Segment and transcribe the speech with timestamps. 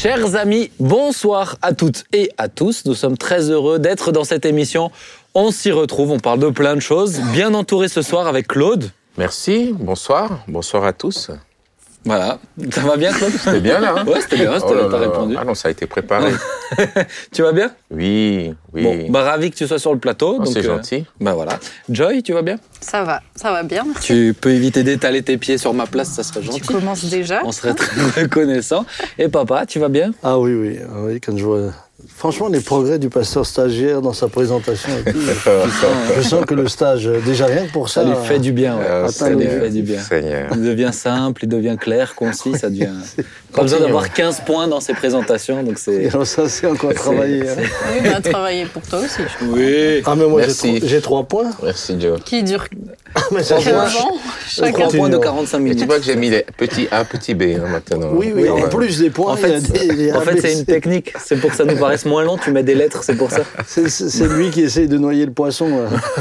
[0.00, 2.84] Chers amis, bonsoir à toutes et à tous.
[2.84, 4.92] Nous sommes très heureux d'être dans cette émission.
[5.34, 7.18] On s'y retrouve, on parle de plein de choses.
[7.32, 8.92] Bien entouré ce soir avec Claude.
[9.16, 11.32] Merci, bonsoir, bonsoir à tous.
[12.04, 12.38] Voilà,
[12.70, 14.98] ça va bien Claude C'était bien là hein Ouais, c'était bien, Oh là t'as là.
[14.98, 15.36] répondu.
[15.38, 16.32] Ah non, ça a été préparé.
[17.32, 17.70] Tu vas bien?
[17.90, 18.82] Oui, oui.
[18.82, 20.36] Bon, bah ravi que tu sois sur le plateau.
[20.38, 21.04] Oh, donc, c'est euh, gentil.
[21.20, 21.58] Bah voilà.
[21.90, 22.56] Joy, tu vas bien?
[22.80, 23.84] Ça va, ça va bien.
[23.84, 24.06] merci.
[24.06, 26.60] Tu peux éviter d'étaler tes pieds sur ma place, ça serait Tu gentil.
[26.60, 27.42] commences déjà.
[27.44, 28.86] On serait très reconnaissant.
[29.18, 30.12] Et papa, tu vas bien?
[30.22, 31.72] Ah oui, oui, ah oui, quand je vois.
[32.18, 35.18] Franchement, les progrès du pasteur stagiaire dans sa présentation et tout,
[36.16, 38.02] je sens que le stage, euh, déjà rien que pour ça.
[38.02, 38.76] Ça lui fait du bien.
[38.76, 38.84] ouais.
[38.88, 39.62] Euh, ça lui Seigneur.
[39.62, 40.00] fait du bien.
[40.00, 40.48] Seigneur.
[40.52, 42.88] Il devient simple, il devient clair, concis, ça devient.
[43.54, 46.10] Pas besoin d'avoir 15 points dans ses présentations, donc c'est.
[46.24, 47.48] ça, c'est encore travaillé.
[47.48, 47.54] hein.
[47.58, 49.22] Oui, on a travaillé pour toi aussi.
[49.22, 49.56] je crois.
[49.56, 50.02] Oui.
[50.04, 50.74] Ah, mais moi, j'ai Merci.
[50.78, 51.50] trois- j'ai trois points.
[51.62, 52.20] Merci Joe.
[52.24, 52.64] Qui dure
[53.32, 54.72] Mais ça, 15 ans 3 chacun.
[54.72, 55.20] points de Continuons.
[55.20, 55.86] 45 Et tu minutes.
[55.86, 58.10] vois que j'ai mis les petits A, petits B hein, maintenant.
[58.12, 59.60] Oui, oui, en plus des points, En fait,
[60.40, 61.12] c'est une technique.
[61.24, 62.36] C'est pour que ça nous paraisse moins long.
[62.36, 63.42] Tu mets des lettres, c'est pour ça.
[63.66, 65.68] C'est- lui qui essaye de noyer le poisson.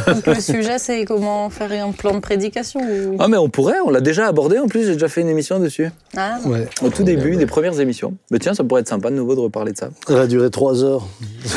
[0.07, 3.15] Donc le sujet, c'est comment faire un plan de prédication ou...
[3.19, 3.75] Ah, mais on pourrait.
[3.85, 4.57] On l'a déjà abordé.
[4.59, 5.89] En plus, j'ai déjà fait une émission dessus.
[6.15, 6.67] Ah, Ouais.
[6.81, 8.13] Au tout début, des premières émissions.
[8.31, 9.89] Mais tiens, ça pourrait être sympa de nouveau de reparler de ça.
[10.09, 11.07] Elle a duré trois heures.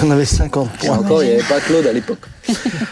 [0.05, 0.99] On avait 50 Et points.
[0.99, 2.19] encore, il n'y avait pas Claude à l'époque.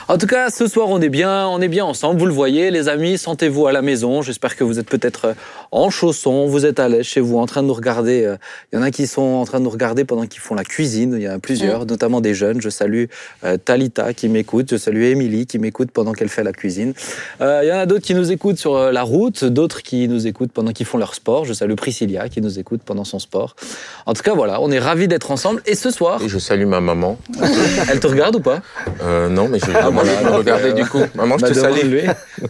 [0.08, 2.18] En tout cas, ce soir, on est bien, on est bien ensemble.
[2.20, 4.22] Vous le voyez, les amis, sentez-vous à la maison.
[4.22, 5.32] J'espère que vous êtes peut-être euh,
[5.72, 8.24] en chaussons, vous êtes à l'aise chez vous, en train de nous regarder.
[8.24, 8.36] Euh,
[8.72, 10.64] Il y en a qui sont en train de nous regarder pendant qu'ils font la
[10.64, 11.14] cuisine.
[11.16, 12.60] Il y en a plusieurs, notamment des jeunes.
[12.60, 13.04] Je salue
[13.44, 14.68] euh, Talita qui m'écoute.
[14.70, 16.94] Je salue Émilie qui m'écoute pendant qu'elle fait la cuisine.
[17.40, 20.08] Euh, Il y en a d'autres qui nous écoutent sur euh, la route, d'autres qui
[20.08, 21.44] nous écoutent pendant qu'ils font leur sport.
[21.44, 23.56] Je salue Priscilla qui nous écoute pendant son sport.
[24.06, 25.62] En tout cas, voilà, on est ravis d'être ensemble.
[25.66, 27.18] Et ce soir, Et je salue ma maman.
[27.90, 28.60] elle te regarde ou pas?
[29.02, 31.00] Euh, non, mais je vais Ah, demander voilà, de me donc, regarder euh, du coup.
[31.14, 31.74] Maman, je Bah, te salue.
[31.76, 32.02] demande-lui.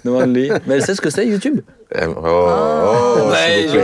[0.04, 0.50] Demande-lui.
[0.66, 1.60] Mais elle sait ce que c'est, YouTube?
[1.68, 3.82] Euh, Oh, oh, s'il vous plaît.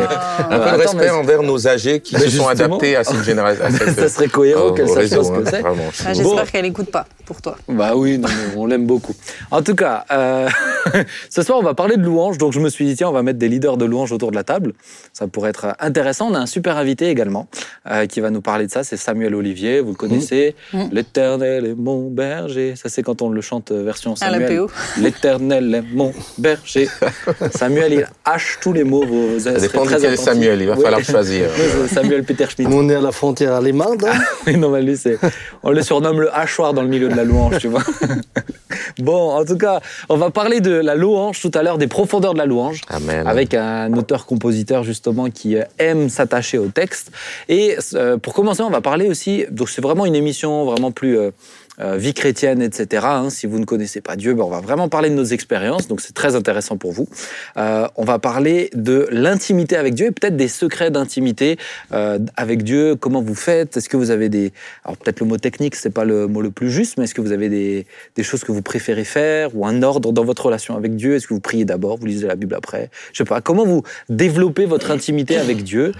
[0.50, 3.64] Un peu de respect envers nos âgés qui se sont adaptés à cette génération.
[3.96, 5.62] Ça serait cohérent qu'elle sache ce que hein, c'est.
[6.06, 6.50] Ah, J'espère Bon.
[6.52, 7.56] qu'elle écoute pas pour toi.
[7.66, 8.20] Bah oui,
[8.56, 9.14] on l'aime beaucoup.
[9.50, 10.48] En tout cas, euh,
[11.30, 12.36] ce soir, on va parler de louanges.
[12.36, 14.36] Donc, je me suis dit, tiens, on va mettre des leaders de louanges autour de
[14.36, 14.74] la table.
[15.14, 16.28] Ça pourrait être intéressant.
[16.30, 17.46] On a un super invité également
[17.90, 18.84] euh, qui va nous parler de ça.
[18.84, 19.80] C'est Samuel Olivier.
[19.80, 20.54] Vous le connaissez.
[20.74, 20.90] Mhm.
[20.92, 22.74] L'éternel est mon berger.
[22.76, 24.58] Ça, c'est quand on le chante euh, version À la Samuel.
[24.58, 24.70] PO.
[25.00, 26.88] L'éternel est mon berger.
[27.54, 29.04] Samuel, il hache tous les mots.
[29.06, 30.16] Vous, vous Ça dépend de quel.
[30.18, 30.82] Samuel, il va Oui.
[30.82, 31.48] falloir choisir.
[31.92, 32.70] Samuel Peter Schmidt.
[32.72, 34.04] On est à la frontière allemande.
[34.04, 34.18] hein.
[34.46, 35.18] Oui, non, mais lui, c'est,
[35.62, 37.82] on le surnomme le hachoir dans le milieu de la louange, tu vois.
[38.98, 42.32] Bon, en tout cas, on va parler de la louange tout à l'heure, des profondeurs
[42.32, 43.26] de la louange, Amen.
[43.26, 47.10] avec un auteur-compositeur justement qui euh, aime s'attacher au texte.
[47.48, 51.18] Et euh, pour commencer, on va parler aussi, donc c'est vraiment une émission vraiment plus
[51.18, 51.30] euh,
[51.80, 53.06] euh, vie chrétienne, etc.
[53.06, 53.30] hein.
[53.30, 56.00] Si vous ne connaissez pas Dieu, ben, on va vraiment parler de nos expériences, donc
[56.00, 57.08] c'est très intéressant pour vous.
[57.56, 61.58] Euh, on va parler de l'intimité avec Dieu et peut-être des secrets d'intimité
[61.92, 62.96] euh, avec Dieu.
[62.96, 64.52] Comment vous faites Est-ce que vous avez des...
[64.84, 67.20] Alors peut-être le mot technique, c'est pas le mot le plus juste, mais est-ce que
[67.20, 67.86] vous avez des,
[68.16, 71.16] des choses que vous préférez faire ou un ordre dans votre relation avec Dieu?
[71.16, 72.90] Est-ce que vous priez d'abord, vous lisez la Bible après?
[73.12, 73.40] Je sais pas.
[73.40, 75.92] Comment vous développez votre intimité avec Dieu?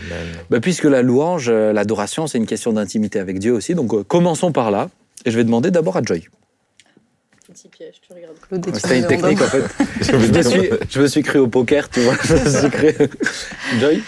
[0.51, 3.75] Ben, Puisque la louange, euh, l'adoration, c'est une question d'intimité avec Dieu aussi.
[3.75, 4.89] Donc euh, commençons par là.
[5.25, 6.25] Et je vais demander d'abord à Joy.
[7.47, 9.65] Petit piège, tu regardes Claude et tu C'était une technique en fait.
[10.01, 12.15] Je me suis, je me suis cru au poker, tu vois.
[12.25, 13.11] Je me suis cru-
[13.81, 14.03] Joy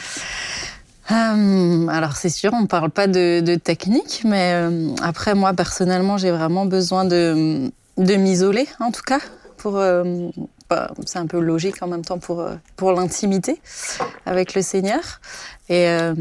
[1.08, 5.52] Hum, alors c'est sûr, on ne parle pas de, de technique, mais euh, après moi
[5.52, 9.20] personnellement j'ai vraiment besoin de, de m'isoler en tout cas.
[9.56, 10.28] Pour, euh,
[10.68, 13.60] bah, c'est un peu logique en même temps pour, euh, pour l'intimité
[14.26, 15.20] avec le Seigneur.
[15.68, 16.14] Et, euh,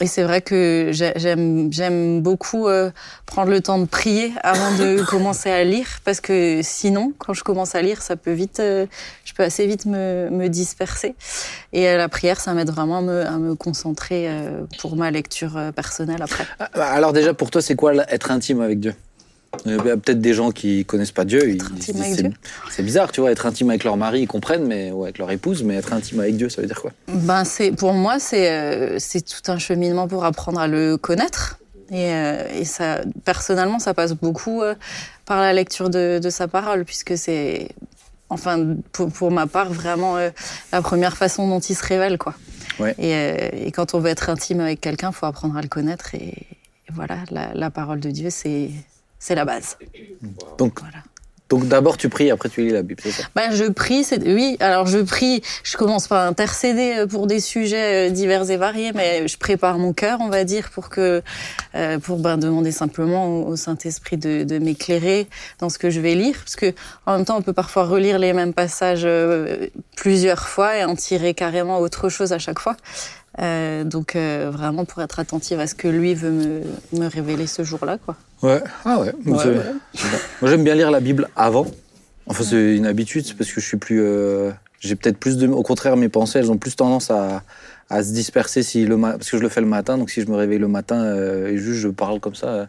[0.00, 2.90] et c'est vrai que j'ai- j'aime, j'aime beaucoup euh,
[3.26, 7.44] prendre le temps de prier avant de commencer à lire, parce que sinon, quand je
[7.44, 8.86] commence à lire, ça peut vite, euh,
[9.24, 11.14] je peux assez vite me, me disperser.
[11.72, 14.28] Et euh, la prière, ça m'aide vraiment à me, à me concentrer
[14.80, 16.44] pour ma lecture personnelle après.
[16.58, 18.94] Ah, bah, Alors déjà, pour toi, c'est quoi être intime avec Dieu?
[19.66, 21.40] Il y a peut-être des gens qui connaissent pas Dieu.
[21.80, 25.30] c'est- bizarre, tu vois, être intime avec leur mari, ils comprennent, mais ou avec leur
[25.30, 26.92] épouse, mais être intime avec Dieu, ça veut dire quoi?
[27.08, 31.58] Ben c'est, pour moi, c'est, euh, c'est tout un cheminement pour apprendre à le connaître.
[31.90, 34.74] Et, euh, et ça, personnellement, ça passe beaucoup euh,
[35.26, 37.68] par la lecture de, de sa parole, puisque c'est,
[38.30, 40.16] enfin, pour, pour ma part, vraiment
[40.72, 42.34] la première façon dont il se révèle, quoi.
[42.80, 42.94] Ouais.
[42.98, 46.14] Et, et quand on veut être intime avec quelqu'un, il faut apprendre à le connaître.
[46.14, 48.70] Et, et voilà, la, la parole de Dieu, c'est,
[49.24, 49.78] c'est la base.
[50.58, 50.98] Donc, Voilà.
[51.48, 53.22] donc d'abord, tu pries, après tu lis la Bible, c'est ça?
[53.34, 54.58] Ben, je prie, c'est oui.
[54.60, 58.92] Alors je prie, je commence par intercéder euh, pour des sujets euh, divers et variés,
[58.94, 61.22] mais je prépare mon cœur, on va dire, pour que
[61.74, 65.26] euh, pour ben, demander simplement au, au Saint-Esprit de, de m'éclairer
[65.58, 66.74] dans ce que je vais lire, parce que
[67.06, 70.96] en même temps, on peut parfois relire les mêmes passages euh, plusieurs fois et en
[70.96, 72.76] tirer carrément autre chose à chaque fois.
[73.40, 76.60] Euh, donc euh, vraiment pour être attentive à ce que lui veut me,
[76.92, 78.16] me révéler ce jour-là, quoi.
[78.42, 78.62] Ouais.
[78.84, 79.12] Ah ouais.
[80.40, 81.66] Moi, j'aime bien lire la Bible avant.
[82.26, 84.00] Enfin, c'est une habitude, c'est parce que je suis plus.
[84.00, 84.50] euh,
[84.80, 85.48] J'ai peut-être plus de.
[85.48, 87.42] Au contraire, mes pensées, elles ont plus tendance à,
[87.90, 89.98] à se disperser si le ma- parce que je le fais le matin.
[89.98, 91.14] Donc, si je me réveille le matin
[91.46, 92.68] et juste je parle comme ça,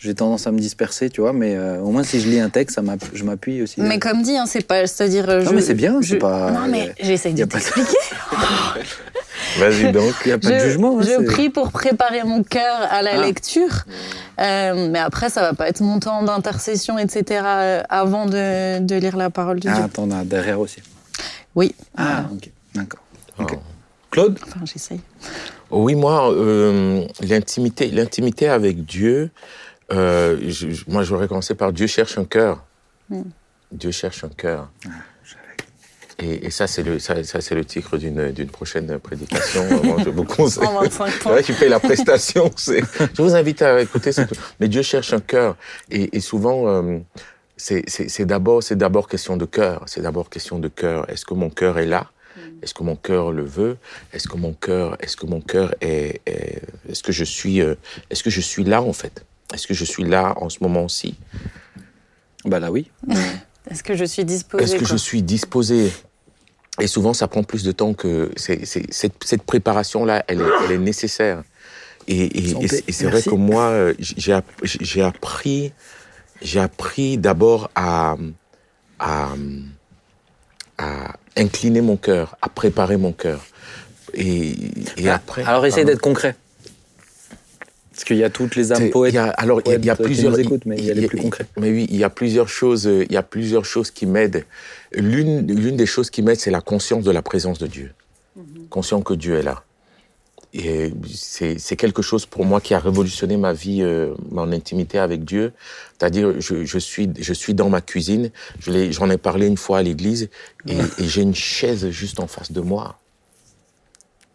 [0.00, 1.32] j'ai tendance à me disperser, tu vois.
[1.32, 2.82] Mais euh, au moins, si je lis un texte, ça
[3.12, 3.80] je m'appuie aussi.
[3.80, 5.28] Mais comme dit, hein, c'est pas, c'est-à-dire.
[5.28, 7.88] euh, Non, je- mais c'est bien, c'est je- pas- Non, mais j'essaye de t'expliquer.
[9.58, 10.14] Vas-y donc.
[10.24, 10.98] Il n'y a pas de jugement.
[10.98, 13.26] hein, je prie pour préparer mon cœur à la Ah.
[13.26, 13.84] lecture.
[14.40, 17.42] Euh, mais après, ça va pas être mon temps d'intercession, etc.
[17.44, 19.84] euh, avant de, de lire la parole de Ah, Dieu.
[19.84, 20.80] attends, on a derrière aussi.
[21.54, 21.74] Oui.
[21.96, 22.48] Ah, ok.
[22.74, 23.00] D'accord.
[23.38, 23.44] Oh.
[24.10, 25.00] Claude Enfin, j'essaye.
[25.70, 29.30] Oui, moi, euh, l'intimité, l'intimité avec Dieu,
[29.92, 32.64] euh, je- je- moi, j'aurais commencé par Dieu cherche un cœur.
[33.08, 33.22] Hmm.
[33.72, 34.70] Dieu cherche un cœur.
[36.22, 39.64] Et, et ça, c'est le, ça, ça, c'est le titre d'une, d'une prochaine prédication.
[39.82, 40.66] Moi, je vous conseille.
[40.66, 41.32] En 25 C'est points.
[41.32, 42.50] vrai qu'il paye la prestation.
[42.56, 42.82] c'est-
[43.14, 44.12] Je vous invite à écouter.
[44.12, 44.20] ce-
[44.60, 45.56] Mais Dieu cherche un cœur.
[45.90, 46.98] Et, et souvent, euh,
[47.56, 49.82] c'est, c'est, c'est d'abord, c'est d'abord question de cœur.
[49.86, 51.08] C'est d'abord question de cœur.
[51.08, 52.10] Est-ce que mon cœur est là?
[52.62, 53.78] Est-ce que mon cœur le veut?
[54.12, 57.74] Est-ce que mon cœur, est-ce que mon cœur est, est- est-ce que je suis, euh,
[58.10, 59.24] est-ce que je suis là en fait?
[59.54, 61.16] Est-ce que je suis là en ce moment-ci
[62.44, 62.90] Bah là, oui.
[63.70, 65.92] Est-ce que je suis disposée Est-ce que quoi je suis disposé
[66.80, 70.44] Et souvent, ça prend plus de temps que c'est, c'est- cette, cette préparation-là, elle est,
[70.64, 71.42] elle est nécessaire.
[72.08, 75.72] Et, et- Sans et c'est- vrai que moi, euh, j'ai, app- j'ai appris,
[76.42, 78.16] j'ai appris d'abord à,
[78.98, 79.28] à,
[80.78, 83.44] à incliner mon cœur, à préparer mon cœur.
[84.14, 84.50] Et,
[84.96, 85.44] et Ah, après.
[85.44, 85.92] Alors, essaye pardon.
[85.92, 86.34] d'être concret.
[88.00, 89.12] Parce qu'il y a toutes les âmes poètes.
[89.12, 90.32] il y a- alors, il y a- plusieurs.
[90.64, 91.44] mais il y a les plus concrets.
[91.60, 92.84] Mais oui, il y a plusieurs choses.
[92.86, 94.46] Il y a plusieurs choses qui m'aident.
[94.94, 97.92] L'une, l'une des choses qui m'aide, c'est la conscience de la présence de Dieu.
[98.70, 99.64] Conscient que Dieu est là.
[100.54, 104.98] Et c'est, c'est quelque chose pour moi qui a révolutionné ma vie, euh, mon intimité
[104.98, 105.52] avec Dieu.
[105.98, 108.30] C'est-à-dire, je, je suis, je suis dans ma cuisine.
[108.60, 110.30] Je l'ai, j'en ai parlé une fois à l'église,
[110.66, 112.98] et, et j'ai une chaise juste en face de moi.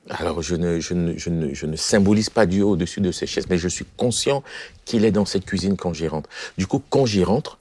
[0.10, 3.26] Alors, je ne, je, ne, je, ne, je ne symbolise pas Dieu au-dessus de ces
[3.26, 4.44] chaises, mais je suis conscient
[4.86, 6.30] qu'il est dans cette cuisine quand j'y rentre.
[6.58, 7.58] Du coup, quand j'y rentre,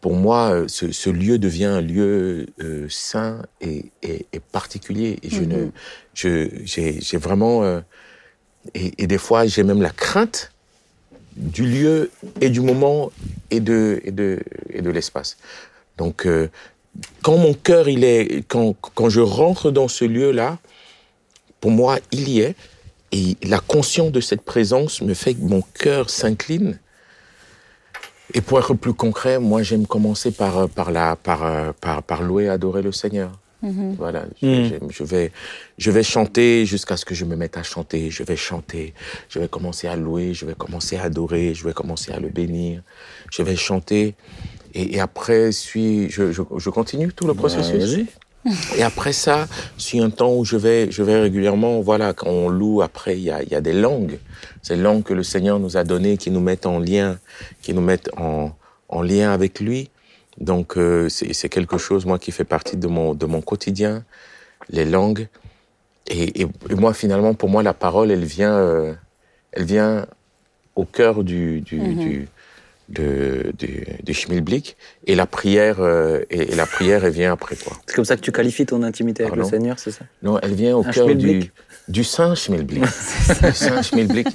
[0.00, 5.18] pour moi, euh, ce, ce lieu devient un lieu euh, saint et, et, et particulier.
[5.24, 5.72] Et je ne, Mhm.
[6.14, 7.80] je, j'ai, vraiment, euh,
[8.74, 10.52] et, et des fois, j'ai même la crainte
[11.36, 12.10] du lieu
[12.40, 13.10] et du moment
[13.50, 14.38] et de, et de,
[14.70, 15.36] et de l'espace.
[15.96, 16.48] Donc, euh,
[17.22, 20.58] quand mon cœur, il est, quand, quand je rentre dans ce lieu-là,
[21.60, 22.54] pour moi, il y est.
[23.10, 26.78] Et la conscience de cette présence me fait que mon cœur s'incline.
[28.34, 32.02] Et pour être plus concret, moi, j'aime commencer par, euh, par, la, par, euh, par,
[32.02, 33.32] par louer et adorer le Seigneur.
[33.62, 33.94] Mhm.
[33.98, 34.78] Voilà, je, Mhm.
[34.90, 35.32] je vais,
[35.78, 38.10] je vais chanter jusqu'à ce que je me mette à chanter.
[38.10, 38.92] Je vais chanter,
[39.30, 42.28] je vais commencer à louer, je vais commencer à adorer, je vais commencer à le
[42.28, 42.82] bénir.
[43.32, 44.14] Je vais chanter.
[44.74, 47.96] Et, et après, suis, je, je, je continue tout le processus.
[47.96, 48.02] Bah.
[48.76, 49.46] Et après ça,
[49.76, 53.24] c'est un temps où je vais, je vais régulièrement, voilà, quand on loue, après, il
[53.24, 54.18] y a, y a des langues.
[54.62, 57.18] Ces langues que le Seigneur nous a données, qui nous mettent en lien,
[57.62, 58.52] qui nous mettent en,
[58.88, 59.90] en lien avec lui.
[60.38, 64.04] Donc, euh, c'est quelque chose, moi, qui fait partie de mon, de mon quotidien,
[64.70, 65.26] les langues.
[66.06, 68.94] Et, et, moi, finalement, pour moi, la parole, elle vient, euh,
[69.52, 70.06] elle vient
[70.76, 72.28] au cœur du, du, du,
[72.88, 74.76] de, du, du schmilblick.
[75.06, 77.76] Et la prière, euh, et, et la prière, elle vient après, quoi.
[77.86, 80.04] C'est comme ça que tu qualifies ton intimité avec Pardon le Seigneur, c'est ça?
[80.22, 81.50] Non, elle vient au Un cœur du,
[81.88, 82.82] du saint schmilblick.
[83.42, 84.28] du saint schmilblick.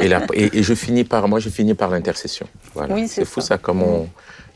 [0.00, 2.46] Et, la, et, et je finis par, moi, je finis par l'intercession.
[2.74, 2.94] Voilà.
[2.94, 3.48] Oui, c'est fou ça.
[3.48, 4.08] ça, comme on,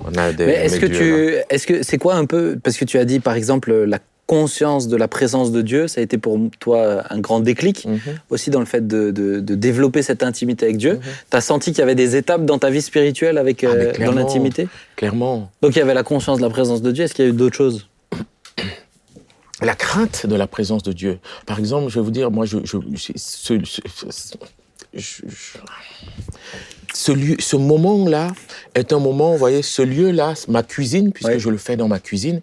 [0.04, 0.46] on a des.
[0.46, 3.20] Mais est-ce que tu, est-ce que c'est quoi un peu, parce que tu as dit
[3.20, 7.20] par exemple la conscience de la présence de Dieu, ça a été pour toi un
[7.20, 8.00] grand déclic Mhm.
[8.30, 10.94] aussi dans le fait de, de- de développer cette intimité avec Dieu.
[10.94, 11.00] Mhm.
[11.30, 13.92] Tu as senti qu'il y avait des étapes dans ta vie spirituelle avec Ah, euh,
[14.04, 14.66] dans l'intimité?
[14.96, 15.50] Clairement.
[15.62, 17.04] Donc il y avait la conscience de la présence de Dieu.
[17.04, 17.86] Est-ce qu'il y a eu d'autres choses?
[19.62, 21.18] La crainte de la présence de Dieu.
[21.46, 23.54] Par exemple, je vais vous dire, moi, je, je, ce, ce,
[24.10, 24.34] ce-
[24.92, 25.58] je- je-
[27.38, 28.32] ce moment-là
[28.74, 31.38] est un moment, vous voyez, ce lieu-là, ma cuisine, puisque Ouais.
[31.38, 32.40] je le fais dans ma cuisine,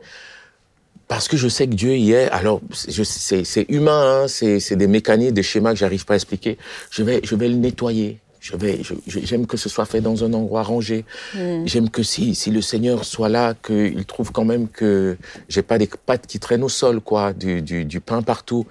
[1.14, 2.28] parce que je sais que Dieu y est.
[2.32, 6.58] Alors, c'est c'est humain, hein, c'est des mécaniques, des schémas que j'arrive pas à expliquer.
[6.90, 8.18] Je vais, je vais le nettoyer.
[8.40, 11.06] Je vais, j'aime que ce soit fait dans un endroit rangé.
[11.36, 11.68] Mhm.
[11.68, 15.16] J'aime que si, si le Seigneur soit là, qu'il trouve quand même que
[15.50, 18.66] j'ai pas des pattes qui traînent au sol, quoi, du, du, du pain partout.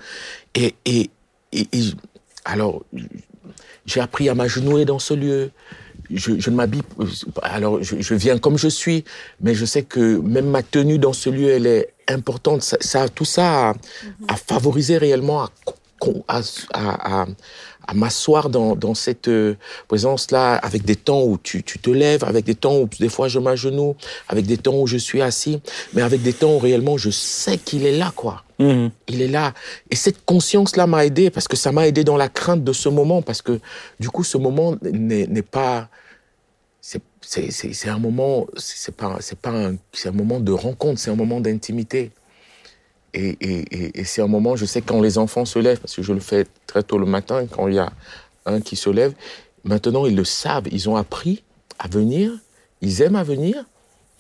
[0.57, 1.11] Et, et,
[1.53, 1.83] et, et
[2.45, 2.83] alors,
[3.87, 5.53] j'ai appris à m'agenouiller dans ce lieu.
[6.15, 6.83] Je, je ne m'habille,
[7.43, 9.05] alors je, je viens comme je suis,
[9.41, 12.63] mais je sais que même ma tenue dans ce lieu, elle est importante.
[12.63, 13.75] Ça, ça- tout ça a,
[14.29, 15.51] a favorisé réellement à
[16.01, 16.41] co- à,
[16.75, 19.55] à, m'asseoir dans, dans, cette euh,
[19.89, 23.29] présence-là, avec des temps où tu, tu, te lèves, avec des temps où des fois
[23.29, 23.95] je m'agenouille,
[24.29, 25.61] avec des temps où je suis assis,
[25.93, 28.43] mais avec des temps où réellement je sais qu'il est là, quoi.
[28.59, 28.91] Mhm.
[29.09, 29.53] Il est là.
[29.91, 32.89] Et cette conscience-là m'a aidé parce que ça m'a aidé dans la crainte de ce
[32.89, 33.61] moment, parce que
[34.01, 35.89] du coup, ce moment n'est pas
[36.83, 41.17] c'est un moment, c'est pas, c'est pas un, c'est un moment de rencontre, c'est un
[41.17, 42.11] moment d'intimité.
[43.15, 46.03] Et, et, et, c'est un moment, je sais quand les enfants se lèvent, parce que
[46.03, 47.93] je le fais très tôt le matin, quand il y a
[48.47, 49.15] un qui se lève,
[49.65, 51.45] maintenant ils le savent, ils ont appris
[51.79, 52.33] à venir,
[52.81, 53.65] ils aiment à venir,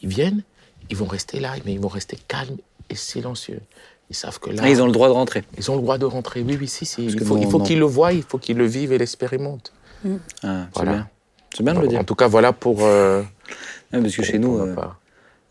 [0.02, 0.42] ils viennent,
[0.90, 2.58] ils vont rester là, mais ils vont rester calmes
[2.90, 3.60] et silencieux.
[4.10, 4.62] Ils savent que là.
[4.64, 5.42] Ah, ils ont le droit de rentrer.
[5.56, 7.06] Ils ont le droit de rentrer, oui, oui, si, si.
[7.06, 9.72] Il faut, il faut qu'ils le voient, il faut qu'ils le vivent et l'expérimentent.
[10.42, 10.92] Ah, voilà.
[10.92, 11.08] Bien.
[11.54, 12.00] C'est bien de le dire.
[12.00, 12.78] En tout cas, voilà pour.
[12.82, 13.22] Euh,
[13.90, 14.74] parce que chez nous, euh,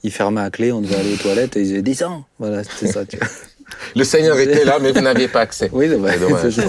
[0.04, 2.26] ils fermaient à clé, on devait aller aux toilettes et ils disaient 10 ans.
[2.40, 3.06] Voilà, c'était ça.
[3.06, 3.28] Tu vois.
[3.96, 5.70] Le Seigneur était là, mais vous n'aviez pas accès.
[5.72, 6.60] Oui, c'est dommage.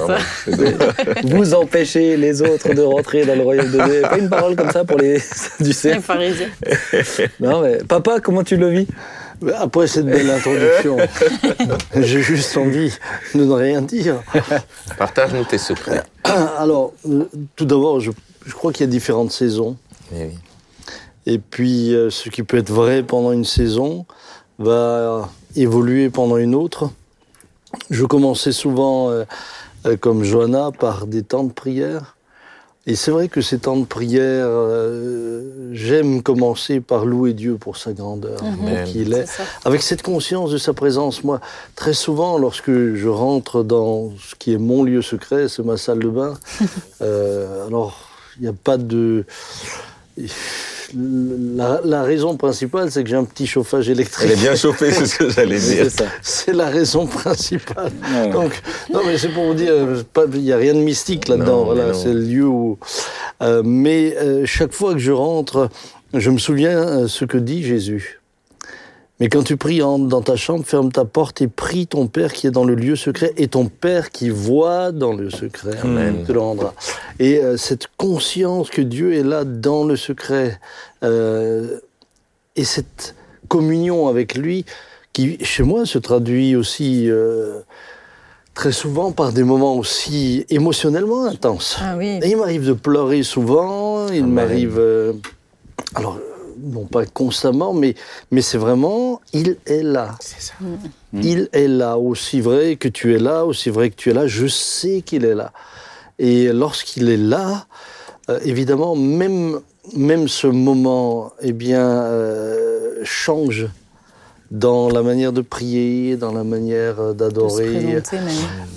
[1.25, 4.03] Vous empêchez les autres de rentrer dans le royaume de Dieu.
[4.03, 5.19] Pas une parole comme ça pour les
[5.61, 6.49] du Les pharisiens.
[7.41, 8.87] Non, mais papa, comment tu le vis?
[9.57, 10.97] Après cette belle introduction,
[11.97, 12.97] j'ai juste envie
[13.35, 14.23] de ne rien dire.
[14.97, 16.03] Partage-nous tes secrets.
[16.57, 16.93] Alors,
[17.57, 18.12] tout d'abord, je
[18.47, 19.77] je crois qu'il y a différentes saisons.
[20.15, 20.31] Eh
[21.27, 24.07] Et puis, euh, ce qui peut être vrai pendant une saison
[24.59, 26.91] va évoluer pendant une autre.
[27.91, 29.25] Je commençais souvent, euh,
[29.87, 32.17] euh, comme Johanna, par des temps de prière.
[32.85, 34.49] Et c'est vrai que ces temps de prière,
[35.71, 38.85] j'aime commencer par louer Dieu pour sa grandeur, mhm.
[38.87, 39.25] qu'il est,
[39.65, 41.23] avec cette conscience de sa présence.
[41.23, 41.41] Moi,
[41.77, 46.01] très souvent, lorsque je rentre dans ce qui est mon lieu secret, c'est ma salle
[46.01, 46.35] de bain,
[47.01, 48.12] alors il
[48.43, 49.25] n'y a pas de.
[50.95, 54.29] La, raison principale, c'est que j'ai un petit chauffage électrique.
[54.31, 55.87] Elle est bien chauffée, c'est ce que j'allais dire.
[56.21, 57.93] C'est la raison principale.
[58.31, 58.61] Donc,
[58.93, 59.73] non, mais c'est pour vous dire,
[60.35, 61.65] il n'y a rien de mystique là-dedans.
[61.65, 62.79] Voilà, c'est le lieu où.
[63.43, 65.71] Euh, mais euh, chaque fois que je rentre,
[66.15, 68.22] je me souviens euh, ce que dit Jésus.
[69.23, 72.33] Mais quand tu pries, entre dans ta chambre, ferme ta porte et prie ton Père
[72.33, 76.25] qui est dans le lieu secret et ton Père qui voit dans le secret Amen.
[76.26, 76.75] te le rendra.
[77.21, 80.59] Et euh, cette conscience que Dieu est là dans le secret
[81.05, 81.79] euh,
[82.57, 83.14] et cette
[83.47, 84.64] communion avec lui
[85.12, 87.61] qui, chez moi, se traduit aussi euh,
[88.55, 91.76] très souvent par des moments aussi émotionnellement intenses.
[91.81, 92.19] Ah oui.
[92.25, 94.83] Et il m'arrive de pleurer souvent, il m'arrive...
[95.95, 96.19] alors,
[96.62, 97.95] non pas constamment, mais,
[98.31, 100.14] mais c'est vraiment, il est là.
[100.21, 100.54] C'est ça.
[101.12, 101.21] Mm.
[101.23, 104.26] Il est là, aussi vrai que tu es là, aussi vrai que tu es là,
[104.26, 105.52] je sais qu'il est là.
[106.19, 107.66] Et lorsqu'il est là,
[108.31, 109.61] euh, évidemment, même,
[109.97, 113.69] même ce moment, eh bien, euh, change
[114.50, 118.02] dans la manière de prier, dans la manière d'adorer.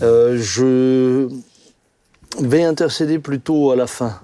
[0.01, 1.27] Euh, je
[2.39, 4.19] vais intercéder plutôt à la fin.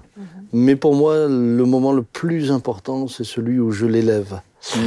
[0.52, 4.40] Mais pour moi, le moment le plus important, c'est celui où je l'élève.
[4.76, 4.80] Mmh.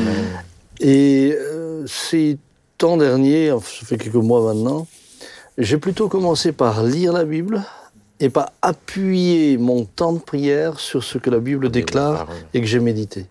[0.80, 2.38] Et euh, ces
[2.78, 4.88] temps derniers, ça fait quelques mois maintenant,
[5.58, 7.64] j'ai plutôt commencé par lire la Bible
[8.20, 12.68] et par appuyer mon temps de prière sur ce que la Bible déclare et que
[12.68, 13.26] j'ai médité.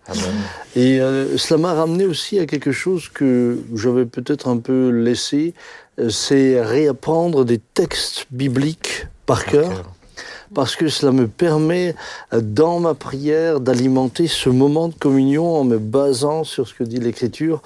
[0.75, 5.53] Et euh, cela m'a ramené aussi à quelque chose que j'avais peut-être un peu laissé,
[5.99, 9.91] euh, c'est réapprendre des textes bibliques par, cœur
[10.55, 11.93] parce que cela me permet,
[12.33, 16.83] euh, dans ma prière, d'alimenter ce moment de communion en me basant sur ce que
[16.83, 17.61] dit l'Écriture.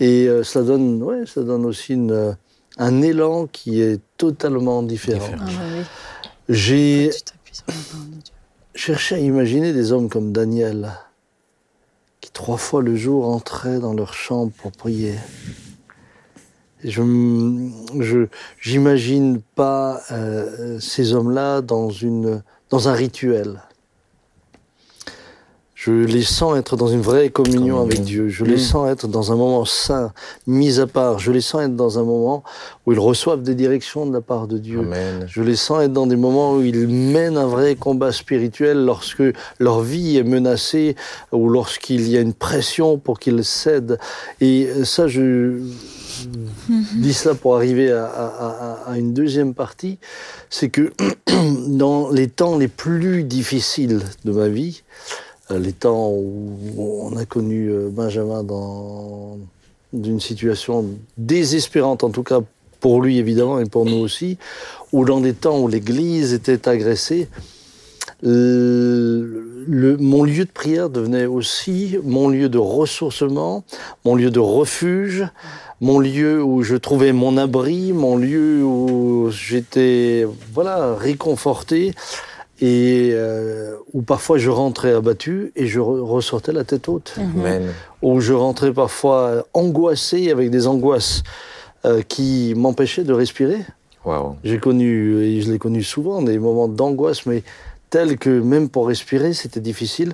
[0.00, 2.32] Et euh, cela, donne, ouais, ça donne aussi une, euh,
[2.78, 5.28] un élan qui est totalement différent.
[5.38, 5.84] Ah, bah
[6.48, 7.10] J'ai
[8.74, 10.92] cherché à imaginer des hommes comme Daniel,
[12.20, 15.14] qui trois fois le jour entraient dans leur chambre pour prier.
[16.84, 18.26] Je
[18.60, 23.62] j'imagine pas euh, ces hommes-là dans une dans un rituel.
[25.78, 28.28] Je les sens être dans une vraie communion avec Dieu.
[28.28, 28.58] Je les mm.
[28.58, 30.12] sens être dans un moment saint,
[30.48, 31.20] mis à part.
[31.20, 32.42] Je les sens être dans un moment
[32.84, 34.82] où ils reçoivent des directions de la part de Dieu.
[35.28, 39.22] Je les sens être dans des moments où ils mènent un vrai combat spirituel lorsque
[39.60, 40.96] leur vie est menacée
[41.30, 44.00] ou lorsqu'il y a une pression pour qu'ils cèdent.
[44.40, 45.60] Et ça, je,
[46.96, 49.98] dis cela pour arriver à, une deuxième partie,
[50.50, 50.92] c'est que
[51.68, 54.82] dans les temps les plus difficiles de ma vie,
[55.50, 59.38] euh, les temps où on a connu euh, Benjamin dans
[59.92, 60.84] une situation
[61.16, 62.40] désespérante, en tout cas
[62.80, 64.38] pour lui évidemment et pour nous aussi,
[64.92, 67.28] ou dans des temps où l'Église était agressée,
[68.22, 73.64] mon lieu de prière devenait aussi mon lieu de ressourcement,
[74.04, 75.24] mon lieu de refuge,
[75.80, 81.92] mon lieu où je trouvais mon abri, mon lieu où j'étais voilà réconforté
[82.60, 87.14] et euh, où parfois je rentrais abattu et je ressortais la tête haute.
[87.16, 87.72] Amen.
[88.02, 91.22] Où je rentrais parfois angoissé avec des angoisses
[91.84, 93.60] euh, qui m'empêchaient de respirer.
[94.04, 94.36] Wow.
[94.42, 97.42] J'ai connu, et je l'ai connu souvent, des moments d'angoisse, mais
[97.90, 100.12] tels que même pour respirer, c'était difficile.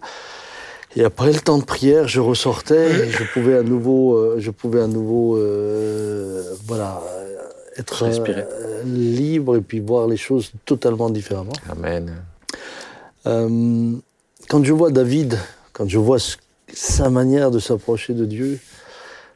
[0.96, 4.50] Et après le temps de prière, je ressortais, et je pouvais à nouveau, euh, je
[4.50, 7.02] pouvais à nouveau, euh, voilà,
[7.76, 11.52] être euh, libre et puis voir les choses totalement différemment.
[11.68, 12.12] Amen.
[13.26, 13.92] Euh,
[14.48, 15.38] quand je vois David,
[15.72, 16.36] quand je vois ce-
[16.72, 18.60] sa manière de s'approcher de Dieu,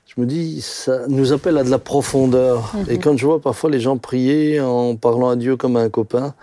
[0.06, 2.72] je me dis, ça nous appelle à de la profondeur.
[2.88, 5.88] Et quand je vois parfois les gens prier en parlant à Dieu comme à un
[5.90, 6.34] copain,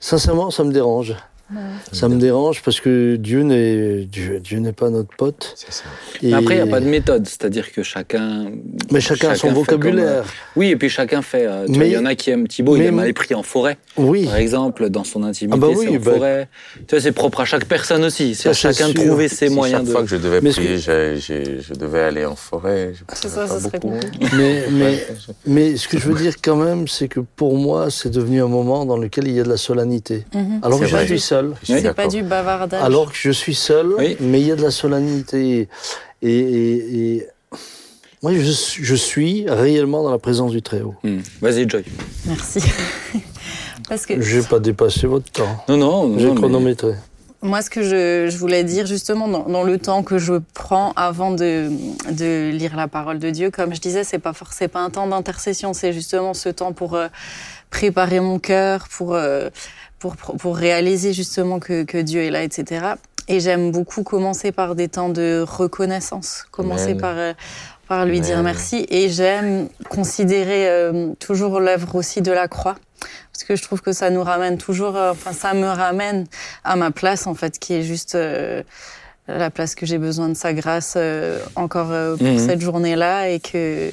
[0.00, 1.14] sincèrement, ça me dérange.
[1.92, 5.52] Ça me dérange parce que Dieu n'est Dieu, Dieu n'est pas notre pote.
[5.56, 5.84] C'est ça.
[6.22, 8.46] Et- Mais Après, il n'y a pas de méthode, c'est-à-dire que chacun.
[8.90, 10.22] Mais chacun a son vocabulaire.
[10.22, 11.46] comme, euh, Oui, et puis chacun fait.
[11.46, 13.76] euh, Mais- Il y en a qui aiment Thibaut, il aime aller prier en forêt,
[13.96, 14.24] Oui.
[14.24, 16.48] par exemple, dans son intimité, Ah bah oui, c'est en bah- forêt.
[16.88, 18.34] Tu vois, c'est propre à chaque personne aussi.
[18.34, 19.92] C'est Ça, à chacun de trouver ses Si moyens chaque de.
[19.92, 20.78] fois que je devais Mais prier, que-
[21.20, 22.92] je devais aller en forêt.
[23.12, 23.80] C'est pouvais ça, pas ça serait.
[24.36, 25.06] Mais, mais,
[25.46, 28.48] mais ce que je veux dire quand même, c'est que pour moi, c'est devenu un
[28.48, 30.24] moment dans lequel il y a de la solennité.
[30.34, 30.60] Mhm.
[30.62, 31.06] Alors que C'est je vrai.
[31.06, 31.54] suis seul.
[31.62, 32.82] C'est pas du bavardage.
[32.82, 34.16] Alors que je suis seul, Oui.
[34.20, 35.68] mais il y a de la solennité.
[36.22, 37.26] Et, et, et
[38.22, 40.94] moi, je, suis- je suis réellement dans la présence du Très-Haut.
[41.02, 41.18] Hmm.
[41.40, 41.84] Vas-y, Joy.
[42.26, 42.60] Merci.
[43.88, 45.64] Parce que Je n'ai pas dépassé votre temps.
[45.68, 46.18] Non, non, non.
[46.18, 46.94] J'ai mais- chronométré.
[47.42, 50.92] Moi, ce que je, je voulais dire justement dans, dans le temps que je prends
[50.96, 51.68] avant de,
[52.10, 55.06] de lire la parole de Dieu, comme je disais, c'est pas forcément pas un temps
[55.06, 57.08] d'intercession, c'est justement ce temps pour euh,
[57.68, 59.50] préparer mon cœur, pour, euh,
[60.12, 62.86] pour pour réaliser justement que, que Dieu est là, etc.
[63.28, 67.00] Et j'aime beaucoup commencer par des temps de reconnaissance, commencer Amen.
[67.00, 67.32] par euh,
[67.88, 68.86] par lui dire merci.
[68.88, 72.76] Et j'aime considérer euh, toujours l'œuvre aussi de la croix.
[73.32, 76.26] Parce que je trouve que ça nous ramène toujours, euh, enfin ça me ramène
[76.62, 78.62] à ma place en fait, qui est juste euh,
[79.26, 82.38] la place que j'ai besoin de sa grâce euh, encore euh, pour Mhm.
[82.38, 83.90] cette journée-là et que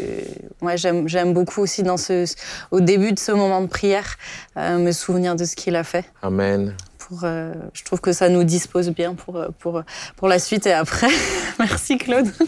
[0.62, 2.26] moi j'aime j'aime beaucoup aussi dans ce
[2.72, 4.17] au début de ce moment de prière
[4.58, 6.04] euh, me souvenir de ce qu'il a fait.
[6.22, 6.76] Amen.
[6.98, 9.82] Pour, euh, je trouve que ça nous dispose bien pour euh, pour
[10.17, 11.10] pour la suite et après.
[11.60, 12.28] Merci Claude.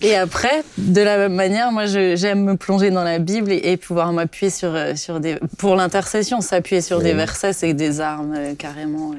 [0.00, 3.76] Et après, de la même manière, moi, j'aime me plonger dans la Bible et, et
[3.76, 5.40] pouvoir m'appuyer sur, euh, sur des.
[5.58, 9.10] Pour l'intercession, s'appuyer sur des versets, c'est des armes euh, carrément.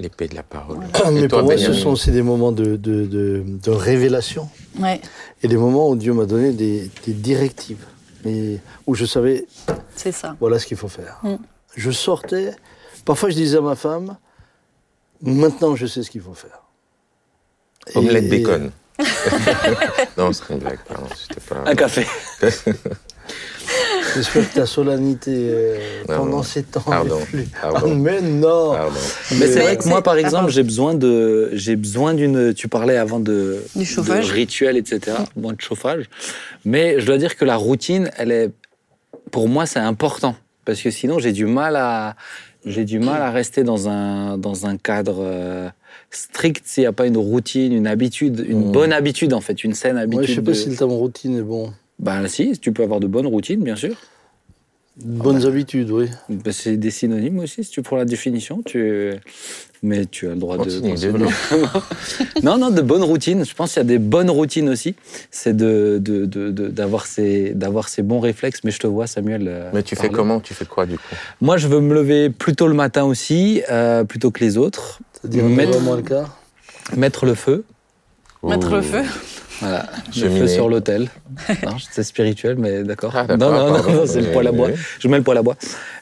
[0.00, 0.78] L'épée de la parole.
[1.12, 5.00] Mais toi, pour moi, ce sont aussi des moments de, de, de, de révélation Ouais,
[5.42, 7.84] et des moments où Dieu m'a donné des, des directives
[8.24, 9.46] et où je savais
[9.96, 10.36] c'est ça.
[10.40, 11.18] voilà ce qu'il faut faire.
[11.22, 11.34] Mm.
[11.76, 12.52] Je sortais,
[13.04, 14.16] parfois je disais à ma femme,
[15.22, 16.62] maintenant je sais ce qu'il faut faire.
[17.94, 18.70] Omelette Et- bacon.
[20.18, 21.06] non, c'est une blague, pardon.
[21.16, 21.62] C'était pas...
[21.70, 22.06] Un café.
[24.14, 26.42] J'espère que ta solennité euh, Non, pendant non.
[26.42, 27.18] ces temps Pardon.
[27.18, 27.48] n'est plus.
[27.60, 27.78] Pardon.
[27.84, 28.96] Ah, mais non Pardon.
[29.38, 32.54] Mais c'est vrai que moi, par Ah, exemple, j'ai besoin de, j'ai besoin d'une.
[32.54, 34.28] Tu parlais avant de, Du chauffage.
[34.28, 35.16] de rituel, etc.
[35.36, 36.08] Moins de chauffage.
[36.64, 38.50] Mais je dois dire que la routine, elle est,
[39.30, 42.16] pour moi, c'est important parce que sinon, j'ai du mal à,
[42.66, 45.68] j'ai du mal à rester dans un dans un cadre euh,
[46.10, 48.72] strict s'il n'y a pas une routine, une habitude, une Mm.
[48.72, 50.26] bonne habitude en fait, une saine Moi, habitude.
[50.26, 51.72] je sais pas de- si le terme routine est bon.
[52.00, 53.94] Ben si, tu peux avoir de bonnes routines, bien sûr.
[55.02, 56.08] Bonnes habitudes, oui.
[56.28, 58.60] Ben, c'est des synonymes aussi, si tu prends la définition.
[58.66, 59.12] Tu...
[59.82, 60.64] Mais tu as le droit de.
[60.64, 61.30] Continue, développe.
[61.52, 61.82] autrement.
[62.42, 63.46] non, non, de bonnes routines.
[63.46, 64.94] Je pense qu'il y a des bonnes routines aussi.
[65.30, 68.60] C'est de, de, de- de- d'avoir ces, d'avoir ces bons réflexes.
[68.64, 69.46] Mais je te vois, Samuel.
[69.48, 70.40] euh, Mais tu fais comment?
[70.40, 71.14] Tu fais quoi, du coup?
[71.40, 74.98] Moi, je veux me lever plus tôt le matin aussi, euh, plutôt que les autres.
[75.14, 75.78] C'est-à-dire Mettre-.
[76.96, 77.64] Mettre le feu.
[78.42, 79.02] Mettre le feu?
[79.60, 80.40] Voilà, le Cheminer.
[80.40, 81.08] feu sur l'autel.
[81.64, 83.12] Non, c'est spirituel, mais d'accord.
[83.14, 84.68] Ah, non, non, non, c'est le poêle à bois.
[84.98, 85.56] Je mets le poêle à bois.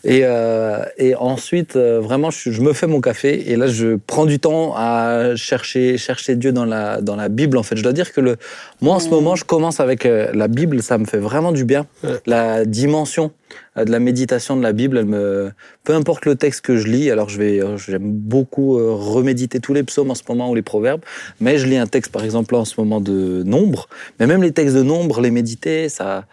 [0.05, 3.51] Et, euh, et ensuite, euh, vraiment, je, je me fais mon café.
[3.51, 7.59] Et là, je prends du temps à chercher, chercher Dieu dans la, dans la Bible.
[7.59, 8.37] En fait, je dois dire que le,
[8.81, 9.11] moi, en ce Mm.
[9.11, 10.83] moment, je commence avec euh, la Bible.
[10.83, 11.87] Ça me fait vraiment du bien.
[12.05, 12.11] Ouais.
[12.27, 13.31] La dimension euh,
[13.77, 15.53] de la méditation de la Bible, elle me,
[15.85, 17.11] peu importe le texte que je lis.
[17.11, 20.55] Alors, je vais, euh, j'aime beaucoup euh, reméditer tous les psaumes en ce moment ou
[20.55, 21.03] les proverbes.
[21.41, 23.89] Mais je lis un texte, par exemple, là, en ce moment de Nombre.
[24.19, 26.25] Mais même les textes de Nombre, les méditer, ça,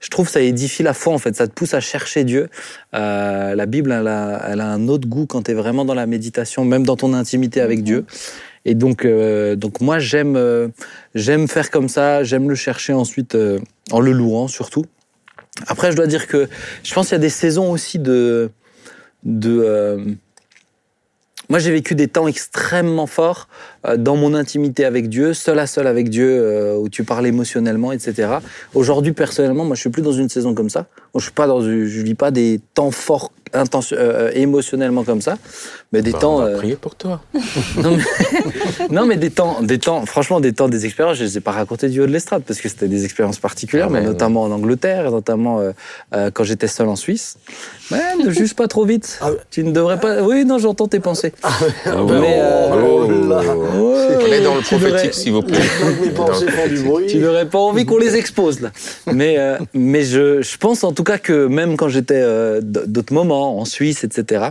[0.00, 1.34] je trouve ça édifie la foi, en fait.
[1.34, 2.48] Ça te pousse à chercher Dieu.
[2.94, 5.94] Euh, la Bible, elle a, elle a un autre goût quand tu es vraiment dans
[5.94, 8.04] la méditation, même dans ton intimité avec Dieu.
[8.64, 10.68] Et donc, euh, donc moi, j'aime, euh,
[11.14, 12.22] j'aime faire comme ça.
[12.22, 13.58] J'aime le chercher ensuite euh,
[13.90, 14.84] en le louant, surtout.
[15.66, 16.48] Après, je dois dire que
[16.82, 18.50] je pense qu'il y a des saisons aussi de,
[19.26, 19.98] euh,
[21.48, 23.48] Moi, j'ai vécu des temps extrêmement forts
[23.86, 27.26] euh, dans mon intimité avec Dieu, seul à seul avec Dieu, euh, où tu parles
[27.26, 28.28] émotionnellement, etc.
[28.74, 30.86] Aujourd'hui, personnellement, moi, je suis plus dans une saison comme ça.
[31.14, 33.98] Je suis pas dans, je vis pas des temps forts, intention-
[34.32, 35.36] émotionnellement comme ça,
[35.92, 36.36] mais des Bah, temps.
[36.36, 37.20] on va euh, prier pour toi.
[37.82, 38.02] non mais,
[38.90, 41.40] non, mais des temps, des temps, franchement, des temps, des expériences, je ne les ai
[41.40, 44.06] pas racontées du haut de l'estrade parce que c'était des expériences particulières, Ah mais ouais,
[44.06, 45.72] notamment en Angleterre, notamment euh,
[46.14, 47.36] euh, quand j'étais seul en Suisse.
[47.90, 49.18] Mais ne juge pas trop vite.
[49.20, 49.38] Ah ouais.
[49.50, 50.22] Tu ne devrais pas.
[50.22, 51.32] Oui, non, j'entends tes pensées.
[51.42, 51.50] Ah
[51.84, 53.40] mais, euh, oh là.
[53.40, 55.58] Ouais, On est dans le prophétique, s'il vous plaît.
[55.58, 56.84] Donc mes Dans le pensées font du prophétique.
[56.86, 57.06] bruit.
[57.08, 58.70] Tu n'aurais pas envie qu'on les expose là.
[59.12, 63.12] Mais, euh, mais je, je pense en tout cas que même quand j'étais euh, d'autres
[63.12, 64.46] moments en Suisse, etc.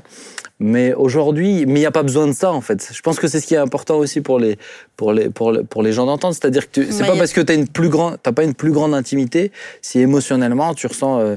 [0.63, 2.91] Mais aujourd'hui, mais il n'y a pas besoin de ça en fait.
[2.93, 4.59] Je pense que c'est ce qui est important aussi pour les,
[4.95, 6.35] pour les, pour le- pour les gens d'entendre.
[6.35, 9.99] C'est-à-dire que c'est pas a- parce que tu n'as pas une plus grande intimité si
[9.99, 11.35] émotionnellement tu ressens euh,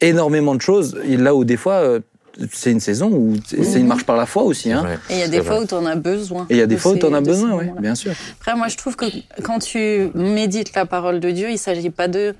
[0.00, 0.96] énormément de choses.
[1.06, 2.00] Et là où des fois, euh,
[2.52, 4.72] c'est une saison où c'est une marche par la foi aussi.
[4.72, 4.84] Hein.
[5.10, 5.46] Et il y a des vrai.
[5.46, 6.46] fois où tu en as besoin.
[6.48, 8.12] Et il y a des de fois où tu en as besoin, oui, bien sûr.
[8.40, 9.04] Après, moi, je trouve que
[9.42, 12.34] quand tu médites la parole de Dieu, il s'agit pas de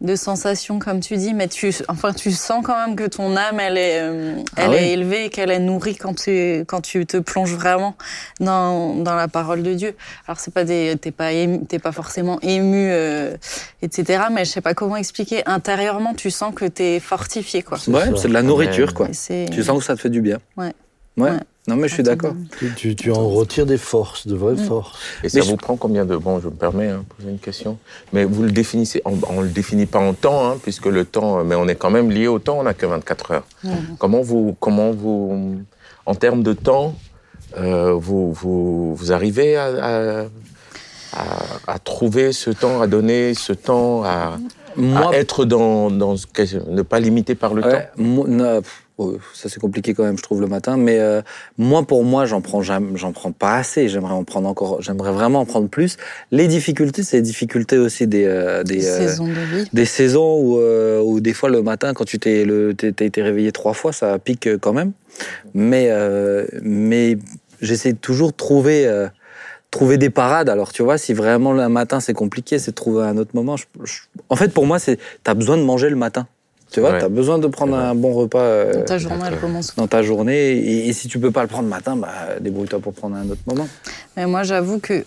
[0.00, 3.60] de sensations comme tu dis, mais tu, enfin, tu sens quand même que ton âme,
[3.60, 4.76] elle est, euh, Ah elle oui.
[4.76, 7.94] est élevée, et qu'elle est nourrie quand tu, quand tu te plonges vraiment
[8.40, 9.94] dans, dans la parole de Dieu.
[10.26, 13.36] Alors c'est pas des, t'es pas ému, t'es pas forcément ému, euh,
[13.82, 14.24] etc.
[14.32, 15.42] Mais je sais pas comment expliquer.
[15.46, 17.76] Intérieurement, tu sens que t'es fortifié, quoi.
[17.78, 19.08] C'est Ouais, c'est de la nourriture, quoi.
[19.08, 20.38] Tu sens que ça te fait du bien.
[20.56, 20.72] Ouais.
[21.16, 21.30] Ouais.
[21.30, 21.36] Ouais.
[21.68, 22.32] Non, mais je suis d'accord.
[22.58, 24.66] Tu, tu- tu en retires des forces, de vraies Mm.
[24.66, 24.98] forces.
[25.22, 26.16] Et ça Mais vous prend combien de...
[26.16, 27.78] Bon, je me permets de poser une question.
[28.12, 29.02] Mais vous le définissez...
[29.04, 31.44] On ne le définit pas en temps, hein, puisque le temps...
[31.44, 33.44] Mais on est quand même lié au temps, on n'a que 24 heures.
[33.98, 34.56] Comment vous...
[34.58, 35.60] Comment vous...
[36.06, 36.94] En termes de temps,
[37.58, 40.22] euh, vous, vous, vous arrivez à, à,
[41.12, 44.38] à- à trouver ce temps, à donner ce temps, à,
[44.76, 45.90] Moi, à être dans...
[45.90, 46.14] dans
[46.68, 48.02] ne pas limiter par le Ouais, temps?
[49.00, 50.76] Oh, ça c'est compliqué quand même, je trouve le matin.
[50.76, 51.22] Mais euh,
[51.58, 53.88] moi, pour moi, j'en prends j'en prends pas assez.
[53.88, 54.80] J'aimerais en prendre encore.
[54.82, 55.96] J'aimerais vraiment en prendre plus.
[56.30, 59.68] Les difficultés, c'est les difficultés aussi des euh, des, euh, saison de vie.
[59.72, 60.58] des saisons où,
[61.02, 63.92] où des fois le matin, quand tu t'es le t'es- t'as été réveillé trois fois,
[63.92, 64.92] ça pique quand même.
[65.54, 65.90] Mais
[66.62, 67.18] mais
[67.60, 68.86] j'essaie toujours de trouver.
[69.70, 70.48] trouver des parades.
[70.48, 73.56] Alors, tu vois, si vraiment le matin c'est compliqué, c'est de trouver un autre moment.
[73.56, 76.26] Je- je- en fait, pour moi, c'est t'as besoin de manger le matin.
[76.70, 76.98] Tu vois, Ouais.
[77.00, 80.52] t'as besoin de prendre un bon repas euh, Ta journée, elle commence dans ta journée.
[80.52, 82.08] Et, et si tu peux pas le prendre le matin, bah,
[82.40, 83.66] débrouille-toi pour prendre un autre moment.
[84.16, 85.04] Mais moi, j'avoue que.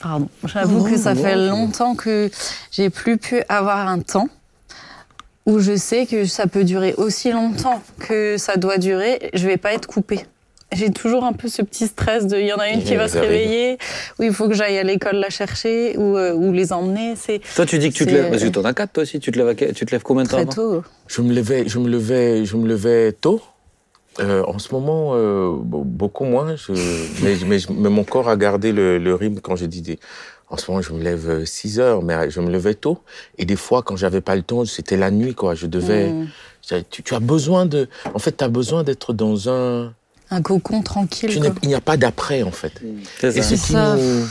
[0.00, 0.28] Pardon.
[0.44, 2.30] J'avoue que ça fait longtemps que
[2.70, 4.28] j'ai plus pu avoir un temps
[5.46, 9.30] où je sais que ça peut durer aussi longtemps que ça doit durer.
[9.34, 10.20] Je vais pas être coupée.
[10.72, 12.36] J'ai toujours un peu ce petit stress de.
[12.38, 13.30] Il y en a une Il qui va se arrive.
[13.30, 13.78] réveiller,
[14.18, 17.14] où il faut que j'aille à l'école la chercher, ou, euh, ou les emmener.
[17.16, 19.20] C'est Toi, tu dis que tu te lèves, parce que t'en as quatre, toi aussi.
[19.20, 20.82] Tu te lèves, tu te lèves combien de temps très tôt.
[21.06, 23.40] Je me levais, je me levais, je me levais tôt.
[24.18, 26.56] Euh, en ce moment, euh, be- beaucoup moins.
[26.56, 26.72] Je,
[27.22, 29.82] mais, mais, mon corps a gardé le, le rythme quand j'ai dit.
[29.82, 29.98] des-
[30.48, 32.98] En ce moment, je me lève 6 heures, mais je me levais tôt.
[33.38, 35.54] Et des fois, quand j'avais pas le temps, c'était la nuit, quoi.
[35.54, 36.08] Je devais.
[36.10, 36.28] Mm.
[36.90, 37.88] Tu, tu as besoin de.
[38.14, 39.92] En fait, tu as besoin d'être dans un.
[40.30, 41.30] Un cocon tranquille.
[41.62, 42.72] il n'y a pas d'après, en fait.
[43.20, 43.42] C'est Et ça.
[43.42, 43.96] ce C'est qui ça.
[43.96, 44.26] nous.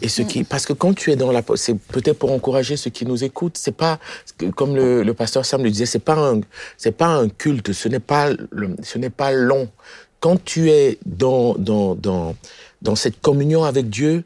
[0.00, 2.90] Et ce qui, parce que quand tu es dans la, c'est peut-être pour encourager ceux
[2.90, 3.98] qui nous écoutent, c'est pas,
[4.54, 6.40] comme le, le pasteur Sam le disait, c'est pas un,
[6.76, 9.68] c'est pas un culte, ce n'est pas, le- ce n'est pas long.
[10.20, 12.36] Quand tu es dans, dans, dans,
[12.80, 14.22] dans cette communion avec Dieu,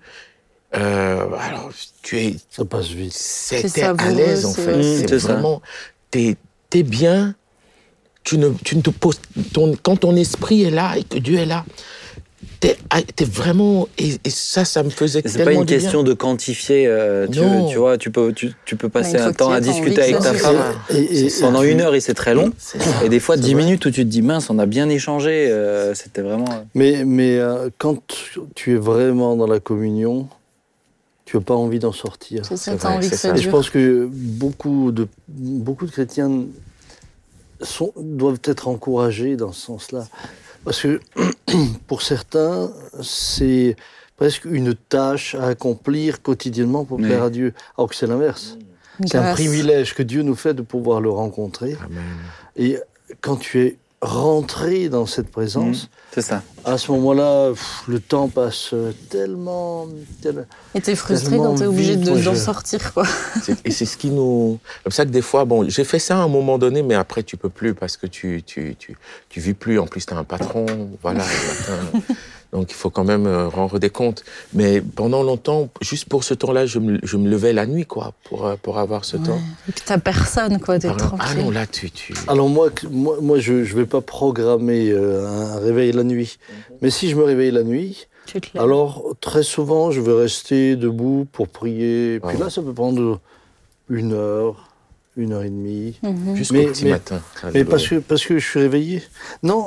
[0.74, 1.70] euh, alors,
[2.02, 3.12] tu es, Ça passe vite.
[3.14, 4.76] c'est, C'est t'es à l'aise, en c'est- fait.
[4.76, 5.32] Mmh, c'est c'est ça.
[5.34, 5.62] vraiment,
[6.10, 6.36] t'es,
[6.70, 7.34] t'es bien,
[8.24, 9.20] tu ne, tu ne te poses,
[9.52, 11.64] ton, quand ton esprit est là et que Dieu est là,
[12.60, 15.76] t'es, ah, t'es vraiment, et, et ça, ça me faisait C'est pas une bien.
[15.76, 16.86] question de quantifier.
[16.86, 17.68] euh, tu, Non.
[17.68, 20.34] tu vois, tu peux, tu, tu peux passer faut un temps à discuter avec ta
[20.34, 20.56] femme.
[20.88, 22.52] se Et- et- Pendant une heure, et c'est très long.
[23.04, 23.64] Et des fois, C'est 10 vrai.
[23.64, 25.48] minutes où tu te dis, mince, on a bien échangé.
[25.50, 26.44] euh, C'était vraiment.
[26.76, 27.96] Mais, mais euh, quand
[28.54, 30.28] tu es vraiment dans la communion,
[31.24, 32.44] tu n'as pas envie d'en sortir.
[32.44, 33.34] C'est ça, vrai, envie que ça.
[33.34, 36.30] Et je pense que beaucoup de, beaucoup de chrétiens
[37.62, 40.06] sont, doivent être encouragés dans ce sens-là.
[40.64, 41.00] Parce que
[41.86, 42.70] pour certains,
[43.02, 43.76] c'est
[44.16, 47.04] presque une tâche à accomplir quotidiennement pour Oui.
[47.06, 47.54] plaire à Dieu.
[47.76, 48.56] Alors que c'est l'inverse.
[49.06, 51.76] C'est un privilège que Dieu nous fait de pouvoir le rencontrer.
[51.84, 52.02] Amen.
[52.56, 52.78] Et
[53.20, 56.42] quand tu es rentré dans cette présence, C'est ça.
[56.64, 58.74] à ce moment-là, pff, le temps passe
[59.08, 59.86] tellement...
[60.20, 63.04] tel- Et t'es frustré quand t'es obligé vite, de- d'en je- sortir, quoi.
[63.42, 64.58] C'est- Et c'est ce qui nous.
[64.82, 67.22] Comme ça que des fois, bon, j'ai fait ça à un moment donné, mais après,
[67.22, 68.96] tu peux plus parce que tu, tu, tu,
[69.28, 69.78] tu vis plus.
[69.78, 70.66] En plus, tu as un patron.
[71.00, 72.02] Voilà, le matin,
[72.52, 74.24] Donc il faut quand même euh, rendre des comptes.
[74.52, 78.12] Mais pendant longtemps, juste pour ce temps-là, je me, je me levais la nuit, quoi,
[78.24, 79.40] pour, euh, pour avoir ce temps.
[79.68, 81.44] Et que t'as personne, quoi, t'es exemple, ah tranquille.
[81.44, 81.90] non, là, tu...
[81.90, 82.12] tu...
[82.28, 86.38] Alors moi, moi, moi je ne vais pas programmer euh, un réveil la nuit.
[86.82, 88.06] Mais si je me réveille la nuit,
[88.58, 92.20] alors très souvent, je vais rester debout pour prier.
[92.20, 92.42] Puis Ouais.
[92.42, 93.18] là, ça peut prendre
[93.88, 94.68] une heure,
[95.16, 95.98] une heure et demie.
[96.02, 96.34] Mhm.
[96.36, 97.20] Jusqu'au Mais- petit mais- matin.
[97.52, 99.02] Mais parce que, parce que je suis réveillé.
[99.42, 99.66] Non,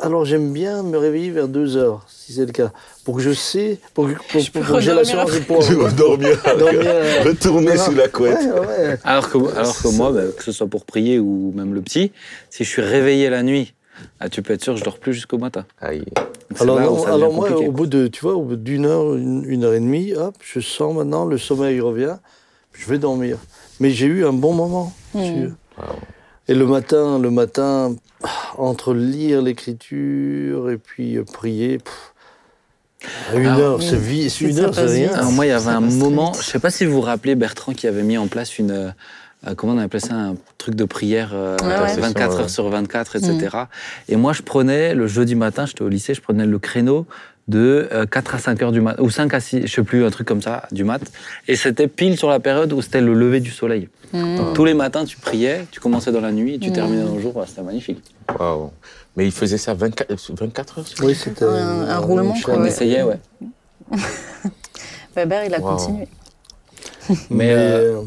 [0.00, 2.72] alors j'aime bien me réveiller vers deux heures, si c'est le cas.
[3.04, 5.32] Pour que je sais, pour que, pour, Je peux pour que j'ai la redormir séance
[5.32, 5.62] de pouvoir.
[5.68, 6.42] Je vais dormir.
[6.58, 8.38] Dormir, euh, Retourner sous la couette.
[8.40, 8.98] Ouais, ouais.
[9.04, 12.12] Alors que, alors que moi, bah, que ce soit pour prier ou même le petit,
[12.48, 13.74] si je suis réveillé la nuit,
[14.20, 15.64] ah, tu peux être sûr que je dors plus jusqu'au matin.
[15.80, 16.04] Aïe.
[16.60, 19.64] Alors, non, alors moi, au bout de, tu vois, au bout d'une heure, une, une
[19.64, 22.16] heure et demie, hop, je sens maintenant le sommeil revient,
[22.72, 23.38] je vais dormir.
[23.80, 24.92] Mais j'ai eu un bon moment.
[25.12, 25.50] Sûr.
[26.48, 27.94] Et le matin, le matin,
[28.56, 32.12] entre lire l'écriture et puis euh, prier, pff,
[33.32, 35.12] à une Alors, heure, c'est vie, c'est- une ça heure, c'est rien.
[35.14, 36.42] Alors moi, il y avait Ça un moment, vite.
[36.42, 38.88] je sais pas si vous vous rappelez Bertrand qui avait mis en place une, euh,
[39.46, 42.00] euh, comment on appelait ça, un truc de prière euh, Ouais, ouais.
[42.00, 42.40] 24 Ouais.
[42.42, 43.56] heures sur 24, etc.
[44.08, 47.06] Et moi, je prenais le jeudi matin, j'étais au lycée, je prenais le créneau
[47.48, 50.04] de euh, 4 à 5 heures du mat, ou 5 à 6, je sais plus,
[50.04, 51.00] un truc comme ça, du mat.
[51.46, 53.88] Et c'était pile sur la période où c'était le lever du soleil.
[54.12, 56.72] Donc, tous les matins, tu priais, tu commençais dans la nuit, et tu Mm.
[56.72, 58.02] terminais dans le jour, c'était magnifique.
[58.38, 58.70] Waouh.
[59.16, 61.48] Mais il faisait ça 24, 24 heures Oui, c'était Un-
[61.88, 62.68] un une roulement, On ouais.
[62.68, 63.18] essayait, ouais.
[65.16, 65.76] Weber, il a Wow.
[65.76, 66.08] continué.
[67.08, 68.02] Mais, Mais euh, euh,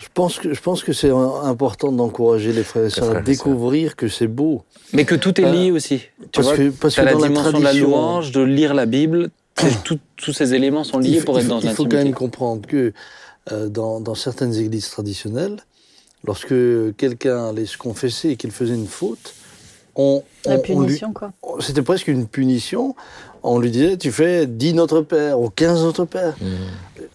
[0.00, 3.94] je pense que je pense que c'est important d'encourager les frères et sœurs à découvrir
[3.96, 4.62] que c'est beau.
[4.92, 5.98] Mais que tout est lié aussi.
[5.98, 8.32] Tu Parce vois, que parce T'as que la dans la dimension de la tradition, louange,
[8.32, 9.30] de lire la Bible.
[9.84, 12.18] tout- tous ces éléments sont liés faut, pour être dans il faut quand même l'intimité.
[12.18, 12.92] comprendre que
[13.52, 15.56] euh, dans, dans certaines églises traditionnelles,
[16.24, 16.54] lorsque
[16.96, 19.34] quelqu'un allait se confesser et qu'il faisait une faute,
[19.96, 21.32] on, La on- on lui- punition, quoi.
[21.60, 22.94] c'était presque une punition.
[23.42, 26.34] On lui disait, tu fais 10 Notre Père ou 15 Notre Père.
[26.40, 26.46] Mmh.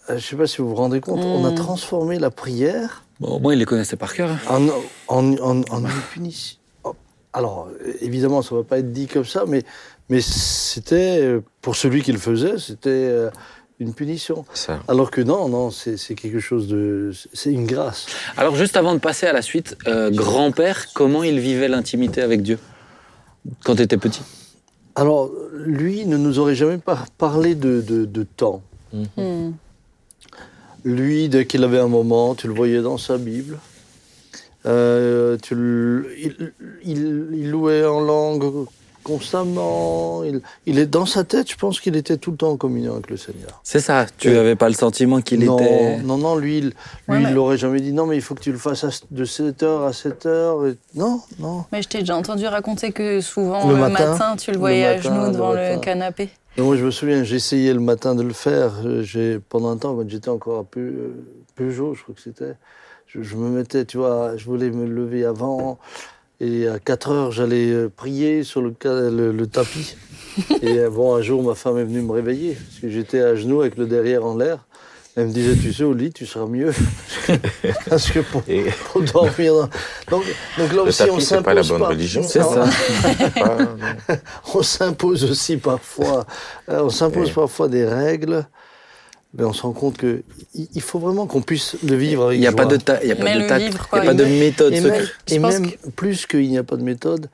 [0.10, 1.56] Euh, Je ne sais pas si vous vous rendez compte, on a Mm.
[1.56, 4.30] transformé la prière Bon, au moins, il les connaissait par cœur.
[4.50, 4.68] hein.
[5.08, 6.58] en, en, en, en une punition.
[7.34, 7.68] Alors,
[8.02, 9.64] évidemment, ça ne va pas être dit comme ça, mais,
[10.10, 13.30] mais c'était, pour celui qui le faisait, c'était euh,
[13.80, 14.46] une punition.
[14.54, 14.80] Ça.
[14.88, 17.12] Alors que non, non, c'est quelque chose de...
[17.34, 18.06] C'est une grâce.
[18.38, 22.42] Alors, juste avant de passer à la suite, euh, grand-père, comment il vivait l'intimité avec
[22.42, 22.58] Dieu
[23.66, 24.22] quand tu étais petit?
[24.96, 28.62] Alors, lui ne nous aurait jamais par- parlé de, de, de temps.
[28.94, 29.54] Mhm.
[30.86, 33.58] Lui, dès qu'il avait un moment, tu le voyais dans sa Bible.
[34.66, 35.54] Euh, tu
[36.18, 38.66] il, il- il louait en langue
[39.04, 40.24] constamment.
[40.24, 42.94] Il, il est dans sa tête, je pense qu'il était tout le temps en communion
[42.94, 43.62] avec le Seigneur.
[43.64, 45.98] C'est ça, tu n'avais pas le sentiment qu'il était...
[46.04, 46.74] non, non, lui, il, lui,
[47.08, 47.94] Ouais, il mais- l'aurait jamais dit.
[47.94, 50.72] Non, mais il faut que tu le fasses à- de 7h à 7h.
[50.72, 50.78] Et...
[50.96, 51.66] Non, non.
[51.72, 54.12] Mais je t'ai déjà entendu raconter que souvent, Le le, matin.
[54.14, 56.30] matin, tu le Le voyais à genoux le devant le, canapé.
[56.58, 58.72] Moi, je me souviens, j'essayais le matin de le faire.
[59.02, 61.14] J'ai, pendant un temps, quand j'étais encore à Peu-
[61.56, 62.56] Peugeot, je crois que c'était,
[63.08, 65.78] je, je me mettais, tu vois, je voulais me lever avant.
[66.40, 68.74] Et à 4 heures, j'allais euh, prier sur le,
[69.32, 69.98] le tapis.
[70.62, 73.36] et euh, bon, un jour, ma femme est venue me réveiller, parce que j'étais à
[73.36, 74.66] genoux avec le derrière en l'air.
[75.18, 76.74] Elle me disait, tu sais, au lit, tu seras mieux.
[77.90, 79.54] parce que pour, Et pour dormir.
[79.54, 79.70] dans-
[80.18, 80.24] Donc,
[80.58, 81.88] donc là le aussi, on c'est pas la s'impose bonne pas.
[81.90, 82.24] religion.
[82.24, 82.68] C'est ça.
[83.36, 84.18] Pas- non.
[84.56, 86.26] on s'impose aussi parfois,
[86.70, 88.46] euh, on s'impose parfois des règles,
[89.34, 90.24] mais on se rend compte que
[90.54, 92.58] il faut vraiment qu'on puisse le vivre avec Il n'y a joie.
[92.58, 94.00] pas de, ta- il y a pas Mais de le tact, vivre, il quoi.
[94.02, 96.76] n'y a pas de Et même- méthode et même, et plus qu'il n'y a pas
[96.76, 97.30] de méthode,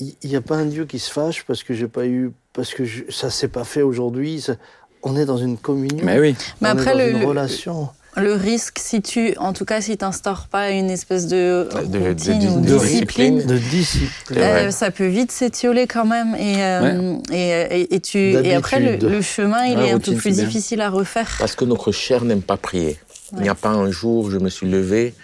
[0.00, 2.72] il n'y a pas un Dieu qui se fâche parce que j'ai pas eu, parce
[2.74, 4.40] que je- ça s'est pas fait aujourd'hui.
[4.40, 4.56] ça-
[5.02, 6.04] On est dans une communion.
[6.04, 6.34] Mais oui.
[6.60, 7.88] Mais on après, est dans le, une relation.
[8.16, 11.98] le risque, si tu, en tout cas, si tu n'instaures pas une espèce de, De-
[11.98, 13.36] de- routine ou de de discipline.
[13.38, 14.10] discipline, de discipline.
[14.28, 16.34] C'est euh, ça peut vite s'étioler quand même.
[16.36, 20.14] Et, euh, et, et, et tu, et après, le, chemin, il Ouais, est un peu
[20.14, 21.34] plus difficile à refaire.
[21.38, 22.98] Parce que notre chair n'aime pas prier.
[23.34, 25.14] Il n'y a pas un jour, je me suis levé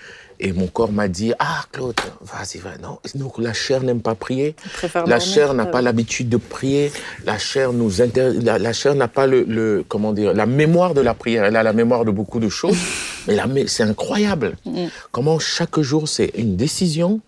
[0.40, 2.70] et mon corps m'a dit Ah, Claude, vas-y, va.
[2.82, 4.54] Non, donc la chair n'aime pas prier.
[5.06, 6.92] La chair n'a euh, pas l'habitude de prier.
[7.24, 8.32] La chair nous inter...
[8.42, 11.44] la, la chair n'a pas le, le- comment dire la mémoire de la prière.
[11.44, 12.76] Elle a la mémoire de beaucoup de choses,
[13.26, 14.56] mais c'est incroyable.
[14.64, 14.86] Mm.
[15.12, 17.20] Comment chaque jour c'est une décision,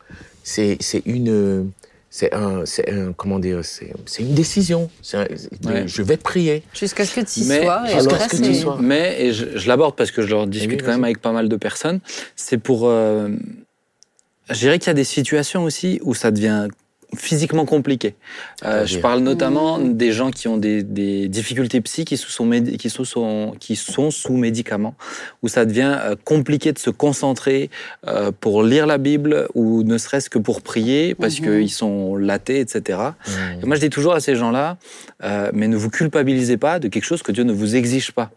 [0.45, 1.71] c'est c'est une
[2.13, 4.91] c'est un c'est un comment dire c'est c'est une décision.
[5.01, 5.27] C'est un-
[5.71, 5.87] Ouais.
[5.87, 6.63] Je vais prier.
[6.75, 7.83] Jusqu'à ce que tu y Mais- sois.
[7.89, 8.77] Et Jusqu'à ce que tu sois.
[8.81, 11.33] Mais, et je, je l'aborde parce que je leur discute Oui, quand même avec pas
[11.33, 12.01] mal de personnes,
[12.37, 12.89] c'est pour...
[12.89, 13.29] euh,
[14.49, 16.67] je dirais qu'il y a des situations aussi où ça devient
[17.17, 18.15] physiquement compliquées.
[18.65, 22.91] Euh, je parle notamment des gens qui ont des, des difficultés psy, qui sont, qui,
[22.91, 24.95] sont, qui sont sous médicaments,
[25.43, 27.71] où ça devient euh, compliqué de se concentrer
[28.07, 31.47] euh, pour lire la Bible ou ne serait-ce que pour prier parce Mhm.
[31.61, 32.99] qu'ils sont latés, etc.
[33.63, 34.77] Et moi, je dis toujours à ces gens-là,
[35.25, 38.31] euh, mais ne vous culpabilisez pas de quelque chose que Dieu ne vous exige pas.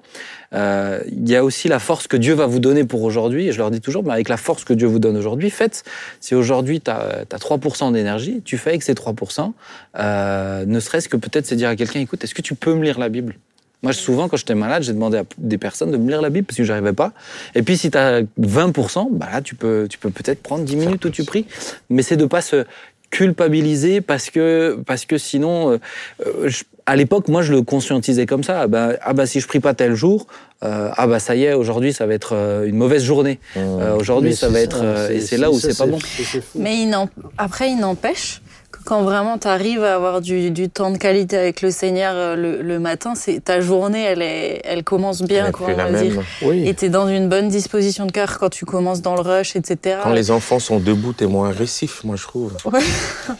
[0.54, 3.48] Euh, Il y a aussi la force que Dieu va vous donner pour aujourd'hui.
[3.48, 5.84] Et je leur dis toujours, mais avec la force que Dieu vous donne aujourd'hui, faites.
[6.20, 9.54] Si aujourd'hui, tu as, 3% d'énergie, tu fais avec ces 3%.
[10.00, 12.84] Euh, ne serait-ce que peut-être c'est dire à quelqu'un, écoute, est-ce que tu peux me
[12.84, 13.36] lire la Bible?
[13.84, 16.46] Moi, souvent, quand j'étais malade, j'ai demandé à des personnes de me lire la Bible
[16.48, 17.12] parce que j'arrivais pas.
[17.54, 20.78] Et puis, si tu as 20%, bah là, tu peux, tu peux peut-être prendre 10
[20.78, 21.46] minutes où tu pries.
[21.89, 22.66] Mais c'est de pas se
[23.13, 25.78] culpabiliser parce que, parce que sinon, euh,
[26.26, 28.62] euh, je- à l'époque, moi, je le conscientisais comme ça.
[28.62, 30.28] Ah bah, ah bah, si je prie pas tel jour,
[30.65, 33.39] euh, ah bah, ça y est, aujourd'hui, ça va être euh, une mauvaise journée.
[33.56, 35.99] Euh, aujourd'hui, ça va être, euh, et c'est là où c'est pas bon.
[36.56, 38.41] Mais il n'en- après, il n'empêche
[38.86, 42.36] quand vraiment tu arrives à avoir du, du temps de qualité avec le Seigneur euh,
[42.36, 45.89] le, le matin, c'est ta journée, elle, est, elle commence bien, Elle quoi, on la
[45.91, 46.13] va dire.
[46.15, 46.24] même.
[46.43, 46.67] Oui.
[46.67, 49.56] Et tu es dans une bonne disposition de cœur quand tu commences dans le rush,
[49.56, 49.98] etc.
[50.04, 52.54] Quand les enfants sont debout, t'es moins agressif, moi je trouve.
[52.65, 52.80] Ouais.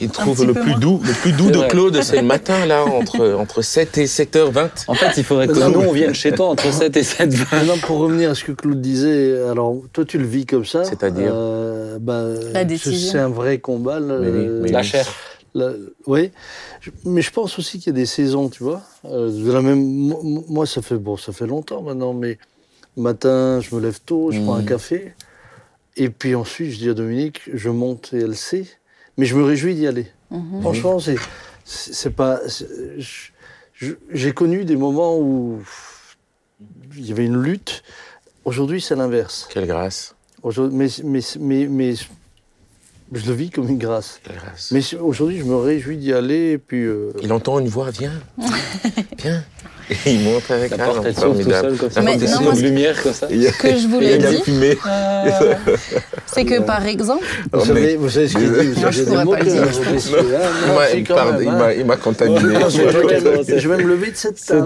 [0.02, 0.80] Ils trouvent le plus moins.
[0.80, 1.68] doux, le plus doux de vrai.
[1.68, 4.70] Claude, c'est le matin là, entre entre 7 et 7h20.
[4.88, 7.34] En fait, il faudrait que Non, nous, on vienne chez toi entre 7 et 7,
[7.34, 7.58] 20.
[7.58, 10.84] Maintenant, pour revenir à ce que Claude disait, alors toi tu le vis comme ça.
[10.84, 13.12] C'est-à-dire euh, bah, La c'est- décision.
[13.12, 14.00] C'est un vrai combat.
[14.00, 15.06] le- Mais oui, mais La chair.
[16.08, 16.32] Oui,
[17.06, 18.82] mais je pense aussi qu'il y a des saisons, tu vois.
[19.06, 22.38] Euh, de la même, mo- mo- moi, ça fait bon, ça fait longtemps maintenant, mais
[22.98, 24.66] matin, je me lève tôt, je prends un Mhm.
[24.68, 25.14] café,
[25.96, 28.66] et puis ensuite, je dis à Dominique, je monte et elle sait,
[29.18, 30.08] mais je me réjouis d'y aller.
[30.32, 30.62] Mhm.
[30.62, 30.98] Franchement,
[31.66, 32.40] c'est pas.
[34.12, 35.62] J'ai connu des moments où
[36.96, 37.84] il y avait une lutte.
[38.46, 39.48] Aujourd'hui, c'est l'inverse.
[39.52, 40.16] Quelle grâce,
[41.04, 41.96] mais, mais, mais
[43.16, 44.22] je le vis comme une grâce.
[44.72, 46.52] Mais aujourd'hui, je me réjouis d'y aller.
[46.52, 48.14] Et puis, euh, Il entend une voix, viens,
[49.18, 49.44] viens.
[50.06, 52.02] Et il monte avec La porte, elle s'ouvre tout seul, comme ça.
[52.02, 53.28] Mais non, lumière, comme ça.
[53.30, 55.54] Il y a- Ce que je voulais il y a de la dire, euh,
[56.26, 59.04] c'est que par exemple, vous, Oh, savez, vous savez ce qu'il dit vous Moi, je
[59.04, 59.64] pourrais pas le dire,
[61.80, 62.40] Il m'a- contaminé.
[62.40, 64.66] Je, vais, me lever de cette table.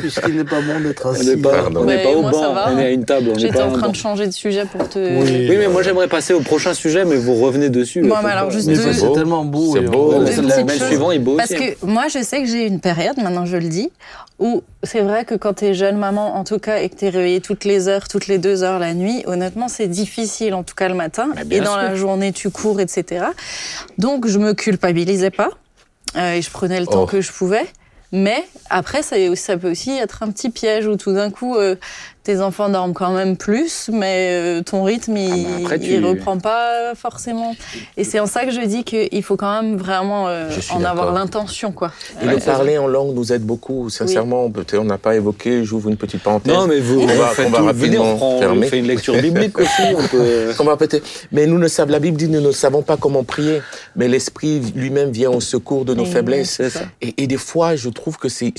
[0.00, 1.26] puisqu'il n'est pas bon d'être On assis.
[1.26, 1.80] n'est pas, Pardon.
[1.82, 3.28] on n'est pas au banc, on est à une table.
[3.30, 4.98] on n'est j'étais en train de changer de sujet pour te.
[4.98, 5.46] Oui.
[5.56, 8.02] Mais moi j'aimerais passer au prochain sujet, mais vous revenez dessus.
[8.02, 9.72] Bon, mais alors, juste deux- c'est tellement beau.
[9.74, 10.14] C'est beau.
[10.20, 11.62] Le suivant est beau Parce aussi.
[11.62, 11.70] hein.
[11.80, 13.90] que moi, je sais que j'ai une période, maintenant je le dis,
[14.38, 17.40] où c'est vrai que quand t'es jeune maman, en tout cas, et que t'es réveillée
[17.40, 20.88] toutes les heures, toutes les deux heures la nuit, honnêtement, c'est difficile, en tout cas
[20.88, 21.28] le matin.
[21.50, 21.76] Et dans sûr.
[21.82, 23.26] la journée, tu cours, etc.
[23.98, 25.50] Donc, je me culpabilisais pas.
[26.16, 27.06] euh, et je prenais le temps Oh.
[27.06, 27.66] que je pouvais.
[28.12, 31.74] Mais après, ça, ça peut aussi être un petit piège où tout d'un coup, euh,
[32.26, 35.90] tes enfants dorment quand même plus, mais euh, ton rythme, il, Ah bah après, tu-
[35.94, 37.54] il reprend pas forcément.
[37.96, 41.12] Et c'est en ça que je dis qu'il faut quand même vraiment euh, en avoir
[41.12, 41.92] l'intention, quoi.
[42.20, 44.50] Et le parler en langue nous aide beaucoup, sincèrement.
[44.50, 46.52] Peut-être on n'a pas évoqué, j'ouvre une petite parenthèse.
[46.52, 48.66] Non, mais vous, On va- on va rapidement on fermer.
[48.66, 49.82] fait une lecture biblique aussi.
[49.96, 50.52] On peut...
[50.58, 53.22] On va peut-être- Mais nous ne savons, la Bible dit, nous ne savons pas comment
[53.22, 53.62] prier,
[53.94, 56.60] mais l'Esprit lui-même vient au secours de nos faiblesses.
[57.00, 58.52] Et, et des fois, je trouve que c'est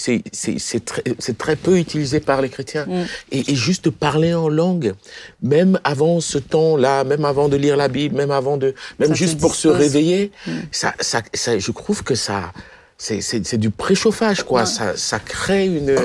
[1.38, 2.86] très peu utilisé par les chrétiens.
[2.88, 3.04] Mm.
[3.34, 4.94] Et, et juste parler en langue,
[5.42, 9.16] même avant ce temps-là, même avant de lire la Bible, même avant de, même Ça
[9.16, 10.52] juste pour se réveiller, Mm.
[10.72, 12.52] ça, ça, ça, je trouve que ça.
[13.00, 14.66] C'est c'est- c'est du préchauffage, quoi.
[14.66, 15.96] Ça, ça crée une.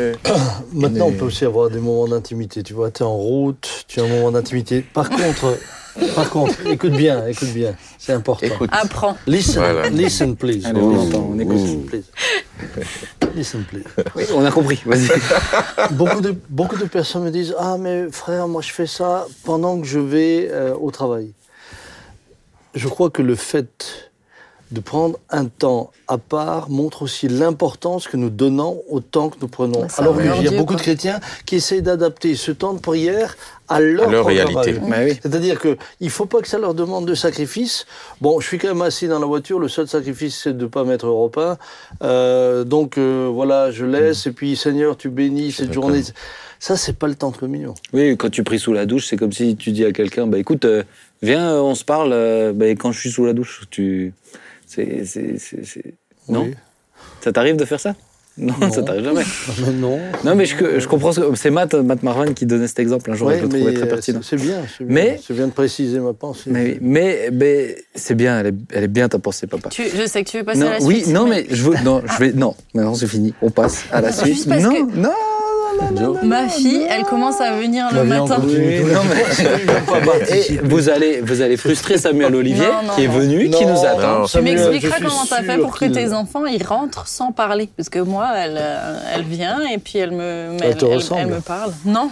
[0.75, 2.62] Maintenant, on peut aussi avoir des moments d'intimité.
[2.62, 4.83] Tu vois, tu es en route, tu as un moment d'intimité.
[4.93, 5.57] Par contre,
[6.15, 8.47] par contre, écoute bien, écoute bien, c'est important.
[8.47, 8.71] Écoute.
[8.73, 9.17] Apprends.
[9.27, 9.89] Listen, Voilà.
[9.91, 10.65] listen, please.
[10.67, 11.57] Allez, on entend, on écoute.
[11.57, 12.05] Listen, please.
[13.35, 13.85] Listen, please.
[14.15, 14.81] Oui, on a compris.
[14.87, 15.09] Vas-y.
[15.93, 19.81] beaucoup, de, beaucoup de personnes me disent Ah, mais frère, moi je fais ça pendant
[19.81, 21.33] que je vais euh, au travail.
[22.75, 24.11] Je crois que le fait
[24.73, 29.37] de prendre un temps à part montre aussi l'importance que nous donnons au temps que
[29.41, 29.83] nous prenons.
[29.83, 32.53] Bah, ça Alors qu'il leur y a Dieu, beaucoup de chrétiens qui essayent d'adapter ce
[32.53, 33.37] temps de prière
[33.69, 34.81] à leur, À leur programme réalité.
[34.81, 35.19] Bah oui.
[35.23, 37.87] C'est-à-dire qu'il ne faut pas que ça leur demande de sacrifice.
[38.21, 40.69] Bon, je suis quand même assis dans la voiture, le seul sacrifice, c'est de ne
[40.69, 41.59] pas mettre Europe 1.
[42.03, 46.03] Euh, donc euh, voilà, je laisse, et puis Seigneur, tu bénis cette journée.
[46.63, 47.75] Ça, c'est pas le temps de communion.
[47.93, 50.39] Oui, quand tu pries sous la douche, c'est comme si tu dis à quelqu'un, bah
[50.39, 50.85] écoute, euh,
[51.21, 52.13] viens, euh, on se parle.
[52.13, 54.15] euh, bah, quand je suis sous la douche, tu,
[54.73, 55.95] c'est, c'est, c'est, c'est-
[56.29, 56.45] non.
[56.45, 56.55] Oui.
[57.21, 57.95] Ça t'arrive de faire ça
[58.39, 58.73] non, Non.
[58.73, 59.25] ça t'arrive jamais.
[59.67, 59.99] Mais non.
[60.25, 61.13] Non, mais je, je comprends.
[61.13, 63.29] ce C'est Matt, Matt Marvan qui donnait cet exemple un jour.
[63.29, 64.21] Ouais, je le mais trouvais très euh, pertinent.
[64.23, 64.95] c'est bien, c'est bien.
[64.95, 66.45] Mais- Je viens de préciser ma pensée.
[66.49, 69.69] Mais, oui, mais, mais c'est bien, elle est, elle est bien ta pensée, papa.
[69.69, 71.09] Tu, je sais que tu veux passer Non, à la oui, suite.
[71.15, 73.35] non, mais je veux, non, je vais, non, maintenant c'est fini.
[73.42, 74.49] On passe à la Juste suite.
[74.49, 75.11] parce Non, que- non, non,
[76.23, 78.41] Ma fille, elle commence à venir le matin.
[80.31, 83.19] Et vous allez, vous allez frustrer Samuel Olivier, Non, non, qui est non.
[83.19, 84.21] venu, qui nous attend.
[84.21, 84.27] Non.
[84.27, 87.69] Tu m'expliqueras comment t'as fait pour que tes enfants ils rentrent sans parler.
[87.77, 91.21] Parce que moi, elle, euh, elle vient et puis elle me, Elle te ressemble.
[91.23, 91.73] elle me parle.
[91.85, 92.11] Non.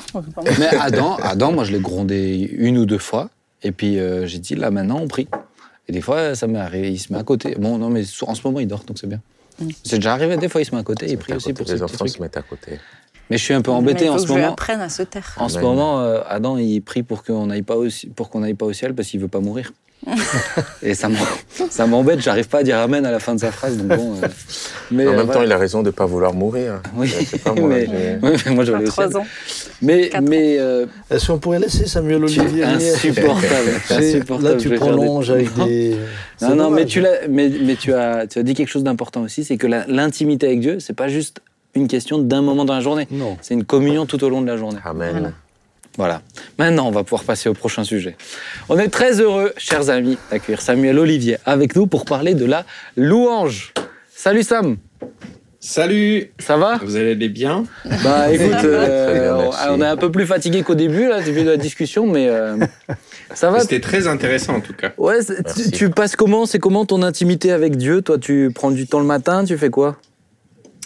[0.58, 3.28] Mais Adam, Adam, moi je l'ai grondé une ou deux fois.
[3.62, 5.28] Et puis euh, j'ai dit, là maintenant on prie.
[5.88, 7.56] Et des fois, ça m'est arrivé, il se met à côté.
[7.58, 9.20] Bon, non, mais en ce moment il dort, donc c'est bien.
[9.60, 9.68] Mm.
[9.82, 11.82] C'est déjà arrivé, des fois il se met à côté, il prie aussi pour ses
[11.82, 12.78] enfants se mettent à côté.
[13.30, 14.52] Mais je suis un peu embêté il faut en que ce je lui moment.
[14.52, 15.34] apprenne à se taire.
[15.38, 18.54] En ce moment, euh, Adam, il prie pour qu'on n'aille pas, au, pour qu'on n'aille
[18.54, 19.72] pas au ciel parce qu'il veut pas mourir.
[20.82, 23.76] Et ça m'embête, j'arrive pas à dire Amen à la fin de sa phrase.
[23.76, 24.28] Donc bon, euh,
[24.90, 25.46] mais en euh, même temps, voilà.
[25.46, 26.80] il a raison de ne pas vouloir mourir.
[26.96, 27.12] Oui,
[27.44, 28.72] pas, moi, mais, oui, mais moi je
[29.16, 29.26] ans.
[29.82, 33.72] Mais, mais euh, Est-ce qu'on pourrait laisser Samuel Olivier insupportable.
[33.86, 35.96] C'est- insupportable, Là, tu prolonges avec des.
[36.40, 39.20] Non, non, mais tu, l'as- mais, mais tu, as, tu as dit quelque chose d'important
[39.22, 41.42] aussi, c'est que l'intimité avec Dieu, c'est pas juste
[41.74, 43.06] une question d'un moment dans la journée.
[43.10, 43.36] Non.
[43.42, 44.80] C'est une communion tout au long de la journée.
[44.84, 45.10] Amen.
[45.12, 45.32] Voilà.
[45.96, 46.22] Voilà.
[46.58, 48.16] Maintenant, on va pouvoir passer au prochain sujet.
[48.68, 52.64] On est très heureux, chers amis, d'accueillir Samuel Olivier avec nous pour parler de la
[52.96, 53.72] louange.
[54.14, 54.76] Salut Sam,
[55.62, 56.78] Salut ça va?
[56.82, 57.64] Vous allez bien?
[58.02, 61.58] Bah écoute, bien, euh, on est un peu plus fatigué qu'au début, là, depuis la
[61.58, 62.56] discussion, mais euh,
[63.34, 63.60] ça va?
[63.60, 64.92] C'était très intéressant en tout cas.
[64.96, 65.18] Ouais,
[65.54, 66.46] tu, tu passes comment?
[66.46, 68.00] C'est comment ton intimité avec Dieu?
[68.00, 69.96] Toi, tu prends du temps le matin, tu fais quoi?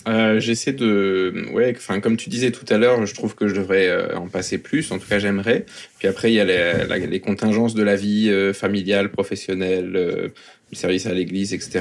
[0.06, 1.46] Euh, J'essaie de...
[1.52, 4.28] Ouais, enfin comme tu disais tout à l'heure, je trouve que je devrais euh, en
[4.28, 5.64] passer plus, en tout cas j'aimerais.
[5.98, 9.92] Puis après, il y a les, la- les contingences de la vie euh, familiale, professionnelle,
[9.96, 10.28] euh,
[10.72, 11.80] le service à l'église, etc.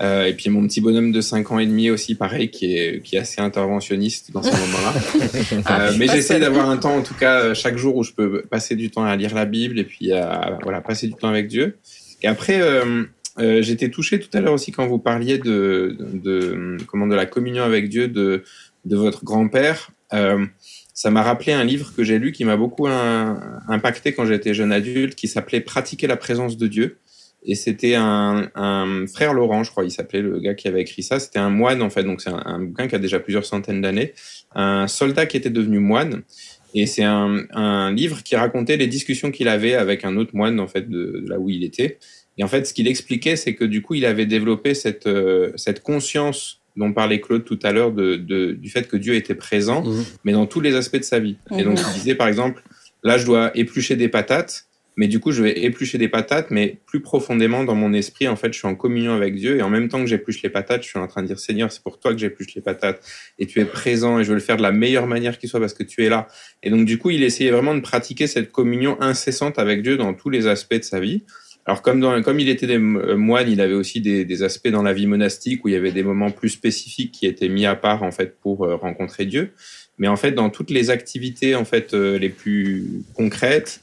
[0.00, 3.02] Euh, et puis mon petit bonhomme de 5 ans et demi aussi, pareil, qui est,
[3.02, 4.94] qui est assez interventionniste dans ces moments-là.
[5.70, 8.42] Euh, mais j'essaie d'avoir un temps, en tout cas, euh, chaque jour où je peux
[8.42, 11.46] passer du temps à lire la Bible et puis à voilà, passer du temps avec
[11.48, 11.76] Dieu.
[12.22, 13.04] Et après, euh,
[13.38, 17.26] euh, j'étais touché tout à l'heure aussi quand vous parliez de, de, comment, de la
[17.26, 18.44] communion avec Dieu de,
[18.84, 19.90] de votre grand-père.
[20.12, 20.46] Euh,
[20.94, 24.72] ça m'a rappelé un livre que j'ai lu qui m'a beaucoup impacté quand j'étais jeune
[24.72, 26.98] adulte, qui s'appelait Pratiquer la présence de Dieu.
[27.44, 31.02] Et c'était un, un frère Laurent, je crois, il s'appelait le gars qui avait écrit
[31.02, 31.20] ça.
[31.20, 34.14] C'était un moine, en fait, donc c'est un, bouquin qui a déjà plusieurs centaines d'années.
[34.54, 36.22] Un soldat qui était devenu moine.
[36.74, 40.58] Et c'est un, un livre qui racontait les discussions qu'il avait avec un autre moine,
[40.58, 41.98] en fait, de, de là où il était.
[42.38, 45.52] Et en fait, ce qu'il expliquait, c'est que du coup, il avait développé cette, euh,
[45.56, 49.34] cette conscience dont parlait Claude tout à l'heure de, de- du fait que Dieu était
[49.34, 50.04] présent, Mhm.
[50.24, 51.36] mais dans tous les aspects de sa vie.
[51.58, 51.84] Et donc, Mhm.
[51.88, 52.62] il disait, par exemple,
[53.02, 54.66] là, je dois éplucher des patates,
[54.98, 58.36] mais du coup, je vais éplucher des patates, mais plus profondément dans mon esprit, en
[58.36, 60.82] fait, je suis en communion avec Dieu, et en même temps que j'épluche les patates,
[60.82, 63.02] je suis en train de dire, Seigneur, c'est pour toi que j'épluche les patates,
[63.38, 65.60] et tu es présent, et je veux le faire de la meilleure manière qui soit
[65.60, 66.28] parce que tu es là.
[66.62, 70.12] Et donc, du coup, il essayait vraiment de pratiquer cette communion incessante avec Dieu dans
[70.12, 71.24] tous les aspects de sa vie.
[71.66, 75.08] Alors, comme, il était des euh, moines, il avait aussi des, aspects dans la vie
[75.08, 78.12] monastique où il y avait des moments plus spécifiques qui étaient mis à part, en
[78.12, 79.50] fait, pour euh, rencontrer Dieu.
[79.98, 83.80] Mais en fait, dans toutes les activités, en fait, euh, les plus concrètes,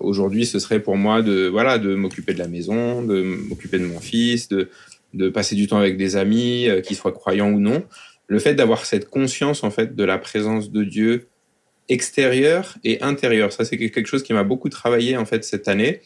[0.00, 3.86] aujourd'hui, ce serait pour moi de voilà de m'occuper de la maison, de m'occuper de
[3.86, 4.70] mon fils, de
[5.14, 7.84] de passer du temps avec des amis, qu'ils soient croyants ou non.
[8.26, 11.28] Le fait d'avoir cette conscience en fait de la présence de Dieu
[11.88, 16.00] extérieure et intérieure, ça c'est quelque chose qui m'a beaucoup travaillé en fait cette année.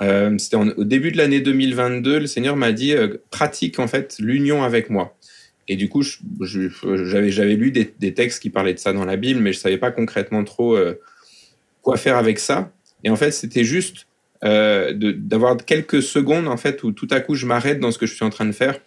[0.00, 4.16] Euh, C'était au début de l'année 2022, le Seigneur m'a dit euh, pratique en fait
[4.18, 5.16] l'union avec moi.
[5.66, 9.16] Et du coup, j'avais j'avais lu des, des textes qui parlaient de ça dans la
[9.16, 10.94] Bible, mais je savais pas concrètement trop euh,
[11.82, 12.72] quoi faire avec ça.
[13.04, 14.06] Et en fait, c'était juste
[14.40, 18.14] d'avoir quelques secondes en fait où tout à coup je m'arrête dans ce que je
[18.14, 18.78] suis en train de faire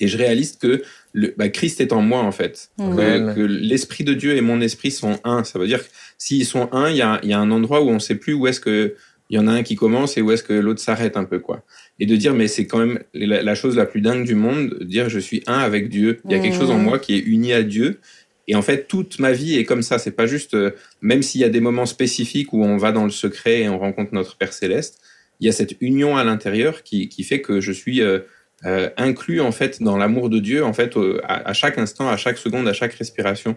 [0.00, 4.14] et je réalise que le, bah, Christ est en moi en fait, que, l'esprit de
[4.14, 5.44] Dieu et mon esprit sont un.
[5.44, 7.88] Ça veut dire que s'ils sont un, il y a, y a un endroit où
[7.88, 8.96] on sait plus où est-ce que
[9.30, 11.38] il y en a un qui commence et où est-ce que l'autre s'arrête un peu
[11.38, 11.62] quoi.
[11.98, 14.76] Et de dire mais c'est quand même la, la chose la plus dingue du monde,
[14.80, 16.20] de dire je suis un avec Dieu.
[16.24, 18.00] Il y a quelque chose en moi qui est uni à Dieu.
[18.46, 19.98] Et en fait, toute ma vie est comme ça.
[19.98, 23.04] C'est pas juste, euh, même s'il y a des moments spécifiques où on va dans
[23.04, 25.00] le secret et on rencontre notre Père céleste,
[25.40, 28.20] il y a cette union à l'intérieur qui, qui fait que je suis euh,
[28.64, 32.16] euh, inclus en fait dans l'amour de Dieu en fait à, à chaque instant, à
[32.16, 33.56] chaque seconde, à chaque respiration.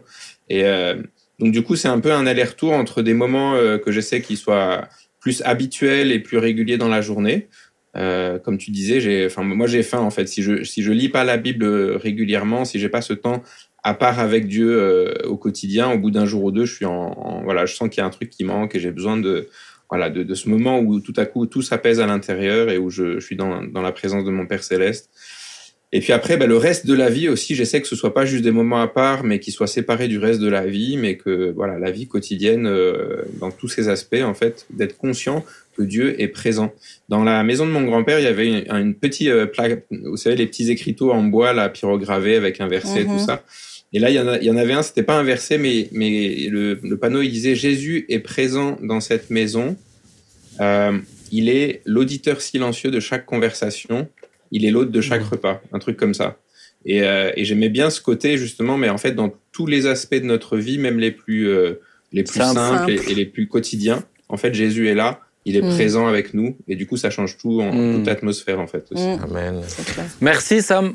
[0.50, 0.64] Et
[1.40, 4.88] donc du coup, c'est un peu un aller-retour entre des moments que j'essaie qu'ils soient
[5.28, 7.50] plus habituels et plus réguliers dans la journée.
[7.98, 10.26] Euh, comme tu disais, j'ai, enfin moi j'ai faim en fait.
[10.26, 13.44] Si je si je lis pas la Bible euh, régulièrement, si j'ai pas ce temps
[13.84, 16.86] à part avec Dieu euh, au quotidien, au bout d'un jour ou deux, je suis
[16.86, 19.50] en, voilà, je sens qu'il y a un truc qui manque et j'ai besoin de
[19.90, 22.90] voilà de, de ce moment où tout à coup tout s'apaise à l'intérieur et où
[22.90, 25.10] je, je suis dans, dans la présence de mon Père céleste.
[25.94, 28.26] Et puis après, bah, le reste de la vie aussi, j'essaie que ce soit pas
[28.26, 31.16] juste des moments à part, mais qui soient séparés du reste de la vie, mais
[31.16, 35.46] que voilà, la vie quotidienne, euh, dans tous ses aspects, en fait, d'être conscient
[35.78, 36.74] que Dieu est présent.
[37.08, 40.18] Dans la maison de mon grand-père, il y avait une, une petite euh, plaque, vous
[40.18, 43.18] savez, les petits écriteaux en bois, là, pyrogravés avec un verset, Mhm.
[43.18, 43.44] tout ça.
[43.94, 45.58] Et là, il y, en a, il y en avait un, c'était pas un verset,
[45.58, 49.78] mais, mais le, le panneau, il disait Jésus est présent dans cette maison.
[50.60, 50.98] Euh,
[51.32, 54.10] il est l'auditeur silencieux de chaque conversation.
[54.52, 55.62] Il est l'hôte de chaque repas.
[55.74, 56.38] Un truc comme ça.
[56.86, 60.16] Et, euh, et j'aimais bien ce côté, justement, mais en fait, dans tous les aspects
[60.16, 61.82] de notre vie, même les plus, euh,
[62.14, 62.56] les plus Simple.
[62.60, 65.20] simples et, et les plus quotidiens, en fait, Jésus est là.
[65.46, 65.70] Il est Mm.
[65.76, 66.58] présent avec nous.
[66.68, 67.96] Et du coup, ça change tout en Mm.
[67.96, 68.86] toute l'atmosphère, en fait.
[68.92, 69.04] Aussi.
[69.04, 69.20] Mm.
[69.24, 69.62] Amen.
[70.22, 70.92] Merci Sam.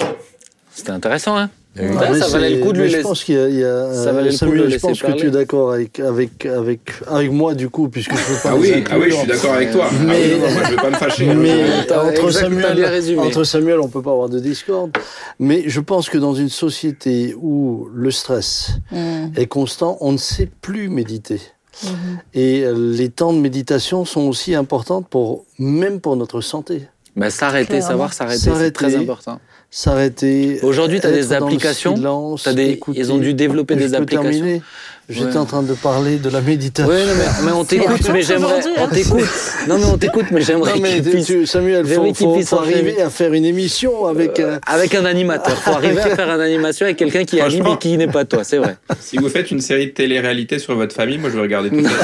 [0.75, 3.25] C'était intéressant, hein Ouais, Ah, mais ça valait le coup de lui Je laisser- pense
[3.25, 5.01] qu'il y a, il y a- Ça valait le coup de Samuel, le je pense
[5.01, 8.51] que tu es d'accord avec, avec, avec, avec moi, du coup, puisque je peux pas
[8.51, 8.89] Ah oui, inclure.
[8.91, 9.87] ah oui, je suis d'accord avec toi.
[9.91, 11.35] Ah Mais- oui, non, non, moi, je veux pas me fâcher.
[11.35, 14.91] Mais T'as- entre, Samuel, entre Samuel, on peut pas avoir de discorde.
[15.39, 19.29] Mais je pense que dans une société où le stress Mm.
[19.37, 21.41] est constant, on ne sait plus méditer.
[21.85, 21.91] Mhm.
[22.35, 26.83] Et euh, les temps de méditation sont aussi importants pour, même pour notre santé.
[27.17, 29.41] bah, S'arrêter, savoir s'arrêter, c'est très important.
[29.75, 30.59] S'arrêter.
[30.63, 33.95] Aujourd'hui, t'as des être dans le applications, silence, t'as des- ils ont dû développer des
[33.95, 34.31] applications.
[34.31, 34.63] terminer
[35.09, 35.37] J'étais Ouais.
[35.37, 36.91] en train de parler de la méditation.
[36.91, 38.61] Oui, non, mais, mais on t'écoute, mais j'aimerais.
[38.79, 38.89] On hein.
[38.93, 39.25] t'écoute.
[39.69, 42.15] Non, mais on t'écoute, mais j'aimerais Non, mais qu'il tu- puisse- tu- Samuel, faut, qu'il
[42.15, 42.75] faut, faut enchaîner.
[42.75, 44.39] arriver à faire une émission avec.
[44.41, 45.57] euh, Avec un animateur.
[45.59, 48.45] Faut arriver à faire une animation avec quelqu'un qui anime et qui n'est pas toi,
[48.45, 48.77] c'est vrai.
[49.01, 51.83] Si vous faites une série de télé-réalité sur votre famille, moi je vais regarder toute
[51.83, 52.01] la série.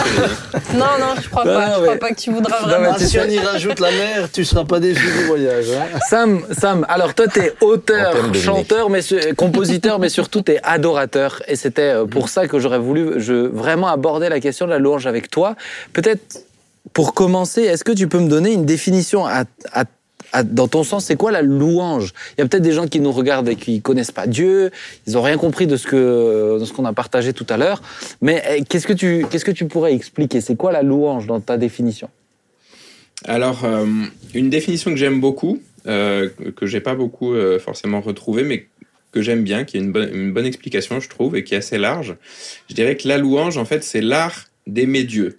[0.54, 0.58] hein.
[0.74, 1.66] Non, non, je crois Non, pas.
[1.76, 2.98] je mais- crois pas que tu voudras vraiment.
[2.98, 5.66] si on y rajoute la mer, tu seras pas déçu du voyage.
[5.70, 5.98] hein.
[6.10, 11.42] Sam, Sam, alors toi, t'es auteur, chanteur, mais su- compositeur, mais surtout t'es adorateur.
[11.48, 14.78] Et c'était euh, pour ça que j'aurais voulu je, vraiment aborder la question de la
[14.78, 15.56] louange avec toi.
[15.92, 16.44] Peut-être
[16.92, 19.24] pour commencer, est-ce que tu peux me donner une définition
[20.44, 22.12] dans ton sens, c'est quoi la louange?
[22.36, 24.70] Il y a peut-être des gens qui nous regardent et qui connaissent pas Dieu,
[25.06, 27.82] ils ont rien compris de ce qu'on a partagé tout à l'heure.
[28.20, 30.40] Mais eh, qu'est-ce que tu qu'est-ce que tu pourrais expliquer?
[30.40, 32.08] C'est quoi la louange dans ta définition?
[33.24, 33.84] Alors, euh,
[34.34, 38.66] une définition que j'aime beaucoup, euh, que j'ai pas beaucoup euh, forcément retrouvée, mais
[39.12, 41.58] que j'aime bien, qui est une bonne, une bonne explication, je trouve, et qui est
[41.58, 42.16] assez large.
[42.68, 45.38] Je dirais que la louange, en fait, c'est l'art d'aimer Dieu.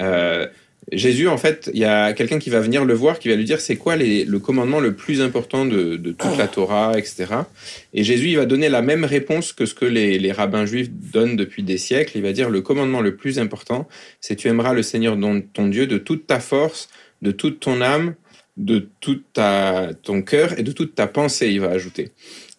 [0.00, 0.46] Euh,
[0.92, 3.44] Jésus, en fait, il y a quelqu'un qui va venir le voir, qui va lui
[3.44, 7.26] dire c'est quoi le commandement le plus important de, de toute la Torah, etc.
[7.92, 10.88] Et Jésus, il va donner la même réponse que ce que les, les rabbins juifs
[10.90, 12.16] donnent depuis des siècles.
[12.16, 13.86] Il va dire le commandement le plus important,
[14.20, 15.18] c'est tu aimeras le Seigneur
[15.52, 16.88] ton Dieu de toute ta force,
[17.20, 18.14] de toute ton âme,
[18.58, 22.10] de tout ta, ton cœur et de toute ta pensée, il va ajouter.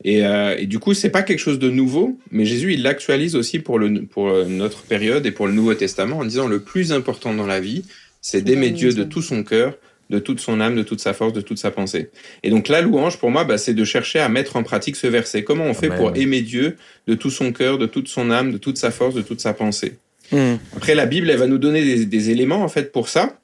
[0.06, 3.36] Et, euh, et du coup, c'est pas quelque chose de nouveau, mais Jésus, il l'actualise
[3.36, 6.62] aussi pour, le, pour euh, notre période et pour le Nouveau Testament en disant le
[6.62, 7.84] plus important dans la vie,
[8.22, 9.78] c'est d'aimer Dieu de tout son cœur,
[10.10, 12.10] de toute son âme, de toute sa force, de toute sa pensée.
[12.44, 15.06] Et donc la louange, pour moi, bah, c'est de chercher à mettre en pratique ce
[15.08, 15.44] verset.
[15.44, 15.98] Comment on fait Amen.
[15.98, 16.78] pour aimer Dieu
[17.08, 19.54] de tout son cœur, de toute son âme, de toute sa force, de toute sa
[19.54, 19.98] pensée?
[20.32, 20.58] Hmm.
[20.76, 23.40] après, la Bible, elle va nous donner des, des éléments en fait pour ça.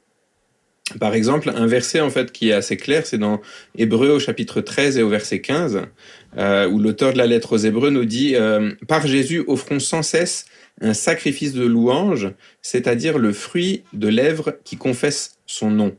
[1.00, 3.42] Par exemple, un verset en fait qui est assez clair, c'est dans
[3.76, 5.82] Hébreu au chapitre 13 et au verset 15,
[6.38, 10.04] euh, où l'auteur de la lettre aux Hébreux nous dit euh, Par Jésus, offrons sans
[10.04, 10.46] cesse
[10.82, 12.32] un sacrifice de louange,
[12.62, 15.96] c'est-à-dire le fruit de lèvres qui confessent son nom.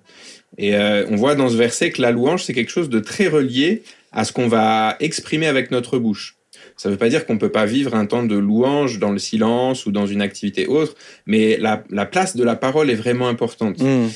[0.59, 3.27] Et euh, on voit dans ce verset que la louange, c'est quelque chose de très
[3.27, 3.83] relié
[4.13, 6.37] à ce qu'on va exprimer avec notre bouche.
[6.77, 9.11] Ça ne veut pas dire qu'on ne peut pas vivre un temps de louange dans
[9.11, 10.95] le silence ou dans une activité autre,
[11.27, 13.81] mais la, la place de la parole est vraiment importante.
[13.81, 14.09] Hmm.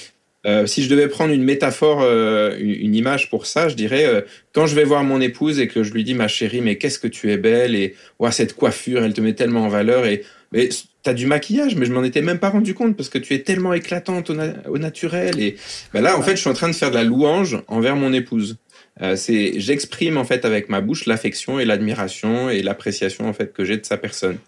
[0.46, 4.22] Euh, si je devais prendre une métaphore, euh, une, image pour ça, je dirais euh,
[4.54, 6.98] quand je vais voir mon épouse et que je lui dis ma chérie, mais qu'est-ce
[6.98, 10.24] que tu es belle et ouais, cette coiffure, elle te met tellement en valeur et
[10.52, 10.68] mais
[11.02, 13.40] t'as du maquillage, mais je m'en étais même pas rendu compte parce que tu es
[13.40, 15.56] tellement éclatante au naturel et
[15.94, 18.12] ben là en fait je suis en train de faire de la louange envers mon
[18.12, 18.58] épouse.
[19.00, 23.52] Euh, c'est j'exprime en fait avec ma bouche l'affection et l'admiration et l'appréciation en fait
[23.52, 24.38] que j'ai de sa personne.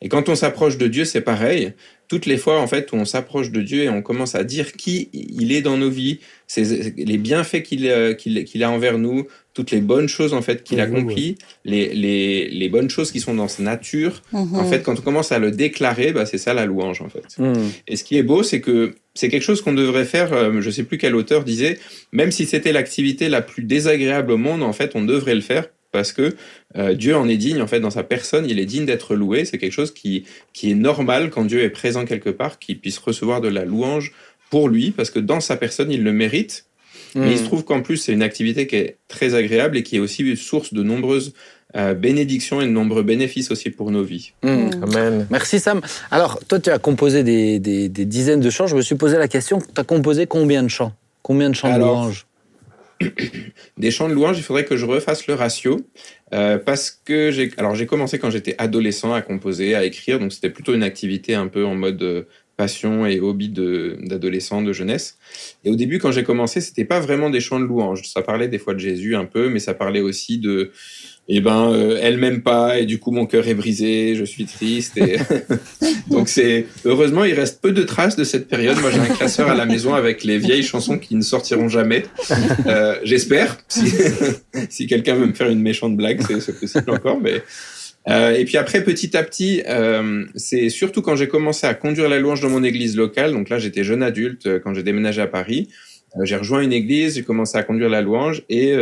[0.00, 1.72] Et quand on s'approche de Dieu, c'est pareil.
[2.12, 4.72] Toutes les fois en fait où on s'approche de Dieu et on commence à dire
[4.74, 9.26] qui il est dans nos vies, ses- les bienfaits qu'il euh, qu'il a envers nous,
[9.54, 13.34] toutes les bonnes choses en fait qu'il accomplit, les, les, les bonnes choses qui sont
[13.34, 14.20] dans sa nature.
[14.34, 14.56] Mhm.
[14.56, 17.24] En fait, quand on commence à le déclarer, bah, c'est ça la louange en fait.
[17.38, 17.54] Hmm.
[17.88, 20.34] Et ce qui est beau, c'est que c'est quelque chose qu'on devrait faire.
[20.34, 21.78] euh, je sais plus quel auteur disait,
[22.12, 25.64] même si c'était l'activité la plus désagréable au monde, en fait, on devrait le faire
[25.92, 26.34] parce que
[26.76, 27.60] euh, Dieu en est digne.
[27.62, 29.44] En fait, dans sa personne, il est digne d'être loué.
[29.44, 32.98] C'est quelque chose qui qui est normal quand Dieu est présent quelque part, qu'il puisse
[32.98, 34.12] recevoir de la louange
[34.50, 36.66] pour lui, parce que dans sa personne, il le mérite.
[37.14, 37.46] Mais il se Hmm.
[37.46, 40.72] trouve qu'en plus, c'est une activité qui est très agréable et qui est aussi source
[40.72, 41.34] de nombreuses
[41.76, 44.32] euh, bénédictions et de nombreux bénéfices aussi pour nos vies.
[44.42, 44.68] Hmm.
[44.82, 45.26] Amen.
[45.30, 45.80] Merci Sam.
[46.10, 48.66] Alors, toi, tu as composé des, des- des dizaines de chants.
[48.66, 50.92] Je me suis posé la question, tu as composé combien de chants?
[51.22, 52.26] Combien de chants de Alors, louange
[53.78, 55.80] Des chants de louange, il faudrait que je refasse le ratio
[56.32, 60.32] euh, parce que j'ai alors j'ai commencé quand j'étais adolescent à composer, à écrire, donc
[60.32, 62.22] c'était plutôt une activité un peu en mode euh,
[62.56, 65.18] passion et hobby d'adolescent, de jeunesse.
[65.64, 68.02] Et au début, quand j'ai commencé, c'était pas vraiment des chants de louange.
[68.04, 70.70] Ça parlait des fois de Jésus un peu, mais ça parlait aussi de
[71.28, 74.44] et ben euh, elle m'aime pas et du coup mon cœur est brisé, je suis
[74.44, 75.18] triste et
[76.10, 78.78] donc c'est heureusement il reste peu de traces de cette période.
[78.80, 82.04] Moi j'ai un classeur à la maison avec les vieilles chansons qui ne sortiront jamais.
[82.66, 83.92] Euh, J'espère si,
[84.68, 87.42] si quelqu'un veut me faire une méchante blague c'est possible encore mais
[88.08, 92.08] euh, et puis après, petit à petit, euh, c'est surtout quand j'ai commencé à conduire
[92.08, 93.32] la louange dans mon église locale.
[93.32, 95.68] Donc là, j'étais jeune adulte euh, quand j'ai déménagé à Paris.
[96.16, 98.74] Euh, j'ai rejoint une église, j'ai commencé à conduire la louange et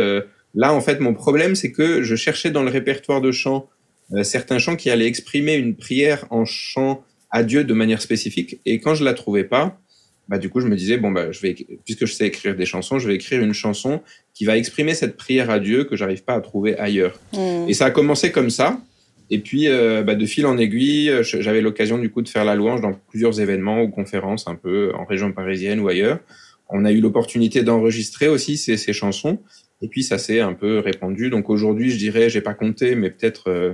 [0.53, 3.69] Là, en fait, mon problème, c'est que je cherchais dans le répertoire de chants
[4.13, 8.59] euh, certains chants qui allaient exprimer une prière en chant à Dieu de manière spécifique.
[8.65, 9.79] Et quand je la trouvais pas,
[10.27, 12.65] bah, du coup, je me disais, bon, bah, je vais, puisque je sais écrire des
[12.65, 14.01] chansons, je vais écrire une chanson
[14.33, 17.19] qui va exprimer cette prière à Dieu que j'arrive pas à trouver ailleurs.
[17.33, 17.69] Mm.
[17.69, 18.81] Et ça a commencé comme ça.
[19.29, 22.55] Et puis, euh, bah, de fil en aiguille, j'avais l'occasion du coup de faire la
[22.55, 26.19] louange dans plusieurs événements ou conférences un peu en région parisienne ou ailleurs.
[26.69, 29.39] On a eu l'opportunité d'enregistrer aussi ces, ces chansons.
[29.81, 31.29] Et puis ça s'est un peu répandu.
[31.29, 33.73] Donc aujourd'hui, je dirais, j'ai pas compté, mais peut-être, euh,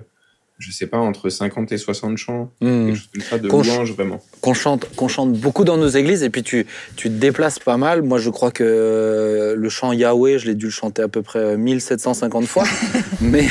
[0.59, 2.85] je sais pas, entre 50 et 60 chants, Mmh.
[2.87, 4.19] quelque chose comme ça, de Qu'on ch- louanges vraiment.
[4.41, 7.77] qu'on chante, qu'on chante beaucoup dans nos églises et puis tu, tu te déplaces pas
[7.77, 8.01] mal.
[8.01, 11.21] Moi, je crois que euh, le chant Yahweh, je l'ai dû le chanter à peu
[11.21, 12.63] près euh, 1750 fois.
[13.21, 13.45] mais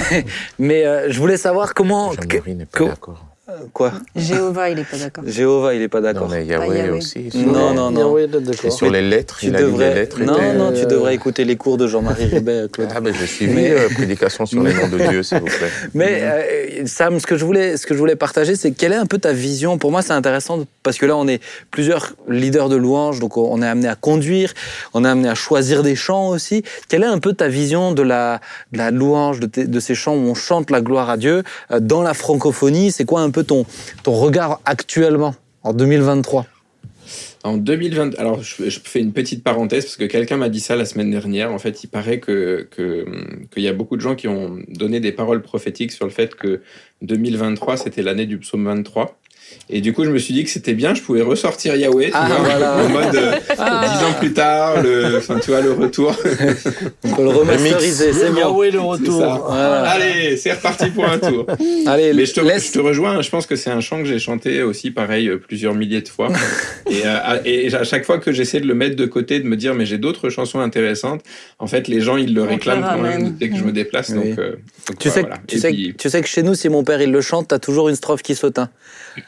[0.59, 2.11] mais euh, je voulais savoir comment.
[2.17, 3.25] que- n'est pas que- d'accord.
[3.73, 5.25] Quoi Jéhovah, il est pas d'accord.
[5.27, 6.29] Jéhovah, il est pas Non, d'accord.
[6.29, 6.91] mais Yahweh Yahweh.
[6.99, 7.31] aussi.
[7.35, 8.17] Non, les- non, non.
[8.41, 8.73] D'accord.
[8.73, 9.95] sur les lettres, Tu il a mis les devrais.
[9.95, 10.21] lettres.
[10.21, 12.89] Non, non, tu euh, devrais écouter les cours de Jean-Marie Ribet, Claude.
[12.95, 15.71] Ah, ben, je suivi Mais- euh, prédication sur les noms de Dieu, s'il vous plaît.
[15.95, 18.97] Mais euh, Sam, ce que je voulais, ce que je voulais partager, c'est quelle est
[18.97, 19.79] un peu ta vision.
[19.79, 21.41] Pour moi, c'est intéressant parce que là, on est
[21.71, 24.53] plusieurs leaders de louanges, donc on est amené à conduire,
[24.95, 26.63] on est amené à choisir des chants aussi.
[26.89, 28.41] Quelle est un peu ta vision de la,
[28.73, 31.81] de la louange, de, de ces chants où on chante la gloire à Dieu euh,
[31.81, 32.91] dans la francophonie?
[32.93, 33.65] C'est quoi un peu ton,
[34.07, 36.47] regard actuellement, en 2023
[37.45, 40.85] En 2020, alors je, fais une petite parenthèse parce que quelqu'un m'a dit ça la
[40.85, 41.53] semaine dernière.
[41.53, 43.07] En fait, il paraît que que-
[43.53, 46.35] qu'il y a beaucoup de gens qui ont donné des paroles prophétiques sur le fait
[46.35, 46.61] que
[47.03, 49.19] 2023 c'était l'année du psaume 23.
[49.69, 52.13] Et du coup, je me suis dit que c'était bien, je pouvais ressortir Yahweh, tu
[52.15, 52.77] Ah, vois, voilà.
[52.77, 56.15] en mode euh, dix ans plus tard, le, enfin, tu vois, le retour.
[57.05, 58.39] On peut le remasteriser, c'est bon.
[58.39, 59.19] Yahweh, le retour.
[59.49, 59.83] Voilà.
[59.91, 61.47] Allez, c'est reparti pour un tour.
[61.87, 62.69] Allez, Mais je te, laisse.
[62.69, 65.37] je te rejoins, je pense que c'est un chant que j'ai chanté aussi, pareil, euh,
[65.39, 66.29] plusieurs milliers de fois.
[66.91, 69.47] et, euh, à- et à chaque fois que j'essaie de le mettre de côté, de
[69.49, 71.23] me dire, mais j'ai d'autres chansons intéressantes,
[71.59, 74.11] en fait, les gens, ils le On réclament quand même dès que je me déplace.
[74.11, 74.31] Oui.
[74.31, 74.51] Donc, euh,
[74.89, 75.37] donc Tu voilà, sais, voilà.
[75.49, 77.49] tu, Et sais, puis- tu sais que chez nous, si mon père il le chante,
[77.49, 78.61] t'as toujours une strophe qui saute.
[78.61, 78.69] hein.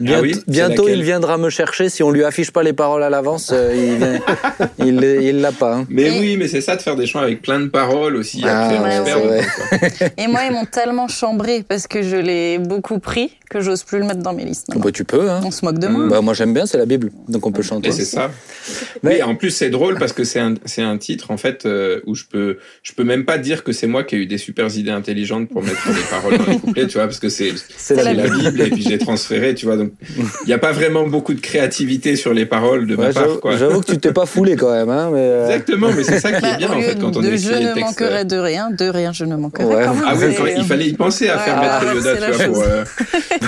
[0.09, 1.89] Bientôt, Ah oui, bientôt il viendra me chercher.
[1.89, 4.21] Si on lui affiche pas les paroles à l'avance, euh, il vient-
[4.79, 5.77] il il l'a pas.
[5.77, 5.87] hein.
[5.89, 8.43] Mais Et- oui, mais c'est ça de faire des chants avec plein de paroles aussi.
[8.45, 10.11] Ah, après, ouais, ouais.
[10.17, 13.99] Et moi, ils m'ont tellement chambré parce que je l'ai beaucoup pris que j'ose plus
[13.99, 14.67] le mettre dans mes listes.
[14.77, 15.31] Bah, tu peux.
[15.31, 15.41] Hein.
[15.45, 16.07] On se moque de moi.
[16.09, 17.89] Bah, moi j'aime bien, c'est la Bible, donc on peut chanter.
[17.89, 18.31] Et c'est ça.
[19.03, 21.65] Mais- Oui, en plus c'est drôle parce que c'est un c'est un titre en fait
[21.65, 24.27] euh, où je peux je peux même pas dire que c'est moi qui ai eu
[24.27, 27.29] des super idées intelligentes pour mettre des paroles dans les couplets, tu vois, parce que
[27.31, 28.61] c'est C'est la la Bible.
[28.61, 29.77] Et puis je l'ai transféré, tu vois.
[29.79, 29.93] Donc
[30.45, 33.27] il y a pas vraiment beaucoup de créativité sur les paroles de ma part,
[33.57, 34.89] j'avoue, que tu t'es pas foulé quand même.
[34.91, 37.17] Hein, mais, euh, Exactement, mais c'est ça qui Bah, est bien au en fait quand
[37.17, 37.81] on écrit je les ne textes.
[37.81, 39.65] manquerai de rien, de rien je ne manquerai.
[39.65, 39.85] Ouais.
[39.85, 39.97] quand.
[40.07, 42.45] Ah oui, C'est- quand il fallait y penser à faire Ouais, mettre Yoda, tu vois,
[42.47, 42.63] pour.
[42.63, 42.85] euh,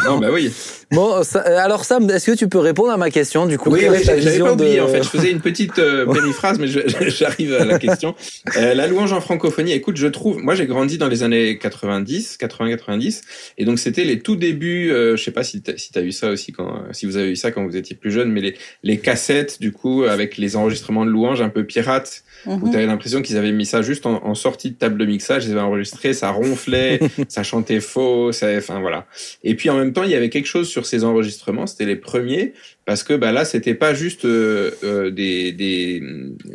[0.07, 0.53] Non, bah oui.
[0.93, 3.87] Bon, ça- alors Sam, est-ce que tu peux répondre à ma question du coup Oui,
[3.89, 5.05] oui, j'avais pas oublié de- en fait.
[5.05, 8.17] Je faisais une petite euh, périphrase, mais je- j'arrive à la question.
[8.57, 9.71] Euh, la louange en francophonie.
[9.71, 13.21] Écoute, je trouve, moi j'ai grandi dans les années 90, 80-90,
[13.59, 14.91] et donc c'était les tout débuts.
[14.91, 17.31] Euh, je sais pas si t'as si t'as eu ça aussi quand, si vous avez
[17.31, 20.57] eu ça quand vous étiez plus jeune, mais les les cassettes du coup avec les
[20.57, 22.71] enregistrements de louanges un peu pirates, où Mhm.
[22.73, 25.53] t'avais l'impression qu'ils avaient mis ça juste en, en sortie de table de mixage, ils
[25.53, 29.07] avaient enregistré, ça ronflait, ça chantait faux, ça, enfin voilà.
[29.45, 31.97] Et puis en même temps, il y avait quelque chose sur ces enregistrements, c'était les
[31.97, 32.55] premiers,
[32.87, 36.03] parce que bah là, c'était pas juste euh, euh, des, des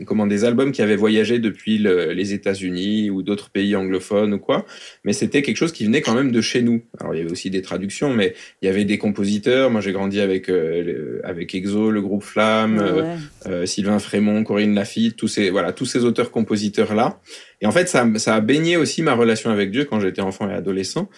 [0.05, 4.39] comment des albums qui avaient voyagé depuis le- les États-Unis ou d'autres pays anglophones ou
[4.39, 4.65] quoi,
[5.03, 6.83] mais c'était quelque chose qui venait quand même de chez nous.
[6.99, 9.69] Alors il y avait aussi des traductions, mais il y avait des compositeurs.
[9.69, 12.79] Moi, j'ai grandi avec euh, le- avec EXO, le groupe Flamme.
[12.79, 13.15] euh, Ouais.
[13.47, 17.19] euh, Sylvain Frémont, Corinne Lafitte, tous ces voilà, tous ces auteurs-compositeurs là.
[17.61, 20.49] Et en fait, ça, ça a baigné aussi ma relation avec Dieu quand j'étais enfant
[20.49, 21.09] et adolescent.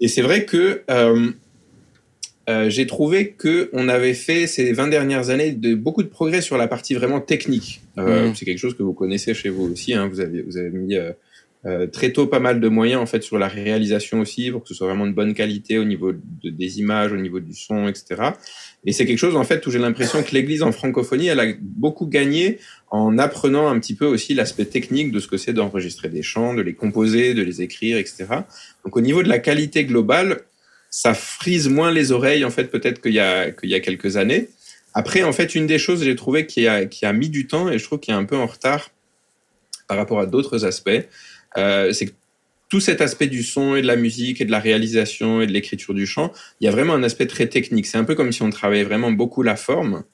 [0.00, 0.82] Et c'est vrai que
[2.48, 6.40] euh, j'ai trouvé que on avait fait ces 20 dernières années de beaucoup de progrès
[6.40, 7.80] sur la partie vraiment technique.
[7.98, 8.34] Euh, Mhm.
[8.34, 9.94] C'est quelque chose que vous connaissez chez vous aussi.
[9.94, 11.12] Hein, vous avez vous avez mis euh,
[11.64, 14.68] euh, très tôt pas mal de moyens en fait sur la réalisation aussi pour que
[14.68, 17.86] ce soit vraiment de bonne qualité au niveau de- des images, au niveau du son,
[17.86, 18.20] etc.
[18.84, 21.46] Et c'est quelque chose en fait où j'ai l'impression que l'Église en francophonie, elle a
[21.60, 22.58] beaucoup gagné
[22.90, 26.52] en apprenant un petit peu aussi l'aspect technique de ce que c'est d'enregistrer des chants,
[26.54, 28.24] de les composer, de les écrire, etc.
[28.84, 30.40] Donc au niveau de la qualité globale,
[30.92, 34.16] ça frise moins les oreilles en fait peut-être qu'il y a qu'il y a quelques
[34.18, 34.50] années.
[34.94, 37.70] Après en fait une des choses j'ai trouvé qui a qui a mis du temps
[37.70, 38.90] et je trouve qu'il est un peu en retard
[39.88, 40.90] par rapport à d'autres aspects,
[41.56, 42.12] euh, c'est que
[42.68, 45.52] tout cet aspect du son et de la musique et de la réalisation et de
[45.52, 47.86] l'écriture du chant, il y a vraiment un aspect très technique.
[47.86, 50.04] C'est un peu comme si on travaillait vraiment beaucoup la forme.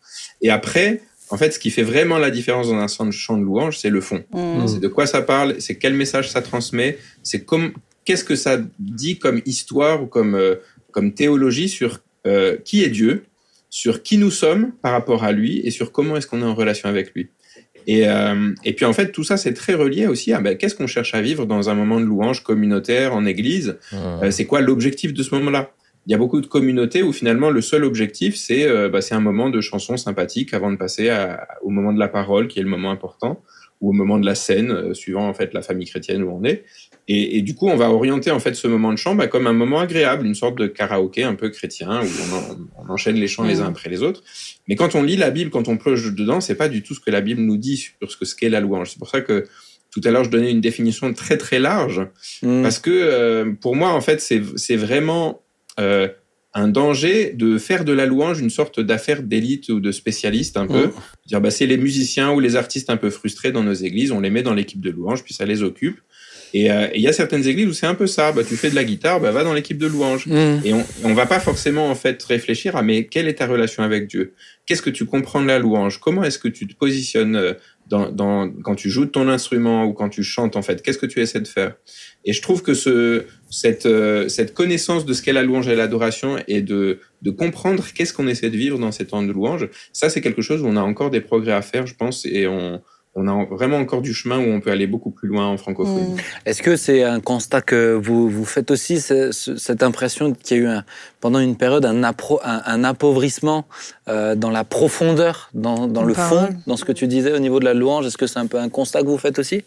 [0.42, 3.78] Et après, en fait, ce qui fait vraiment la différence dans un chant de louange,
[3.78, 4.24] c'est le fond.
[4.32, 4.66] Mm.
[4.66, 7.74] C'est de quoi ça parle, c'est quel message ça transmet, c'est comme
[8.08, 10.54] qu'est-ce que ça dit comme histoire ou comme euh,
[10.92, 13.24] comme théologie sur euh, qui est Dieu,
[13.68, 16.54] sur qui nous sommes par rapport à lui et sur comment est-ce qu'on est en
[16.54, 17.28] relation avec lui.
[17.86, 20.74] Et, euh, et puis en fait, tout ça, c'est très relié aussi à ben, qu'est-ce
[20.74, 23.76] qu'on cherche à vivre dans un moment de louange communautaire en église?
[24.22, 25.70] Euh, c'est quoi l'objectif de ce moment-là?
[26.06, 29.20] Il y a beaucoup de communautés où finalement le seul objectif, c'est euh, ben, un
[29.20, 32.62] moment de chanson sympathique avant de passer à- au moment de la parole, qui est
[32.62, 33.42] le moment important,
[33.80, 36.64] ou au moment de la scène, suivant en fait la famille chrétienne où on est.
[37.10, 39.46] Et, et du coup, on va orienter en fait ce moment de chant ben, comme
[39.46, 43.16] un moment agréable, une sorte de karaoké un peu chrétien où on, en- on enchaîne
[43.16, 44.22] les chants les uns après les autres.
[44.68, 47.00] Mais quand on lit la Bible, quand on plonge dedans, c'est pas du tout ce
[47.00, 48.90] que la Bible nous dit sur ce que ce qu'est la louange.
[48.90, 49.46] C'est pour ça que
[49.90, 52.06] tout à l'heure je donnais une définition très très large
[52.42, 52.62] Mm.
[52.62, 55.40] parce que euh, pour moi en fait c'est c'est vraiment
[55.80, 56.08] euh,
[56.54, 60.66] un danger de faire de la louange une sorte d'affaire d'élite ou de spécialiste un
[60.66, 60.86] peu.
[60.88, 60.92] Mm.
[61.26, 64.20] Dire bah c'est les musiciens ou les artistes un peu frustrés dans nos églises, on
[64.20, 66.00] les met dans l'équipe de louange puis ça les occupe.
[66.54, 68.32] Et euh, et il y a certaines églises où c'est un peu ça.
[68.32, 70.26] Bah tu fais de la guitare, bah va dans l'équipe de louange.
[70.26, 70.60] Mm.
[70.64, 73.82] Et on, on va pas forcément en fait réfléchir à mais quelle est ta relation
[73.82, 74.34] avec Dieu?
[74.66, 75.98] Qu'est-ce que tu comprends de la louange?
[76.00, 77.54] Comment est-ce que tu te positionnes euh,
[77.88, 80.82] dans, dans, quand tu joues de ton instrument ou quand tu chantes en fait?
[80.82, 81.74] Qu'est-ce que tu essaies de faire?
[82.24, 85.74] Et je trouve que ce, cette, euh, cette connaissance de ce qu'est la louange et
[85.74, 89.68] l'adoration et de, de comprendre qu'est-ce qu'on essaie de vivre dans ces temps de louange,
[89.92, 92.46] ça c'est quelque chose où on a encore des progrès à faire, je pense, et
[92.46, 92.82] on,
[93.14, 96.12] on a vraiment encore du chemin où on peut aller beaucoup plus loin en francophonie.
[96.12, 96.16] Mm.
[96.46, 100.56] Est-ce que c'est un constat que vous, vous faites aussi, ce- ce- cette impression qu'il
[100.56, 100.84] y a eu un-
[101.20, 103.64] pendant une période un, appro- un, un appauvrissement
[104.08, 106.38] euh, dans la profondeur, dans, le parole.
[106.38, 108.06] fond, dans ce que tu disais au niveau de la louange?
[108.06, 109.64] Est-ce que c'est un peu un constat que vous faites aussi?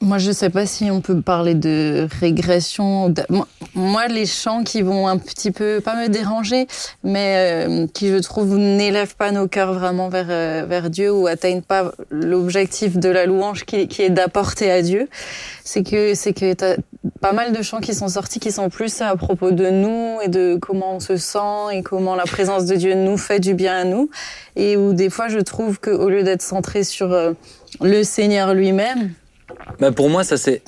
[0.00, 3.14] Moi, je sais pas si on peut parler de régression.
[3.30, 6.66] Moi, moi, les chants qui vont un petit peu, pas me déranger,
[7.02, 11.26] mais euh, qui, je trouve, n'élèvent pas nos cœurs vraiment vers, euh, vers Dieu ou
[11.26, 15.08] atteignent pas l'objectif de la louange qui, qui est d'apporter à Dieu,
[15.64, 16.76] c'est que c'est que t'as
[17.20, 20.28] pas mal de chants qui sont sortis qui sont plus à propos de nous et
[20.28, 23.80] de comment on se sent et comment la présence de Dieu nous fait du bien
[23.80, 24.10] à nous.
[24.56, 27.32] Et où des fois je trouve qu'au lieu d'être centré sur euh,
[27.80, 29.12] le Seigneur lui-même,
[29.80, 30.62] Ben, pour moi, ça c'est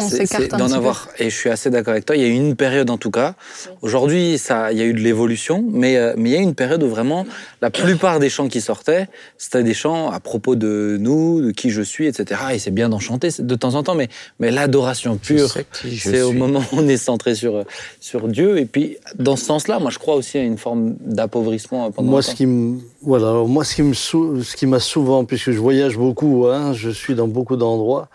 [0.59, 1.09] d'en avoir.
[1.19, 2.17] Et je suis assez d'accord avec toi.
[2.17, 3.35] Il y a eu une période en tout cas.
[3.83, 6.43] Aujourd'hui, ça, il y a eu de l'évolution, mais euh, mais il y a eu
[6.43, 7.27] une période où vraiment
[7.63, 11.71] la plupart des chants qui sortaient, c'était des chants à propos de nous, de qui
[11.71, 12.41] je suis, etc.
[12.55, 14.09] Et c'est bien d'en chanter de temps en temps, mais
[14.41, 15.55] mais l'adoration pure,
[15.99, 17.63] c'est au moment où on est centré sur euh,
[18.01, 18.59] sur Dieu.
[18.59, 22.19] Et puis dans ce sens-là, moi je crois aussi à une forme d'appauvrissement pendant Moi,
[22.19, 22.37] le ce temps.
[22.37, 25.59] qui me, voilà, alors moi, ce qui me, sou- ce qui m'a souvent, puisque je
[25.59, 28.09] voyage beaucoup, hein, je suis dans beaucoup d'endroits,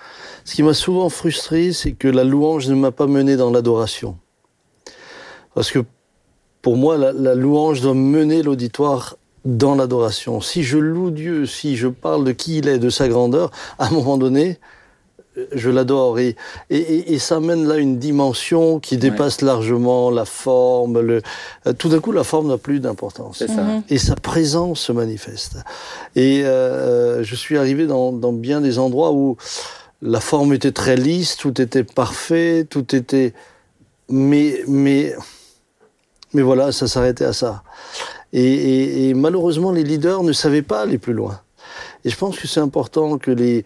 [0.45, 4.17] ce qui m'a souvent frustré, c'est que la louange ne m'a pas mené dans l'adoration.
[5.55, 5.79] Parce que
[6.61, 10.41] pour moi, la, la louange doit mener l'auditoire dans l'adoration.
[10.41, 13.49] Si je loue Dieu, si je parle de qui il est, de sa grandeur,
[13.79, 14.59] à un moment donné,
[15.37, 16.19] euh, je l'adore.
[16.19, 16.35] Et,
[16.69, 20.99] et, et- et ça mène là une dimension qui dépasse largement la forme.
[20.99, 21.21] Le,
[21.65, 23.41] euh, tout d'un coup, la forme n'a plus d'importance.
[23.41, 23.83] Mhm.
[23.89, 25.57] et sa présence se manifeste.
[26.15, 29.35] Et euh, je suis arrivé dans, dans bien des endroits où
[30.01, 33.33] la forme était très lisse, tout était parfait, tout était...
[34.09, 35.13] Mais, mais,
[36.33, 37.63] mais voilà, ça s'arrêtait à ça.
[38.33, 41.39] Et, et- et malheureusement, les leaders ne savaient pas aller plus loin.
[42.05, 43.65] Et je pense que c'est important que, les,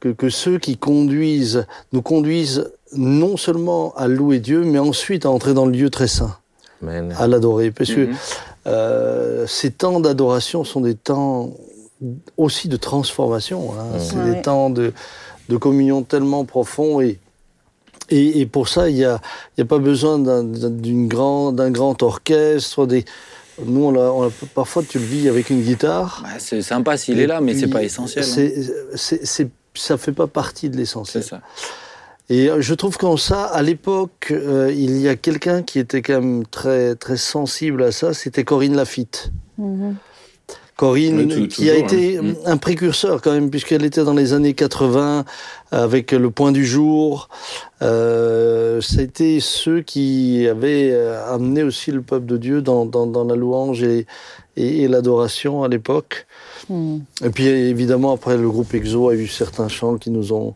[0.00, 5.30] que, que ceux qui conduisent nous conduisent non seulement à louer Dieu, mais ensuite à
[5.30, 6.36] entrer dans le lieu très saint,
[6.82, 7.14] Amen.
[7.18, 7.70] à l'adorer.
[7.70, 8.14] Parce que Mhm.
[8.66, 11.50] euh, ces temps d'adoration sont des temps
[12.36, 13.72] aussi de transformation.
[13.78, 13.98] hein.
[13.98, 14.34] C'est Ouais.
[14.34, 14.92] des temps de,
[15.52, 17.18] de communion tellement profonds et
[18.10, 19.20] et, et pour ça, il n'y a,
[19.56, 22.84] il y a pas besoin d'un d'une grand, d'un grand orchestre.
[22.86, 23.04] Des...
[23.64, 26.22] Nous, on l'a- on l'a- parfois, tu le vis avec une guitare.
[26.24, 28.24] Ouais, c'est sympa s'il est là, mais c'est pas essentiel.
[28.24, 28.28] hein.
[28.34, 28.54] c'est-
[28.96, 31.22] c'est- c'est- ça fait pas partie de C'est l'essentiel.
[31.22, 31.40] ça.
[32.28, 36.02] Et euh, je trouve qu'en ça, à l'époque, euh, il y a quelqu'un qui était
[36.02, 39.30] quand même très, très sensible à ça, c'était Corinne Lafitte.
[39.58, 39.96] Mhm.
[40.76, 42.22] Corinne, Oui, tout- qui a toujours, été hein.
[42.22, 42.34] Mm.
[42.46, 45.24] un précurseur quand même, puisqu'elle était dans les années 80
[45.70, 47.28] avec le Point du Jour.
[47.82, 53.24] Euh, été ceux qui avaient euh, amené aussi le peuple de Dieu dans, dans, dans
[53.24, 54.06] la louange et,
[54.56, 56.26] et, l'adoration à l'époque.
[57.24, 60.54] Et puis évidemment, après, le groupe EXO a eu certains chants qui nous ont...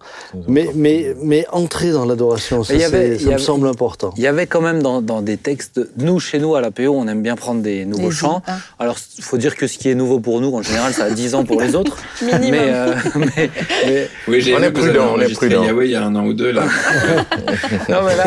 [0.49, 4.13] Mais, mais, mais entrer dans l'adoration, ça, me semble important.
[4.17, 5.81] Il y avait quand même dans, dans, des textes...
[5.97, 8.43] Nous, chez nous, à l'APO, on aime bien prendre des nouveaux chants.
[8.79, 11.11] Alors, il faut dire que ce qui est nouveau pour nous, en général, ça a
[11.11, 11.97] 10 ans pour les autres.
[12.23, 15.65] mais, euh, mais, Oui, j'ai on est prudent, on est prudent.
[15.81, 16.63] Il y a un an ou deux, là.
[17.89, 18.25] non, mais là,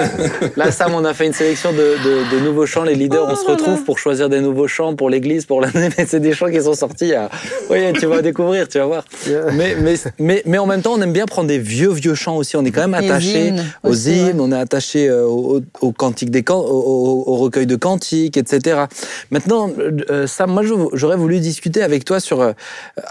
[0.56, 2.84] là, Sam, on a fait une sélection de, de, de nouveaux chants.
[2.84, 5.90] Les leaders, on se oh retrouve pour choisir des nouveaux chants pour l'église, pour l'année.
[5.98, 7.30] Mais c'est des chants qui sont sortis à...
[7.70, 9.06] Oui, tu vas découvrir, tu vas voir.
[9.54, 12.38] Mais, mais, mais, mais, en même temps, on aime bien prendre des vieux, vieux chants
[12.38, 12.58] aussi.
[12.58, 13.54] On est quand même attaché
[13.84, 18.38] aux hymnes, on est attaché euh, au, au, cantique des, au, au, recueil de cantiques,
[18.38, 18.86] etc.
[19.32, 19.70] Maintenant,
[20.10, 20.64] euh, Sam, moi,
[20.94, 22.54] j'aurais voulu discuter avec toi sur euh,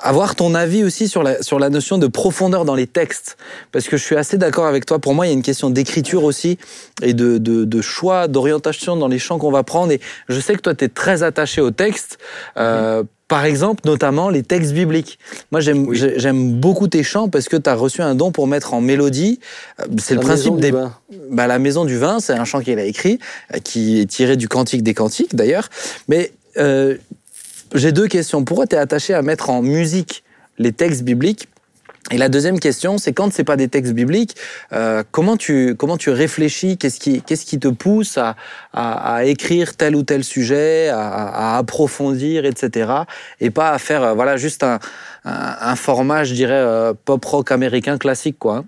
[0.02, 3.36] avoir ton avis aussi sur la, sur la notion de profondeur dans les textes.
[3.72, 4.98] Parce que je suis assez d'accord avec toi.
[4.98, 6.58] Pour moi, il y a une question d'écriture aussi
[7.02, 9.92] et de, de, de choix, d'orientation dans les chants qu'on va prendre.
[9.92, 12.18] Et je sais que toi, tu es très attaché au texte.
[12.56, 15.18] Euh, par exemple, notamment les textes bibliques.
[15.52, 18.72] Moi, j'aime j'aime beaucoup tes chants parce que tu as reçu un don pour mettre
[18.72, 19.38] en mélodie.
[19.80, 20.72] Euh, c'est le principe des.
[21.30, 23.18] Bah, la Maison du Vin, c'est un chant qu'il a écrit,
[23.54, 25.68] euh, qui est tiré du Cantique des Cantiques d'ailleurs.
[26.08, 26.96] Mais euh,
[27.74, 28.44] j'ai deux questions.
[28.44, 30.24] Pourquoi tu es attaché à mettre en musique
[30.58, 31.48] les textes bibliques
[32.10, 34.34] et la deuxième question, c'est quand c'est pas des textes bibliques,
[34.72, 38.34] euh, comment tu comment tu réfléchis Qu'est-ce qui qu'est-ce qui te pousse à,
[38.72, 42.92] à, à, écrire tel ou tel sujet, à, à, approfondir, etc.
[43.40, 44.78] Et pas à faire euh, voilà juste un,
[45.24, 48.64] un, un format, je dirais euh, pop rock américain classique quoi.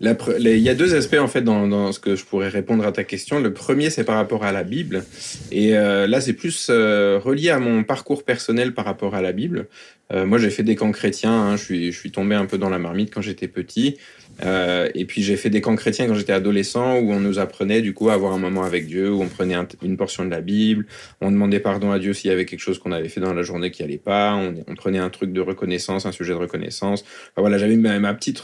[0.00, 3.02] Il y a deux aspects en fait dans, ce que je pourrais répondre à ta
[3.02, 3.40] question.
[3.40, 5.04] Le premier, c'est par rapport à la Bible,
[5.50, 9.32] et euh, là, c'est plus euh, relié à mon parcours personnel par rapport à la
[9.32, 9.66] Bible.
[10.12, 11.32] Euh, moi, j'ai fait des camps chrétiens.
[11.32, 13.96] Hein, je suis tombé un peu dans la marmite quand j'étais petit.
[14.44, 17.82] Euh, et puis j'ai fait des camps chrétiens quand j'étais adolescent où on nous apprenait
[17.82, 20.40] du coup à avoir un moment avec Dieu, où on prenait une portion de la
[20.40, 20.86] Bible,
[21.20, 23.42] on demandait pardon à Dieu s'il y avait quelque chose qu'on avait fait dans la
[23.42, 27.02] journée qui allait pas, on, prenait un truc de reconnaissance, un sujet de reconnaissance.
[27.02, 27.94] Enfin, voilà, j'avais ma,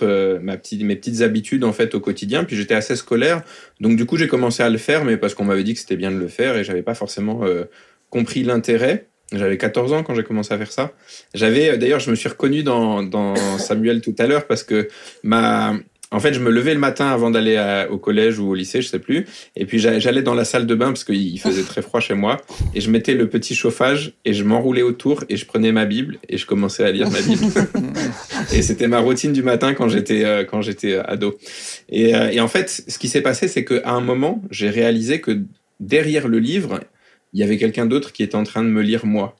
[0.02, 0.56] euh, mes
[0.96, 2.44] petites habitudes en fait au quotidien.
[2.44, 3.42] Puis j'étais assez scolaire,
[3.80, 5.96] donc du coup j'ai commencé à le faire, mais parce qu'on m'avait dit que c'était
[5.96, 7.64] bien de le faire et j'avais pas forcément euh,
[8.10, 9.08] compris l'intérêt.
[9.32, 10.92] J'avais 14 ans quand j'ai commencé à faire ça.
[11.34, 14.88] J'avais, euh, d'ailleurs, je me suis reconnu dans, dans Samuel tout à l'heure parce que
[15.22, 15.74] ma,
[16.14, 17.58] en fait, je me levais le matin avant d'aller
[17.90, 19.26] au collège ou au lycée, je sais plus.
[19.56, 22.36] Et puis j'allais dans la salle de bain parce qu'il faisait très froid chez moi.
[22.72, 26.18] Et je mettais le petit chauffage et je m'enroulais autour et je prenais ma Bible
[26.28, 27.44] et je commençais à lire ma Bible.
[28.52, 31.36] et c'était ma routine du matin quand j'étais euh, quand j'étais ado.
[31.88, 35.20] Et, euh, et en fait, ce qui s'est passé, c'est qu'à un moment, j'ai réalisé
[35.20, 35.40] que
[35.80, 36.78] derrière le livre,
[37.34, 39.36] il y avait quelqu'un d'autre qui était en train de me lire moi.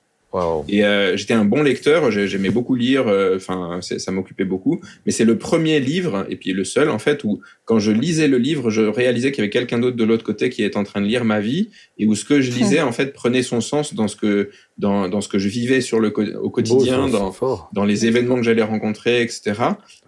[0.66, 4.80] Et euh, j'étais un bon lecteur, j'aimais beaucoup lire, euh, enfin ça m'occupait beaucoup.
[5.06, 8.26] Mais c'est le premier livre et puis le seul en fait où quand je lisais
[8.26, 10.82] le livre, je réalisais qu'il y avait quelqu'un d'autre de l'autre côté qui était en
[10.82, 11.68] train de lire ma vie
[11.98, 15.08] et où ce que je lisais en fait prenait son sens dans ce que dans,
[15.08, 17.32] dans ce que je vivais sur le au quotidien, dans
[17.72, 19.52] dans les événements que j'allais rencontrer, etc.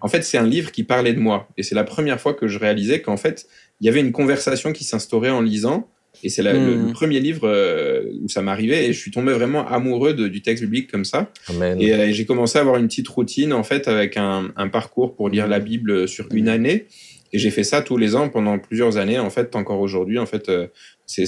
[0.01, 2.49] En fait, c'est un livre qui parlait de moi et c'est la première fois que
[2.49, 3.47] je réalisais qu'en fait
[3.79, 5.87] il y avait une conversation qui s'instaurait en lisant
[6.23, 6.93] et c'est le, hmm.
[6.93, 10.63] premier livre euh, où ça m'arrivait et je suis tombé vraiment amoureux de, du texte
[10.63, 11.31] biblique comme ça.
[11.49, 11.79] Amen.
[11.79, 15.15] Et, euh, j'ai commencé à avoir une petite routine en fait avec un, un parcours
[15.15, 16.87] pour lire la Bible sur une année.
[17.33, 19.19] Et j'ai fait ça tous les ans pendant plusieurs années.
[19.19, 20.67] En fait, encore aujourd'hui, en fait, euh,
[21.05, 21.25] c'est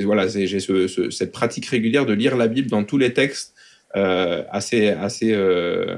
[0.00, 3.54] voilà, j'ai ce, ce, cette pratique régulière de lire la Bible dans tous les textes.
[3.94, 5.32] Euh, assez assez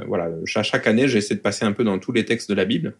[0.07, 2.67] voilà chaque, chaque année j'essaie de passer un peu dans tous les textes de la
[2.67, 2.95] Bible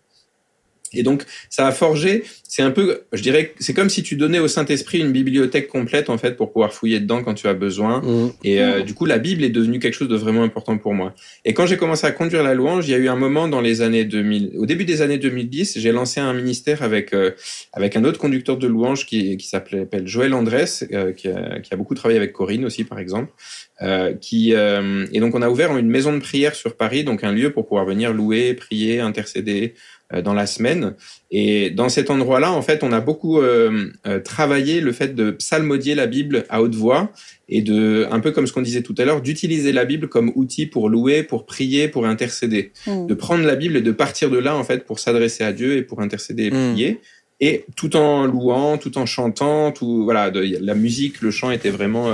[0.93, 4.39] et donc, ça a forgé, c'est un peu, je dirais, c'est comme si tu donnais
[4.39, 8.01] au Saint-Esprit une bibliothèque complète, en fait, pour pouvoir fouiller dedans quand tu as besoin.
[8.01, 8.33] Mmh.
[8.45, 11.15] Et euh, du coup, la Bible est devenue quelque chose de vraiment important pour moi.
[11.45, 13.61] Et quand j'ai commencé à conduire la louange, il y a eu un moment dans
[13.61, 17.33] les années 2000, au début des années 2010, j'ai lancé un ministère avec, euh,
[17.73, 21.75] avec un autre conducteur de louange qui, qui s'appelle Joël Andrés, euh, qui, a, qui,
[21.75, 23.31] a, beaucoup travaillé avec Corinne aussi, par exemple.
[24.21, 27.53] qui, et donc, on a ouvert une maison de prière sur Paris, donc un lieu
[27.53, 30.95] pour pouvoir venir louer, prier, intercéder, euh, dans la semaine.
[31.31, 35.31] Et dans cet endroit-là, en fait, on a beaucoup euh, euh, travaillé le fait de
[35.33, 37.13] psalmodier la Bible à haute voix
[37.51, 40.33] et de, un peu comme ce qu'on disait tout à l'heure, d'utiliser la Bible comme
[40.35, 42.73] outil pour louer, pour prier, pour intercéder.
[42.87, 43.07] Mm.
[43.07, 45.77] De prendre la Bible et de partir de là, en fait, pour s'adresser à Dieu
[45.77, 46.73] et pour intercéder et mm.
[46.73, 47.01] prier.
[47.41, 51.71] Et tout en louant, tout en chantant, tout, voilà, de, la musique, le chant était
[51.71, 52.13] vraiment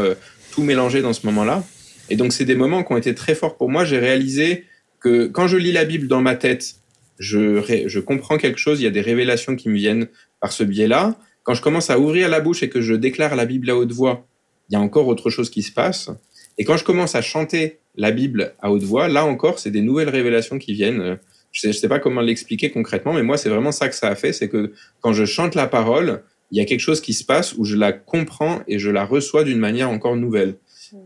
[0.51, 1.65] tout mélangé dans ce moment-là.
[2.11, 3.87] Et donc, c'est des moments qui ont été très forts pour moi.
[3.87, 4.65] J'ai réalisé
[5.01, 6.75] que quand je lis la Bible dans ma tête,
[7.19, 10.09] je, je comprends quelque chose, il y a des révélations qui me viennent
[10.41, 11.17] par ce biais-là.
[11.43, 13.93] Quand je commence à ouvrir la bouche et que je déclare la Bible à haute
[13.93, 14.27] voix,
[14.69, 16.11] il y a encore autre chose qui se passe.
[16.59, 19.83] Et quand je commence à chanter la Bible à haute voix, là encore, c'est des
[19.83, 21.19] nouvelles révélations qui viennent.
[21.53, 24.09] Je sais, je sais pas comment l'expliquer concrètement, mais moi, c'est vraiment ça que ça
[24.09, 24.33] a fait.
[24.33, 27.55] C'est que quand je chante la parole, il y a quelque chose qui se passe
[27.57, 30.57] où je la comprends et je la reçois d'une manière encore nouvelle.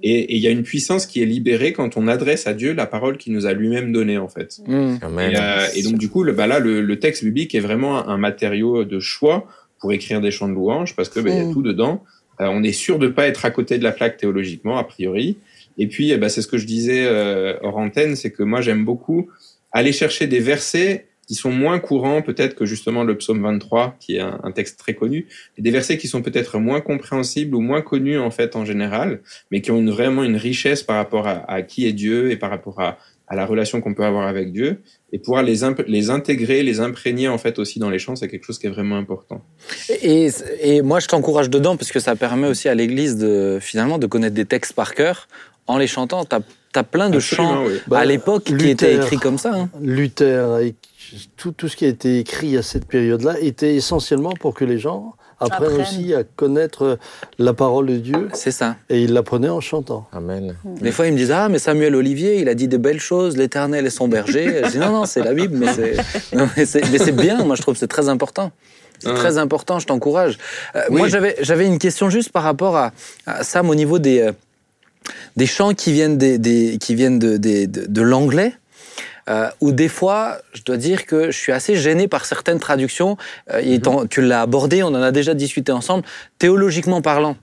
[0.03, 2.87] Et il y a une puissance qui est libérée quand on adresse à Dieu la
[2.87, 4.59] parole qu'il nous a lui-même donnée, en fait.
[4.67, 4.97] Mm.
[5.21, 7.99] Et, euh, et donc, du coup, le, bah là, le, le texte biblique est vraiment
[7.99, 9.49] un, un matériau de choix
[9.81, 11.53] pour écrire des chants de louange parce que bah, il y a Mm.
[11.53, 12.05] tout dedans.
[12.41, 15.39] Euh, on est sûr de pas être à côté de la plaque théologiquement, a priori.
[15.77, 18.61] Et puis, eh ben, c'est ce que je disais euh, hors antenne, c'est que moi,
[18.61, 19.29] j'aime beaucoup
[19.73, 24.17] aller chercher des versets qui sont moins courants peut-être que justement le psaume 23, qui
[24.17, 27.61] est un, un texte très connu, et des versets qui sont peut-être moins compréhensibles ou
[27.61, 29.21] moins connus en fait en général,
[29.51, 32.37] mais qui ont une, vraiment une richesse par rapport à, à qui est Dieu et
[32.37, 32.97] par rapport à,
[33.31, 34.81] à la relation qu'on peut avoir avec Dieu,
[35.13, 38.27] et pouvoir les, imp- les intégrer, les imprégner en fait aussi dans les chants, c'est
[38.29, 39.43] quelque chose qui est vraiment important.
[40.03, 40.31] Et,
[40.63, 44.07] et moi, je t'encourage dedans parce que ça permet aussi à l'Église de finalement de
[44.07, 45.29] connaître des textes par cœur
[45.67, 46.25] en les chantant.
[46.25, 46.41] T'as
[46.75, 47.75] as plein de chants oui.
[47.89, 49.53] Bah, à l'époque qui étaient écrits comme ça.
[49.55, 49.69] hein.
[49.83, 50.75] Luther, et
[51.37, 54.79] tout, tout ce qui a été écrit à cette période-là était essentiellement pour que les
[54.79, 56.99] gens apprennent, aussi à connaître
[57.39, 58.77] la parole de Dieu C'est ça.
[58.89, 60.07] et ils l'apprenaient en chantant.
[60.13, 60.57] Amen.
[60.65, 63.37] Des fois, ils me disent Ah, mais Samuel Olivier, il a dit des belles choses,
[63.37, 64.63] l'Éternel est son berger.
[64.65, 67.45] Je dis Non, non, c'est la Bible, mais c'est bien.
[67.45, 68.51] Moi, je trouve que c'est très important.
[69.01, 69.15] C'est Ouais.
[69.15, 70.39] très important, je t'encourage.
[70.75, 70.99] Euh, Oui.
[70.99, 72.93] Moi, j'avais j'avais une question juste par rapport à,
[73.27, 74.33] à Sam au niveau des, euh,
[75.37, 78.55] des chants qui viennent, des, des- qui viennent de, des- de, de l'anglais.
[79.29, 83.17] Euh, où des fois, je dois dire que je suis assez gêné par certaines traductions.
[83.53, 86.05] Euh, et étant- tu l'as abordé, on en a déjà discuté ensemble,
[86.39, 87.37] théologiquement parlant.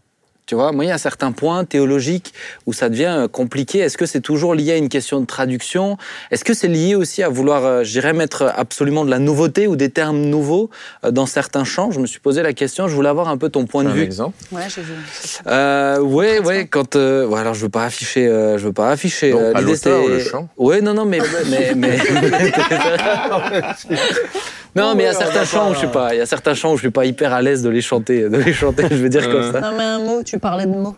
[0.48, 2.32] Tu vois, moi, il y a certains points théologiques
[2.68, 3.80] où ça devient euh, compliqué.
[3.80, 5.98] Est-ce que c'est toujours lié à une question de traduction?
[6.30, 9.66] Est-ce que c'est lié aussi à vouloir, euh, je dirais, mettre absolument de la nouveauté
[9.68, 10.70] ou des termes nouveaux
[11.04, 11.90] euh, dans certains champs?
[11.90, 13.94] Je me suis posé la question, je voulais avoir un peu ton point de Un
[13.94, 14.04] vue.
[14.04, 14.94] exemple Ouais, j'ai vu.
[15.48, 16.96] Euh, ouais, ouais, quand.
[16.96, 18.28] Euh, ouais, alors, je veux pas afficher.
[18.28, 19.32] euh, je veux pas afficher.
[19.32, 21.20] Donc, euh, pas l'auteur, le chant Ouais, non, non, mais.
[21.50, 21.98] mais, mais...
[24.76, 26.14] non, mais il y a certains chants où je suis pas.
[26.14, 28.30] Il y a certains chants où je suis pas hyper à l'aise de les chanter,
[28.30, 28.86] de les chanter.
[28.90, 29.52] Je veux dire comme Euh.
[29.52, 29.62] ça.
[29.62, 30.96] Non, mais un mot, tu parlais de mots.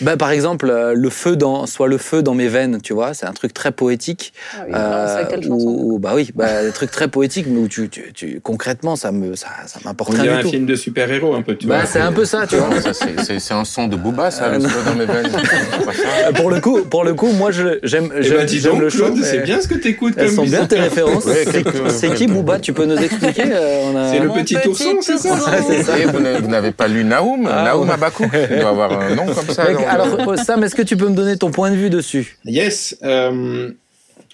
[0.00, 3.14] Bah, par exemple, euh, le feu dans, soit le feu dans mes veines, tu vois,
[3.14, 4.32] c'est un truc très poétique.
[4.54, 7.68] Ah oui, c'est quelle où- où- bah oui, bah, des trucs très poétiques, mais où
[7.68, 11.34] tu, tu, tu- concrètement, ça me, ça, ça m'apporte rien du un film de super-héros
[11.34, 11.86] un peu, tu Bah, vois.
[11.86, 12.68] c'est un peu ça, tu vois.
[12.92, 15.30] C'est- c'est c'est un son de Booba, ça, Euh, le feu dans mes veines.
[15.94, 16.28] C'est.
[16.28, 18.88] Euh, Pour le coup, pour le coup, moi, je- j'aime, j'aime, dis j'aime donc, le.
[18.88, 21.24] Claude, c'est bien ce que t'écoutes Elles comme sont bien tes références.
[21.24, 24.12] Ouais, C'est- C'est qui Booba Tu peux nous expliquer euh, a...
[24.12, 25.36] C'est le petit petit ourson, c'est ça
[25.84, 26.04] c'est
[26.40, 27.94] vous n'avez- pas lu Naoum Ah, Naoum ouais.
[27.94, 29.64] Abakouk Il doit avoir un nom comme ça.
[29.88, 32.36] Alors, Sam, est-ce que tu peux me donner ton point de vue dessus?
[32.44, 32.96] Yes.
[33.02, 33.70] euh,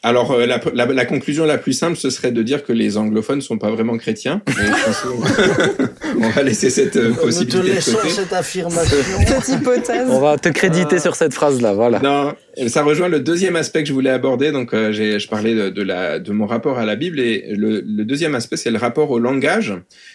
[0.02, 2.96] alors, euh, la, la- la conclusion la plus simple, ce serait de dire que les
[2.96, 4.40] anglophones sont pas vraiment chrétiens.
[4.48, 5.04] Mais pense
[6.22, 8.08] on va laisser cette euh, Nous te possibilité de laissons côté.
[8.08, 8.96] cette affirmation.
[9.26, 10.08] Cette hypothèse.
[10.08, 11.98] On va te créditer sur cette phrase-là, voilà.
[12.00, 12.32] Non,
[12.68, 14.52] ça rejoint le deuxième aspect que je voulais aborder.
[14.52, 17.52] Donc, euh, j'ai, je parlais de, de la, de mon rapport à la Bible et
[17.54, 19.74] le, le deuxième aspect, c'est le rapport au langage.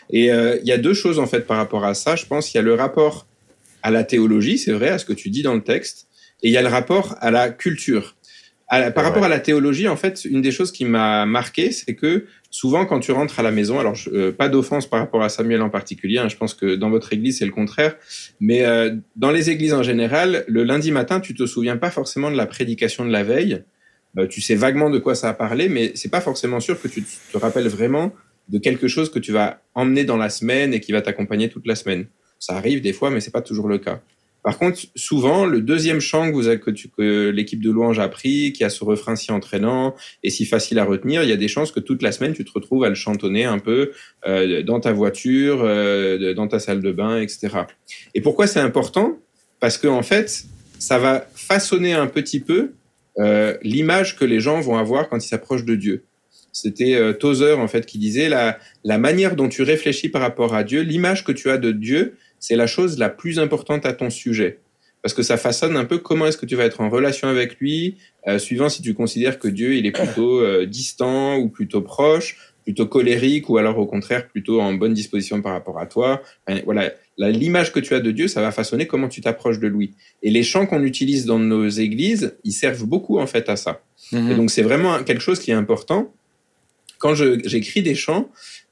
[0.09, 2.15] Et euh, il y a deux choses en fait par rapport à ça.
[2.15, 3.27] Je pense qu'il y a le rapport
[3.87, 6.07] à la théologie, c'est vrai, à ce que tu dis dans le texte,
[6.41, 8.15] et il y a le rapport à la culture.
[8.67, 11.71] À la- par rapport à la théologie, en fait, une des choses qui m'a marqué,
[11.71, 14.99] c'est que souvent quand tu rentres à la maison, alors je- euh, pas d'offense par
[14.99, 17.95] rapport à Samuel en particulier, hein, je pense que dans votre église c'est le contraire,
[18.39, 22.31] mais euh, dans les églises en général, le lundi matin, tu te souviens pas forcément
[22.31, 23.61] de la prédication de la veille.
[24.17, 26.87] Euh, tu sais vaguement de quoi ça a parlé, mais c'est pas forcément sûr que
[26.87, 28.13] tu te rappelles vraiment
[28.49, 31.67] de quelque chose que tu vas emmener dans la semaine et qui va t'accompagner toute
[31.67, 32.05] la semaine.
[32.45, 34.01] Ça arrive des fois, mais c'est pas toujours le cas.
[34.43, 38.69] Par contre, souvent, le deuxième chant que, que, l'équipe de louange a pris, qui a
[38.69, 41.79] ce refrain si entraînant et si facile à retenir, il y a des chances que
[41.79, 43.93] toute la semaine, tu te retrouves à le chantonner un peu
[44.27, 47.49] euh, dans ta voiture, euh, dans ta salle de bain, etc.
[48.13, 49.17] Et pourquoi c'est important?
[49.59, 50.45] Parce que en fait,
[50.77, 52.73] ça va façonner un petit peu
[53.17, 56.03] euh, l'image que les gens vont avoir quand ils s'approchent de Dieu.
[56.53, 60.63] C'était Tozer en fait qui disait la, la manière dont tu réfléchis par rapport à
[60.63, 64.09] Dieu, l'image que tu as de Dieu, c'est la chose la plus importante à ton
[64.09, 64.59] sujet.
[65.01, 67.59] Parce que ça façonne un peu comment est-ce que tu vas être en relation avec
[67.59, 67.95] lui,
[68.27, 72.37] euh, suivant si tu considères que Dieu il est plutôt euh, distant ou plutôt proche,
[72.63, 76.23] plutôt colérique ou alors au contraire plutôt en bonne disposition par rapport à toi.
[76.47, 79.59] Enfin, voilà, La- l'image que tu as de Dieu, ça va façonner comment tu t'approches
[79.59, 79.93] de lui.
[80.23, 83.81] Et les chants qu'on utilise dans nos églises, ils servent beaucoup en fait à ça.
[84.11, 84.31] Mhm.
[84.31, 86.11] Et donc c'est vraiment quelque chose qui est important.
[86.97, 88.29] Quand j'écris des chants,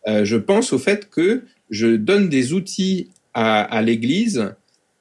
[0.07, 4.53] euh, je pense au fait que je donne des outils à, à l'Église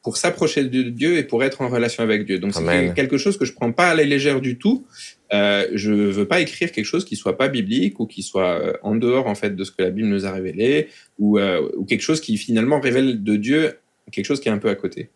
[0.02, 2.40] pour s'approcher de Dieu et pour être en relation avec Dieu.
[2.40, 4.84] Donc c'est quelque chose que je prends pas à la légère du tout.
[5.32, 8.72] Euh, je veux pas écrire quelque chose qui soit pas biblique ou qui soit euh,
[8.82, 11.84] en dehors en fait de ce que la Bible nous a révélé ou, euh, ou
[11.84, 13.78] quelque chose qui finalement révèle de Dieu
[14.10, 15.10] quelque chose qui est un peu à côté.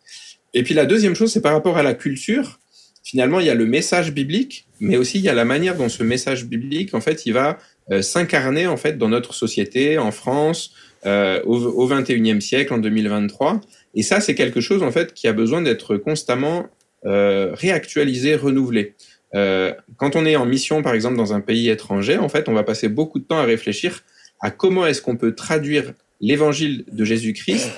[0.53, 2.59] Et puis la deuxième chose, c'est par rapport à la culture.
[3.03, 5.87] Finalement, il y a le message biblique, mais aussi il y a la manière dont
[5.87, 7.57] ce message biblique, en fait, il va
[7.91, 10.73] euh, s'incarner en fait dans notre société, en France,
[11.05, 13.61] euh, au, au 21e siècle, en 2023.
[13.95, 16.67] Et ça, c'est quelque chose en fait qui a besoin d'être constamment
[17.03, 18.93] réactualiser, renouveler.
[19.31, 22.63] quand on est en mission, par exemple, dans un pays étranger, en fait, on va
[22.63, 24.03] passer beaucoup de temps à réfléchir
[24.41, 27.71] à comment est-ce qu'on peut traduire l'évangile de Jésus-Christ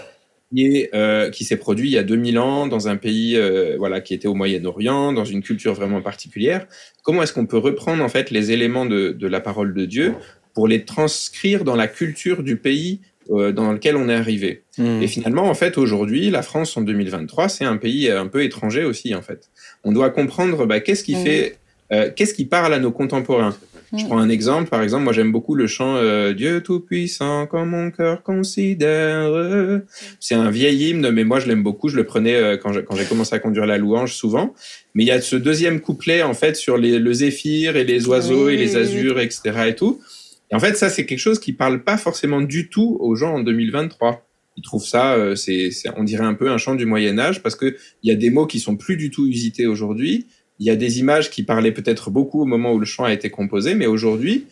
[0.53, 4.01] qui, euh, qui s'est produit il y a 2000 ans dans un pays euh, voilà
[4.01, 6.65] qui était au Moyen-Orient, dans une culture vraiment particulière.
[7.03, 10.15] Comment est-ce qu'on peut reprendre en fait les éléments de, la parole de Dieu
[10.53, 15.03] pour les transcrire dans la culture du pays euh, dans lequel on est arrivé mmh.
[15.03, 18.83] Et finalement, en fait, aujourd'hui, la France en 2023, c'est un pays un peu étranger
[18.83, 19.13] aussi.
[19.13, 19.49] En fait,
[19.83, 21.23] on doit comprendre bah, qu'est-ce qui mmh.
[21.23, 21.57] fait,
[21.91, 23.55] euh, qu'est-ce qui parle à nos contemporains?
[23.97, 27.69] Je prends un exemple, par exemple, moi j'aime beaucoup le chant euh, Dieu tout-puissant comme
[27.69, 29.31] mon cœur considère.
[30.19, 33.05] C'est un vieil hymne, mais moi je l'aime beaucoup, je le prenais euh, quand j'ai
[33.05, 34.53] commencé à conduire la louange souvent.
[34.93, 38.07] Mais il y a ce deuxième couplet en fait sur les, le zéphyr et les
[38.07, 39.41] oiseaux et les azurs, etc.
[39.67, 39.99] et tout.
[40.51, 43.35] Et en fait ça c'est quelque chose qui parle pas forcément du tout aux gens
[43.35, 44.25] en 2023
[44.57, 47.55] ils trouvent ça, euh, c'est, on dirait un peu un chant du Moyen Âge parce
[47.55, 50.27] que il y a des mots qui sont plus du tout usités aujourd'hui
[50.59, 53.13] il y a des images qui parlaient peut-être beaucoup au moment où le chant a
[53.13, 54.45] été composé, mais aujourd'hui,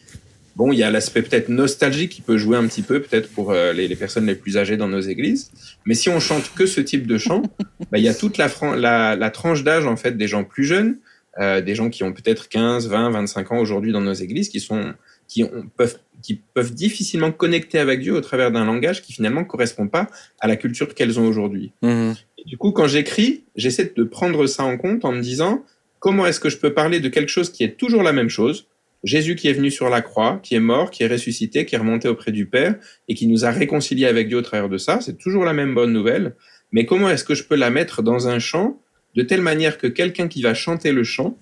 [0.56, 3.52] bon, il y a l'aspect peut-être nostalgique qui peut jouer un petit peu, peut-être pour
[3.52, 5.52] euh, les, personnes les plus âgées dans nos églises.
[5.86, 7.44] Mais si on chante que ce type de chant,
[7.92, 10.64] bah, il y a toute la, la, la tranche d'âge en fait des gens plus
[10.64, 10.98] jeunes,
[11.40, 14.62] euh, des gens qui ont peut-être 15, 20, 25 ans aujourd'hui dans nos églises, qui
[14.62, 14.94] sont
[15.28, 19.44] qui ont, peuvent qui peuvent difficilement connecter avec Dieu au travers d'un langage qui finalement
[19.44, 20.08] correspond pas
[20.40, 21.74] à la culture qu'elles ont aujourd'hui.
[21.84, 22.14] Mmh.
[22.48, 25.64] Du coup, quand j'écris, j'essaie de prendre ça en compte en me disant
[26.00, 28.68] Comment est-ce que je peux parler de quelque chose qui est toujours la même chose?
[29.04, 31.78] Jésus qui est venu sur la croix, qui est mort, qui est ressuscité, qui est
[31.78, 32.76] remonté auprès du Père
[33.08, 35.74] et qui nous a réconciliés avec Dieu au travers de ça, c'est toujours la même
[35.74, 36.36] bonne nouvelle.
[36.72, 38.82] Mais comment est-ce que je peux la mettre dans un chant
[39.16, 41.38] de telle manière que quelqu'un qui va chanter le chant,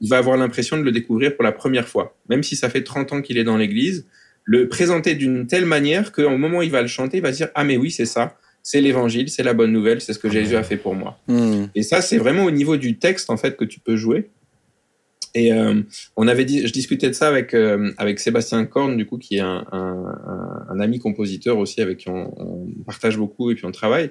[0.00, 2.82] il va avoir l'impression de le découvrir pour la première fois, même si ça fait
[2.82, 4.06] 30 ans qu'il est dans l'église,
[4.44, 7.38] le présenter d'une telle manière qu'au moment où il va le chanter, il va se
[7.38, 10.28] dire ah mais oui c'est ça, c'est l'évangile, c'est la bonne nouvelle, c'est ce que
[10.28, 11.20] Jésus a fait pour moi.
[11.28, 11.66] Hmm.
[11.76, 14.28] Et ça, c'est vraiment au niveau du texte en fait que tu peux jouer.
[15.36, 15.82] Et euh,
[16.16, 19.36] on avait dit, je discutais de ça avec euh, avec Sébastien Korn, du coup, qui
[19.36, 23.66] est un, un, un, ami compositeur aussi, avec qui on, on, partage beaucoup et puis
[23.66, 24.10] on travaille.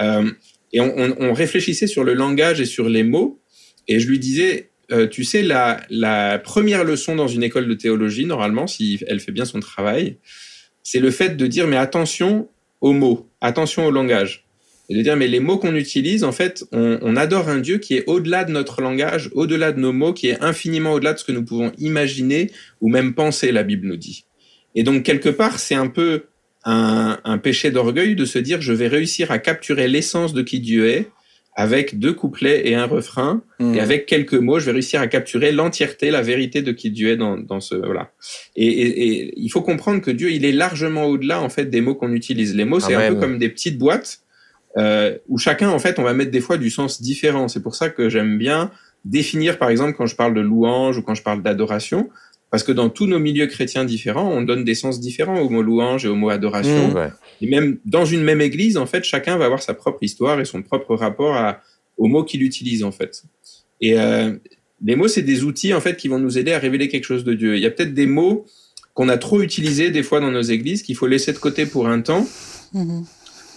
[0.00, 0.30] Euh,
[0.72, 3.38] et on, on, on, réfléchissait sur le langage et sur les mots.
[3.86, 8.26] Et je lui disais, euh, tu sais, la, première leçon dans une école de théologie,
[8.26, 10.16] normalement, si elle fait bien son travail,
[10.82, 12.48] c'est le fait de dire, mais attention,
[12.80, 14.44] aux mots, attention au langage.
[14.88, 17.78] Et de dire, mais les mots qu'on utilise, en fait, on, on, adore un Dieu
[17.78, 21.18] qui est au-delà de notre langage, au-delà de nos mots, qui est infiniment au-delà de
[21.18, 24.24] ce que nous pouvons imaginer ou même penser, la Bible nous dit.
[24.74, 26.24] Et donc, quelque part, c'est un peu
[26.64, 30.88] un péché d'orgueil de se dire, je vais réussir à capturer l'essence de qui Dieu
[30.88, 31.08] est,
[31.60, 33.74] avec deux couplets et un refrain, mmh.
[33.74, 37.10] et avec quelques mots, je vais réussir à capturer l'entièreté, la vérité de qui Dieu
[37.10, 38.12] est dans, dans ce voilà.
[38.56, 41.82] Et, et, et, il faut comprendre que Dieu, il est largement au-delà en fait des
[41.82, 42.56] mots qu'on utilise.
[42.56, 44.20] Les mots, c'est un peu comme des petites boîtes
[44.78, 47.48] euh, où chacun en fait, on va mettre des fois du sens différent.
[47.48, 48.70] C'est pour ça que j'aime bien
[49.04, 52.08] définir, par exemple, quand je parle de louange ou quand je parle d'adoration,
[52.50, 55.62] parce que dans tous nos milieux chrétiens différents, on donne des sens différents au mot
[55.62, 56.88] louange et au mot adoration.
[56.88, 60.40] Mmh, et même dans une même église, en fait, chacun va avoir sa propre histoire
[60.40, 61.60] et son propre rapport à,
[61.96, 63.22] aux mots qu'il utilise, en fait.
[63.80, 64.32] Et euh,
[64.84, 67.22] les mots, c'est des outils, en fait, qui vont nous aider à révéler quelque chose
[67.22, 67.56] de Dieu.
[67.56, 68.44] Il y a peut-être des mots
[68.94, 71.86] qu'on a trop utilisés des fois dans nos églises qu'il faut laisser de côté pour
[71.86, 72.26] un temps.
[72.72, 73.02] Mmh.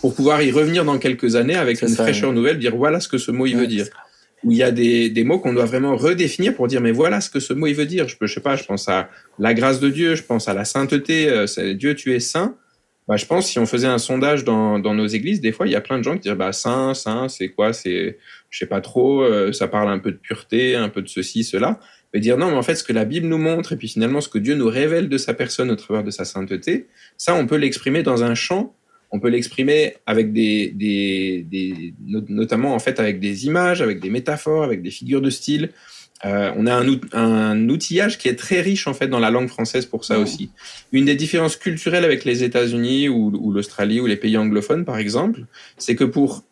[0.02, 3.18] Pour pouvoir y revenir dans quelques années avec une fraîcheur nouvelle, dire voilà ce que
[3.18, 3.88] ce mot il veut dire
[4.44, 7.22] où il y a des, des mots qu'on doit vraiment redéfinir pour dire mais voilà
[7.22, 8.08] ce que ce mot il veut dire.
[8.08, 10.54] Je peux, je sais pas, je pense à la grâce de Dieu, je pense à
[10.54, 12.58] la sainteté, euh, Dieu tu es saint.
[13.08, 15.72] Bah, je pense si on faisait un sondage dans, dans nos églises, des fois il
[15.72, 18.18] y a plein de gens qui disent bah saint, saint, c'est quoi, c'est
[18.50, 21.44] je sais pas trop, euh, ça parle un peu de pureté, un peu de ceci,
[21.44, 21.80] cela.
[22.14, 24.22] Mais dire non, mais en fait ce que la Bible nous montre et puis finalement
[24.22, 26.88] ce que Dieu nous révèle de sa personne au travers de sa sainteté,
[27.18, 28.74] ça on peut l'exprimer dans un chant
[29.14, 31.94] on peut l'exprimer avec des, des, des,
[32.30, 35.70] notamment en fait avec des images, avec des métaphores, avec des figures de style.
[36.26, 39.50] Euh, on a un, un, outillage qui est très riche en fait dans la langue
[39.50, 40.50] française pour ça aussi.
[40.92, 44.98] Une des différences culturelles avec les États-Unis ou, ou l'Australie ou les pays anglophones par
[44.98, 45.46] exemple,
[45.78, 46.44] c'est que pour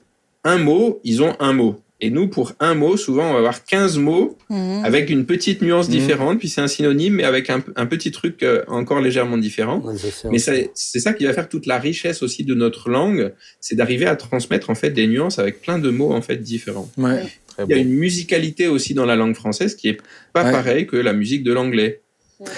[0.43, 1.81] un mot, ils ont un mot.
[2.03, 4.83] Et nous, pour un mot, souvent, on va avoir 15 mots mmh.
[4.83, 5.91] avec une petite nuance mmh.
[5.91, 9.83] différente, puis c'est un synonyme, mais avec un, un petit truc euh, encore légèrement différent.
[10.31, 14.07] mais c'est ça qui va faire toute la richesse aussi de notre langue, c'est d'arriver
[14.07, 16.89] à transmettre en fait des nuances avec plein de mots en fait différents.
[16.97, 17.23] Ouais,
[17.59, 19.97] Il y a une musicalité aussi dans la langue française qui est
[20.33, 20.51] pas ouais.
[20.51, 22.01] pareil que la musique de l'anglais.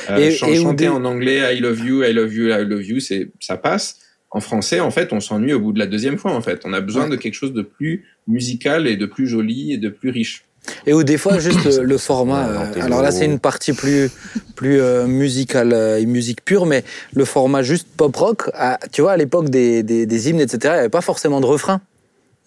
[0.10, 3.28] Euh, et, chanter en anglais I love you, I love you, I love you, c'est
[3.42, 3.98] ça passe
[4.34, 6.34] en français, en fait, on s'ennuie au bout de la deuxième fois.
[6.34, 7.12] En fait, on a besoin ouais.
[7.12, 10.44] de quelque chose de plus musical et de plus joli et de plus riche.
[10.88, 12.48] Et où des fois juste le format.
[12.48, 14.10] Euh, alors là, c'est une partie plus
[14.56, 16.84] plus euh, musicale euh, et musique pure, mais
[17.14, 18.50] le format juste pop rock.
[18.54, 20.60] À, tu vois, à l'époque des, des, des, hymnes, etc.
[20.64, 21.82] Il n'y avait pas forcément de refrain.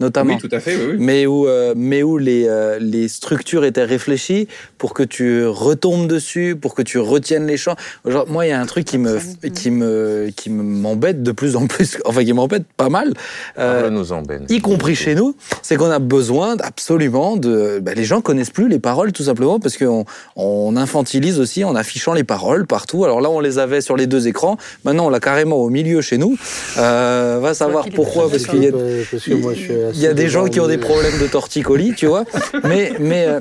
[0.01, 0.35] Notamment.
[0.35, 0.97] Oui, tout à fait, oui, oui.
[0.99, 4.49] Mais où, euh, mais où les, euh, les structures étaient réfléchies
[4.79, 7.77] pour que tu retombes dessus, pour que tu retiennes les chants.
[8.07, 9.19] Genre, moi, il y a un truc qui me,
[9.55, 13.15] qui me, qui m'embête de plus en plus, enfin, qui m'embête pas mal.
[13.59, 14.45] euh, Parle-nous-en, Ben.
[14.49, 17.79] y compris chez nous, c'est qu'on a besoin absolument de.
[17.83, 20.05] bah, les gens connaissent plus les paroles tout simplement parce qu'on
[20.37, 23.05] on infantilise aussi en affichant les paroles partout.
[23.05, 24.57] Alors là, on les avait sur les deux écrans.
[24.85, 26.37] Maintenant, on l'a carrément au milieu chez nous.
[26.79, 28.73] Euh, va savoir pourquoi, parce qu'il y a.
[28.73, 31.27] Parce que moi, je suis Il y a des gens qui ont des problèmes de
[31.27, 32.25] torticolis, tu vois.
[32.65, 33.41] Mais, mais, euh,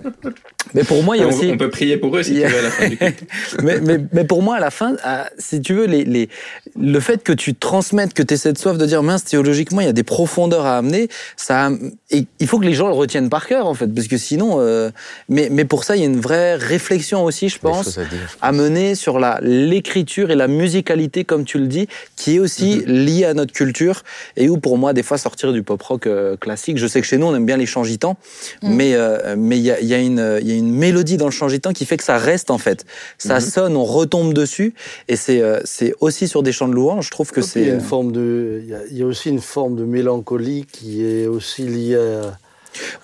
[0.73, 1.49] mais pour moi, il y a on, aussi.
[1.51, 2.97] on peut prier pour eux si il y tu a- veux à la fin du
[2.97, 3.23] culte.
[3.63, 6.29] mais, mais, mais pour moi, à la fin, à- si tu veux, les, les,
[6.79, 9.85] le fait que tu transmettes, que tu aies cette soif de dire, mince, théologiquement, il
[9.85, 11.07] y a des profondeurs à amener,
[11.37, 11.69] ça,
[12.11, 14.57] et il faut que les gens le retiennent par cœur, en fait, parce que sinon,
[14.59, 14.89] euh,
[15.29, 18.19] mais, mais pour ça, il y a une vraie réflexion aussi, je pense, à dire.
[18.41, 22.83] à mener sur la l'écriture et la musicalité, comme tu le dis, qui est aussi
[22.85, 24.03] liée à notre culture
[24.37, 26.77] et où pour moi des fois sortir du pop rock euh, classique.
[26.77, 28.17] Je sais que chez nous on aime bien les chants gitans,
[28.61, 31.25] mais euh, mais il y a, y a une il y a une mélodie dans
[31.25, 32.85] le chant gitan qui fait que ça reste en fait.
[33.17, 34.73] Ça sonne, on retombe dessus
[35.07, 37.05] et c'est euh, c'est aussi sur des chants de louange.
[37.05, 39.29] Je trouve que c'est a une forme de, il y a, il y a aussi
[39.29, 42.37] une forme de mélancolie qui est aussi liée à.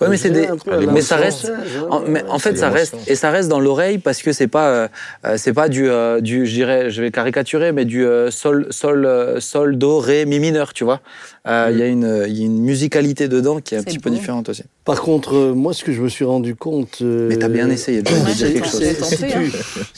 [0.00, 0.48] Ouais, mais c'est des-
[0.92, 1.50] mais ça reste-
[1.90, 4.68] En, mais en fait, ça reste et ça reste dans l'oreille parce que c'est pas
[4.68, 4.88] euh,
[5.24, 8.66] euh, c'est pas du euh, du je dirais je vais caricaturer mais du euh, sol
[8.70, 11.00] sol sol do ré mi mineur tu vois.
[11.48, 13.86] Euh, Il y a une il y a une musicalité dedans qui est un C'est
[13.86, 14.62] petit peu différente aussi.
[14.84, 16.98] Par contre, euh, moi, ce que je me suis rendu compte.
[17.02, 18.94] euh, Mais t'as bien essayé de Ouais, dire j'ai quelque tenté.
[18.94, 19.08] chose.
[19.08, 19.52] c'est- si tu,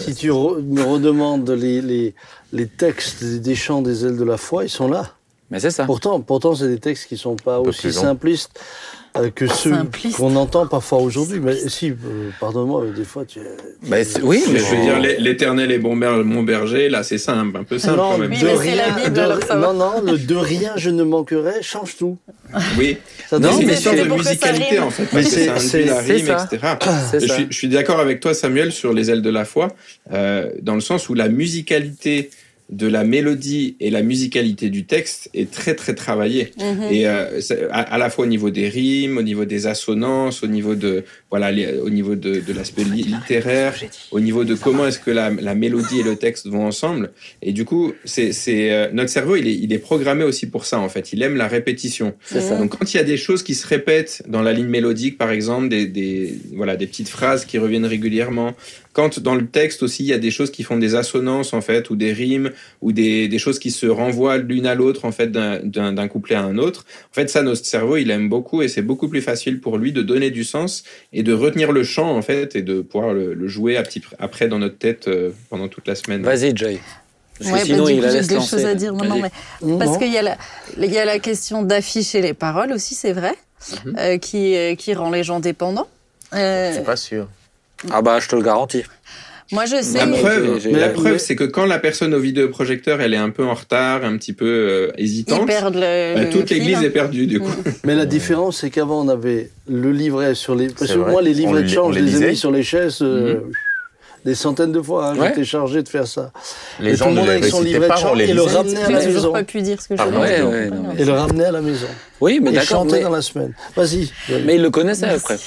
[0.04, 2.14] si tu re- me redemandes les, les,
[2.52, 5.12] les textes des chants des ailes de la foi, ils sont là.
[5.50, 5.84] Mais c'est ça.
[5.84, 7.92] Pourtant, pourtant, c'est des textes qui sont pas aussi long.
[9.16, 10.16] Euh, que ceux Simplistes.
[10.16, 11.38] qu'on entend parfois aujourd'hui.
[11.40, 13.38] Mais si, euh, pardonne-moi, euh, des fois, tu.
[13.86, 17.18] Bah, oui, Mais je veux dire, l'é- l'éternel est bon ber- mon berger, là, c'est
[17.18, 18.30] simple, un peu simple non, quand même.
[18.30, 22.16] De la rien, Bible, de- non, non, le de rien je ne manquerai change tout.
[22.78, 26.48] Oui, Ça Non, c'est une c'est de musicalité en fait, c'est- ça rime, ça.
[26.50, 26.74] etc.
[27.14, 27.34] Je ça.
[27.34, 29.68] suis, je suis d'accord avec toi, Samuel, sur les ailes de la foi,
[30.12, 32.30] euh, dans le sens où la musicalité
[32.70, 36.50] de la mélodie et la musicalité du texte est très très travaillée.
[36.58, 36.82] Mhm.
[36.90, 37.38] Et euh,
[37.70, 41.04] à, à la fois au niveau des rimes, au niveau des assonances, au niveau de
[41.30, 43.74] voilà, les- au niveau de, de l'aspect li- littéraire,
[44.12, 47.10] au niveau de comment est-ce que la, la mélodie et le texte vont ensemble.
[47.42, 50.64] Et du coup, c'est c'est euh, notre cerveau, il est, il est programmé aussi pour
[50.64, 51.12] ça en fait.
[51.12, 52.14] Il aime la répétition.
[52.24, 52.56] C'est ça.
[52.56, 55.30] Donc quand il y a des choses qui se répètent dans la ligne mélodique, par
[55.32, 58.54] exemple, des, des voilà des petites phrases qui reviennent régulièrement.
[58.94, 61.60] Quand dans le texte aussi il y a des choses qui font des assonances en
[61.60, 62.50] fait ou des rimes
[62.80, 66.42] ou des, des choses qui se renvoient l'une à l'autre en fait d'un- couplet à
[66.42, 66.86] un autre.
[67.10, 69.92] En fait ça notre cerveau il aime beaucoup et c'est beaucoup plus facile pour lui
[69.92, 73.34] de donner du sens et de retenir le chant en fait et de pouvoir le,
[73.34, 76.22] le jouer à petit, après dans notre tête euh, pendant toute la semaine.
[76.22, 76.78] Vas-y, Joy.
[77.36, 78.48] Parce que Ouais, bah, sinon, du il coup, la des lancer.
[78.56, 78.92] choses à dire.
[78.92, 79.20] Non,
[79.60, 80.38] non, Parce qu'il y, a la-
[80.80, 83.32] il y a la question d'afficher les paroles aussi, c'est vrai,
[83.86, 83.96] Mhm.
[83.98, 85.88] euh, qui, euh, qui rend les gens dépendants.
[86.32, 87.26] Euh, Je suis pas sûr.
[87.90, 88.82] Ah bah, je te le garantis.
[89.52, 89.98] moi, je sais.
[89.98, 93.18] La mais- preuve, la mais- preuve c'est que quand la personne au vidéoprojecteur elle est
[93.18, 96.14] un peu en retard, un petit peu euh, hésitante, le.
[96.14, 96.82] bah, le toute l'église hein.
[96.82, 97.52] est perdue du coup.
[97.84, 100.68] Mais la différence, c'est qu'avant, on avait le livret sur les.
[100.68, 102.98] Parce que moi, les On livrets de on je les ai mis sur les chaises
[103.02, 103.40] euh,
[104.24, 105.08] des centaines de fois.
[105.08, 105.16] hein.
[105.16, 105.28] Ouais.
[105.28, 106.32] J'étais chargé de faire ça.
[106.80, 108.82] Les Et gens tout le ne monde avec son livret de chant et le ramenait
[108.82, 109.32] à la toujours maison.
[109.32, 111.00] pas pu dire ce que je Ah ouais, ouais, non, grave.
[111.00, 111.86] Et le ramenait à la maison.
[112.20, 112.86] Oui, mais Et d'accord.
[112.86, 113.54] Mais, dans la semaine.
[113.76, 114.10] Vas-y.
[114.44, 115.20] mais il le connaissait Merci.
[115.20, 115.38] après.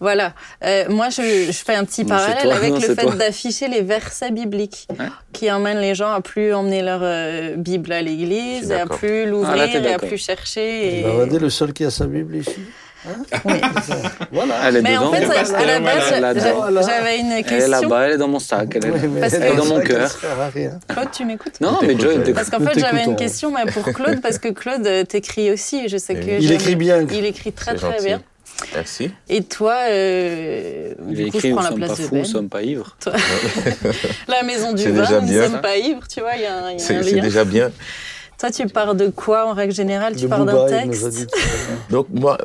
[0.00, 0.34] Voilà.
[0.64, 2.54] Euh, moi, je, je fais un petit Non, parallèle toi.
[2.56, 5.06] avec Non, le fait d'afficher les versets bibliques Ouais.
[5.32, 9.22] qui emmènent les gens à plus emmener leur euh, Bible à Je l'église à plus
[9.22, 11.00] Ah, l'ouvrir et à plus chercher.
[11.00, 11.04] Et...
[11.06, 12.56] Regardez, le seul qui a sa Bible ici.
[13.06, 13.12] Oui.
[14.32, 14.54] Voilà.
[14.68, 15.08] Elle est Mais dedans.
[15.08, 18.68] en fait, à- la base, j'avais une Elle est là-bas, elle est dans mon sac.
[18.74, 18.94] Elle est là.
[19.02, 20.10] Oui, mais Parce elle que- est dans mon cœur.
[20.88, 22.32] Claude, tu m'écoutes Non, On mais t'écoutes.
[22.34, 25.50] Parce qu'en Nous fait, j'avais une question mais pour Claude, parce que Claude euh, t'écrit
[25.50, 25.88] aussi.
[25.88, 27.06] Je sais que Il écrit bien.
[27.10, 28.04] Il écrit très très gentil.
[28.04, 28.22] bien.
[28.74, 29.10] Merci.
[29.30, 32.02] Et toi, euh, du est coup, je écrit Nous prends la sommes pas place de
[32.04, 32.28] fous, nous Ben.
[32.28, 32.96] sommes pas ivres.
[34.28, 35.44] La maison du vin, nous bien.
[35.46, 37.44] sommes pas ivres, tu vois, il y a un, il y a un C'est déjà
[37.44, 37.70] bien.
[38.40, 40.16] Toi, tu pars de quoi en règle générale?
[40.16, 41.28] Tu De pars d'un texte?
[41.90, 42.38] Donc moi,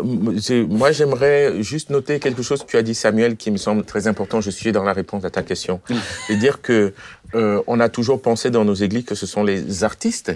[0.68, 4.08] moi j'aimerais juste noter quelque chose que tu as dit Samuel qui me semble très
[4.08, 4.42] important.
[4.42, 5.80] Je suis dans la réponse à ta question.
[6.28, 6.94] C'est dire que
[7.34, 10.34] euh, on a toujours pensé dans nos églises que ce sont les artistes,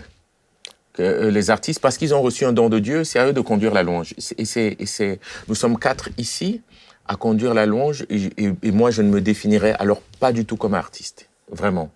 [0.93, 3.33] que euh, les artistes parce qu'ils ont reçu un don de Dieu, c'est à eux
[3.33, 4.13] de conduire la louange.
[4.37, 5.19] Et c'est, et c'est,
[5.49, 6.61] nous sommes quatre ici
[7.05, 10.45] à conduire la louange et, et- et moi je ne me définirais alors pas du
[10.45, 11.25] tout comme artiste.
[11.51, 11.89] Vraiment.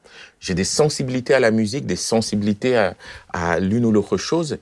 [0.44, 2.96] J'ai des sensibilités à la musique, des sensibilités à,
[3.32, 4.58] à l'une ou l'autre chose.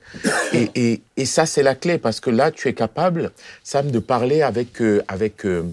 [0.52, 3.32] Et, et, et ça, c'est la clé, parce que là, tu es capable,
[3.64, 5.64] Sam, de parler avec, euh, avec, euh,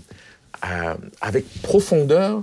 [0.65, 2.41] euh, avec profondeur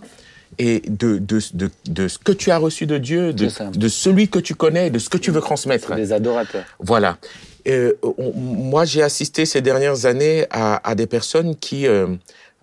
[0.59, 4.29] et de, de, de, de ce que tu as reçu de Dieu, de, de celui
[4.29, 5.93] que tu connais, de ce que tu veux transmettre.
[5.97, 6.65] Des adorateurs.
[6.79, 7.19] Voilà.
[7.67, 12.07] euh, on- moi, j'ai assisté ces dernières années à, à des personnes qui, euh,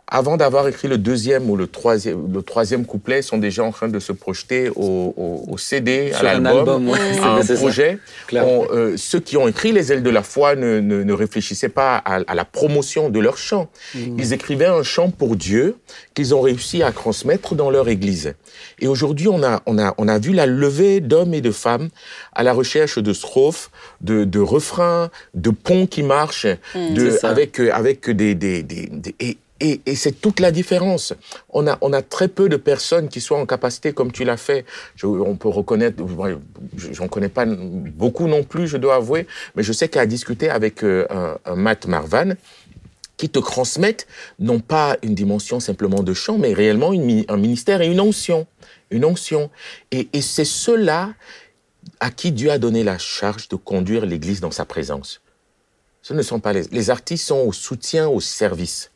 [0.08, 3.88] avant d'avoir écrit le deuxième ou le troisième, le troisième couplet, sont déjà en train
[3.88, 7.98] de se projeter au, au- au CD, à Sur l'album, album, ouais, à un projet.
[8.46, 11.70] On, euh, ceux qui ont écrit Les ailes de la foi ne, ne, ne réfléchissaient
[11.70, 13.70] pas à, à la promotion de leur chant.
[13.96, 15.78] Ils écrivaient un chant pour Dieu
[16.14, 18.36] qu'ils ont réussi à transmettre dans leur église.
[18.80, 21.90] Et aujourd'hui, on a, on, a, on a vu la levée d'hommes et de femmes
[22.34, 23.72] à la recherche de strophes,
[24.02, 27.30] de, de refrains, de ponts qui marchent, de, C'est ça.
[27.30, 28.36] avec, euh, avec des...
[28.36, 31.14] des, des, des- et, et, et c'est toute la différence.
[31.50, 34.38] On a, on a très peu de personnes qui soient en capacité, comme tu l'as
[34.38, 34.66] fait.
[34.96, 36.04] Je- on peut reconnaître,
[36.76, 40.84] j'en connais pas beaucoup non plus, je dois avouer, mais je sais qu'à discuter avec
[40.84, 41.06] euh,
[41.56, 42.34] Matt Marvan,
[43.16, 44.08] qui te transmettent
[44.40, 48.48] non pas une dimension simplement de chant, mais réellement une un ministère et une onction.
[48.90, 49.50] Une onction.
[49.92, 51.14] Et, et c'est ceux-là
[52.00, 55.22] à qui Dieu a donné la charge de conduire l'Église dans sa présence.
[56.02, 58.92] Ce ne sont pas les, les artistes sont au soutien, au service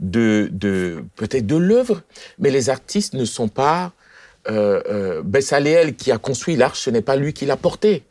[0.00, 2.02] de, de peut-être de l'œuvre,
[2.38, 3.92] mais les artistes ne sont pas
[4.50, 8.02] euh, euh, Bessaleel qui a construit l'arche, ce n'est pas lui qui l'a porté.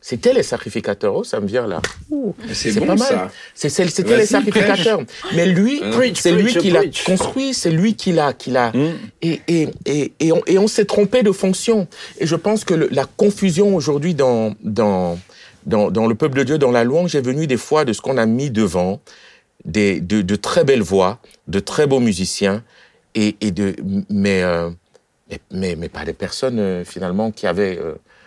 [0.00, 1.14] C'était les sacrificateurs.
[1.16, 1.80] Oh, ça me vient là.
[2.52, 3.30] C'est bon pas mal.
[3.54, 3.84] C'était
[4.18, 5.00] les sacrificateurs.
[5.34, 8.70] Mais lui, Preach, c'est lui qui l'a construit, c'est lui qui l'a, qui l'a.
[8.72, 8.92] Mm.
[9.22, 10.12] Et, et, et,
[10.46, 11.88] et on, s'est trompé de fonction.
[12.18, 15.18] Et je pense que le- la confusion aujourd'hui dans, dans,
[15.64, 18.02] dans, dans le peuple de Dieu, dans la louange, est venue des fois de ce
[18.02, 19.00] qu'on a mis devant,
[19.64, 22.62] des, de, très belles voix, de très beaux musiciens,
[23.14, 23.74] et, et de,
[24.10, 24.70] mais, euh,
[25.52, 27.78] mais, mais, pas des personnes euh, finalement qui avaient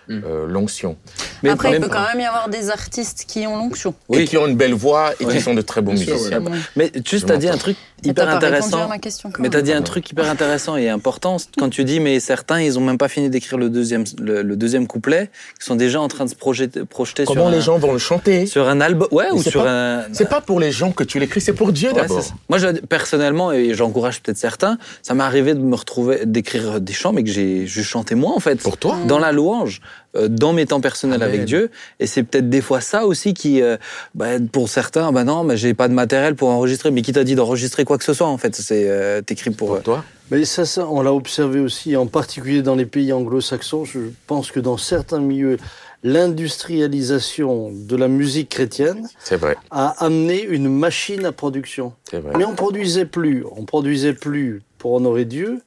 [0.09, 0.23] euh, Mm.
[0.25, 0.97] euh, l'onction.
[1.43, 3.93] Mais Après, il peut quand même y avoir des artistes qui ont l'onction.
[4.13, 5.33] Et qui ont une belle voix et Oui.
[5.35, 6.41] qui sont de très bons Bien sûr, musiciens.
[6.41, 6.57] Ouais.
[6.75, 8.87] Mais juste, Je t'as dit un truc hyper pas répondu à intéressant.
[8.87, 9.29] ma question.
[9.31, 9.51] quand Mais même.
[9.51, 12.81] t'as dit un truc hyper intéressant et important quand tu dis mais certains ils ont
[12.81, 15.29] même pas fini d'écrire le deuxième le, le deuxième couplet,
[15.59, 17.91] ils sont déjà en train de se projeter, projeter Comment sur les un, gens vont
[17.93, 18.45] le chanter?
[18.45, 19.69] sur un album ouais Mais ou c'est sur pas-
[19.99, 22.23] un C'est pas pour les gens que tu l'écris, c'est pour Dieu Ouais, d'abord.
[22.49, 26.93] Moi, je, personnellement, et j'encourage peut-être certains, ça m'est arrivé de me retrouver, d'écrire des
[26.93, 28.61] chants, mais que j'ai juste chanté moi, en fait.
[28.61, 28.97] Pour toi?
[29.07, 29.81] Dans la louange,
[30.27, 31.35] dans mes temps personnels Amen.
[31.35, 31.69] avec Dieu.
[31.99, 33.77] Et c'est peut-être des fois ça aussi qui, euh,
[34.15, 36.91] bah, pour certains, bah non, mais j'ai pas de matériel pour enregistrer.
[36.91, 39.67] Mais qui t'a dit d'enregistrer quoi que ce soit, en fait C'est euh, t'écris pour.
[39.67, 43.13] Pour euh, toi Mais ça, ça, on l'a observé aussi, en particulier dans les pays
[43.13, 43.85] anglo-saxons.
[43.85, 45.57] Je pense que dans certains milieux,
[46.03, 51.93] l'industrialisation de la musique chrétienne vrai, a amené une machine à production.
[52.11, 52.33] vrai.
[52.37, 53.43] Mais on produisait plus.
[53.55, 55.61] On produisait plus pour honorer Dieu.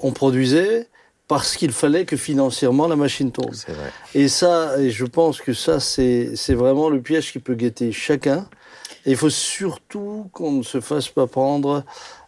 [0.00, 0.88] On produisait
[1.28, 3.54] parce qu'il fallait que financièrement la machine tourne.
[3.54, 3.92] Vrai.
[4.14, 7.92] Et ça, et je pense que ça, c'est c'est vraiment le piège qui peut guetter
[7.92, 8.48] chacun.
[9.04, 11.84] Et il faut surtout qu'on ne se fasse pas prendre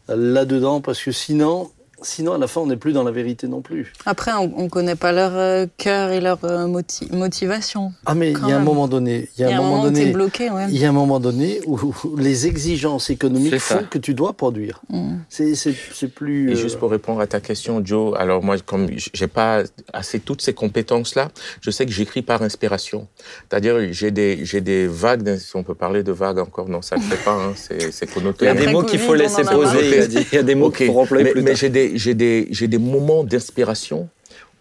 [0.09, 1.71] là-dedans, parce que sinon,
[2.03, 3.93] sinon à la fin, on n'est plus dans la vérité non plus.
[4.07, 7.93] Après, on ne connaît pas leur euh, cœur et leur euh, moti- motivation.
[8.07, 10.67] Ah, mais il y a un moment donné, il y a un moment donné, ouais.
[10.71, 14.33] il y a un moment donné où, où les exigences économiques font que tu dois
[14.33, 14.81] produire.
[14.89, 15.17] Mm.
[15.29, 16.51] C'est plus.
[16.51, 19.63] Et euh, juste pour répondre à ta question, Joe, alors moi, comme j'ai pas
[19.93, 23.09] assez toutes ces compétences-là, je sais que j'écris par inspiration.
[23.49, 26.97] C'est-à-dire, j'ai des, j'ai des vagues, si on peut parler de vagues encore, non, ça
[26.97, 28.45] ne fait pas, hein, c'est c'est Il connoté.
[28.47, 30.07] y a des mots qu'il faut laisser poser.
[30.33, 31.57] Il y a des mots Ok, qu'il faut employer mais, plus mais tard.
[31.57, 34.09] j'ai des, j'ai des, j'ai des moments d'inspiration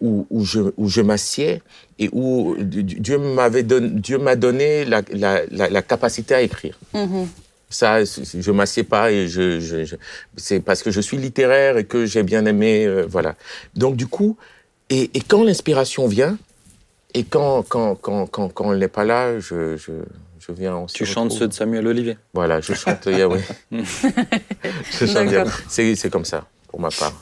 [0.00, 1.62] où, où je, où je m'assieds
[1.98, 6.78] et où Dieu m'avait Dieu m'a donné la, la, la, la capacité à écrire.
[6.94, 7.28] Mhm.
[7.72, 9.94] Ça, je m'assieds pas et je, je, je-
[10.36, 13.36] c'est parce que je suis littéraire et que j'ai bien aimé, euh, voilà.
[13.76, 14.36] Donc du coup,
[14.88, 16.36] et, et quand l'inspiration vient
[17.14, 19.92] et quand quand quand quand, quand elle n'est pas là, je je,
[20.40, 20.88] je viens.
[20.88, 22.16] se Tu chantes ceux de Samuel Olivier.
[22.34, 23.42] Voilà, je chante Yahweh.
[23.70, 25.32] je chante D'accord.
[25.32, 25.50] Yahweh.
[25.68, 26.46] C'est c'est comme ça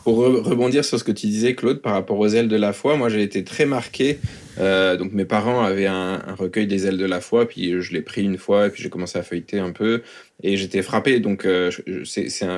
[0.05, 2.97] pour rebondir sur ce que tu disais, Claude, par rapport aux ailes de la foi,
[2.97, 4.19] moi j'ai été très marqué.
[4.59, 8.03] Euh, donc mes parents avaient un, recueil des ailes de la foi, puis je l'ai
[8.03, 10.03] pris une fois, puis j'ai commencé à feuilleter un peu,
[10.43, 11.21] et j'étais frappé.
[11.21, 11.71] Donc euh,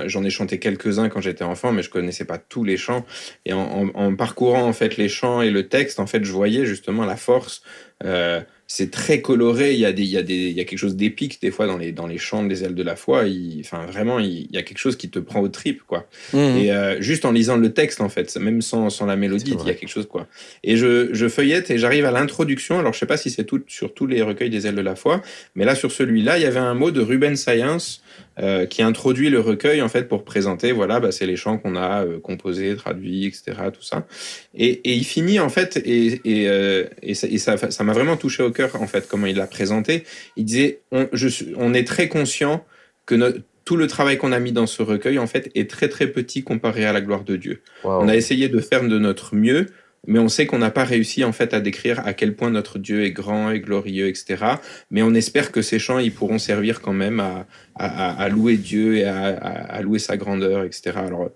[0.06, 3.04] j'en ai chanté quelques-uns quand j'étais enfant, mais je connaissais pas tous les chants.
[3.44, 6.32] Et en, en- en parcourant en fait les chants et le texte, en fait, je
[6.32, 7.62] voyais justement la force.
[8.04, 8.40] Euh,
[8.72, 9.72] c'est très coloré.
[9.74, 11.50] Il y a des, il y a des, il y a quelque chose d'épique des
[11.50, 13.26] fois dans les dans les chants des ailes de la foi.
[13.26, 16.06] Il- enfin vraiment, il, il y a quelque chose qui te prend aux tripes quoi.
[16.32, 16.56] Mhm.
[16.56, 19.66] Et euh, juste en lisant le texte, en fait, même sans, sans la mélodie, il
[19.66, 20.28] y a quelque chose, quoi.
[20.62, 22.78] Et je, je feuillette et j'arrive à l'introduction.
[22.78, 24.94] Alors, je sais pas si c'est tout, sur tous les recueils des ailes de la
[24.94, 25.20] foi,
[25.56, 28.02] mais là, sur celui-là, il y avait un mot de Ruben Science
[28.38, 31.76] euh, qui introduit le recueil, en fait, pour présenter, voilà, bah, c'est les chants qu'on
[31.76, 34.06] a euh, composés, traduits, etc., tout ça.
[34.54, 37.92] Et, et il finit, en fait, et, et, euh, et ça et ça ça m'a
[37.92, 40.04] vraiment touché au cœur, en fait, comment il l'a présenté.
[40.36, 42.64] Il disait, on, je, on est très conscient
[43.06, 45.88] que notre tout le travail qu'on a mis dans ce recueil, en fait, est très
[45.88, 47.62] très petit comparé à la gloire de Dieu.
[47.84, 48.02] Wow.
[48.02, 49.66] On a essayé de faire de notre mieux
[50.06, 52.78] mais on sait qu'on n'a pas réussi en fait à décrire à quel point notre
[52.78, 54.44] Dieu est grand et glorieux, etc.
[54.90, 58.56] Mais on espère que ces chants, ils pourront servir quand même à, à, à louer
[58.56, 60.92] Dieu et à, à, louer sa grandeur, etc.
[60.96, 61.30] Alors,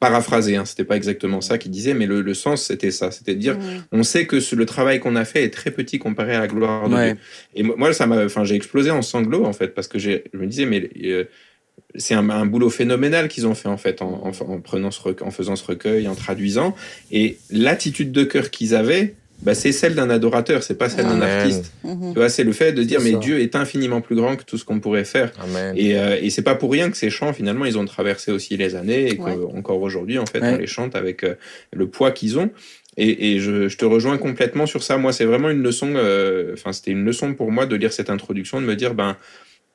[0.00, 3.34] paraphrasé, hein, c'était pas exactement ça qu'il disait, mais le, le sens c'était ça, c'était
[3.34, 3.56] de dire,
[3.92, 6.48] on sait que ce, le travail qu'on a fait est très petit comparé à la
[6.48, 7.16] gloire de Dieu.
[7.54, 10.46] Et moi, ça m'a, enfin, j'ai explosé en sanglots en fait parce que je me
[10.46, 11.24] disais, mais euh,
[11.94, 15.30] c'est un, un, boulot phénoménal qu'ils ont fait en fait en, en, prenant ce en
[15.30, 16.74] faisant ce recueil, en traduisant.
[17.10, 21.20] Et l'attitude de cœur qu'ils avaient, bah, c'est celle d'un adorateur, c'est pas celle d'un
[21.20, 21.72] artiste.
[21.84, 22.12] Mhm.
[22.12, 24.58] Tu vois, c'est le fait de dire mais Dieu est infiniment plus grand que tout
[24.58, 25.32] ce qu'on pourrait faire.
[25.40, 25.74] Amen.
[25.76, 28.56] Et, euh, et c'est pas pour rien que ces chants finalement ils ont traversé aussi
[28.56, 31.34] les années et qu'encore aujourd'hui en fait on les chante avec euh,
[31.72, 32.50] le poids qu'ils ont.
[33.00, 34.98] Et, et je, je, te rejoins complètement sur ça.
[34.98, 35.92] Moi, c'est vraiment une leçon.
[35.94, 39.16] Euh, enfin, c'était une leçon pour moi de lire cette introduction, de me dire ben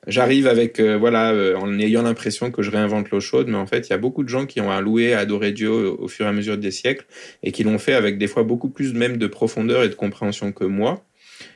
[0.06, 3.66] J'arrive avec, euh, voilà, euh, en ayant l'impression que je réinvente l'eau chaude, mais en
[3.66, 6.28] fait, il y a beaucoup de gens qui ont alloué, adoré Dieu au, fur et
[6.28, 7.06] à mesure des siècles
[7.42, 10.52] et qui l'ont fait avec des fois beaucoup plus même de profondeur et de compréhension
[10.52, 11.02] que moi.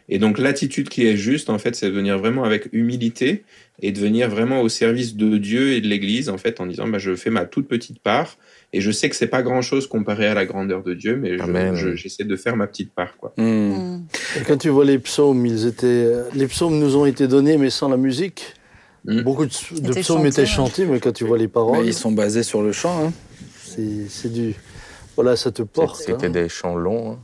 [0.08, 3.44] Et donc, l'attitude qui est juste, en fait, c'est de venir vraiment avec humilité
[3.80, 6.88] et de venir vraiment au service de Dieu et de l'Église, en fait, en disant,
[6.88, 8.36] bah, je fais ma toute petite part
[8.72, 11.36] et je sais que c'est pas grand chose comparé à la grandeur de Dieu, mais
[11.94, 13.32] j'essaie de faire ma petite part, quoi.
[13.36, 14.00] Hmm.
[14.46, 17.88] Quand tu vois les psaumes, ils étaient, les psaumes nous ont été donnés, mais sans
[17.88, 18.54] la musique.
[19.04, 19.22] Hmm.
[19.22, 21.80] Beaucoup de, psaumes étaient chantés, mais quand tu vois les paroles.
[21.80, 23.12] Mais ils sont basés sur le chant, hein.
[24.08, 24.54] C'est du.
[25.14, 26.00] Voilà, ça te porte.
[26.00, 26.30] C'était hein.
[26.30, 27.12] des chants longs.
[27.12, 27.18] Hein.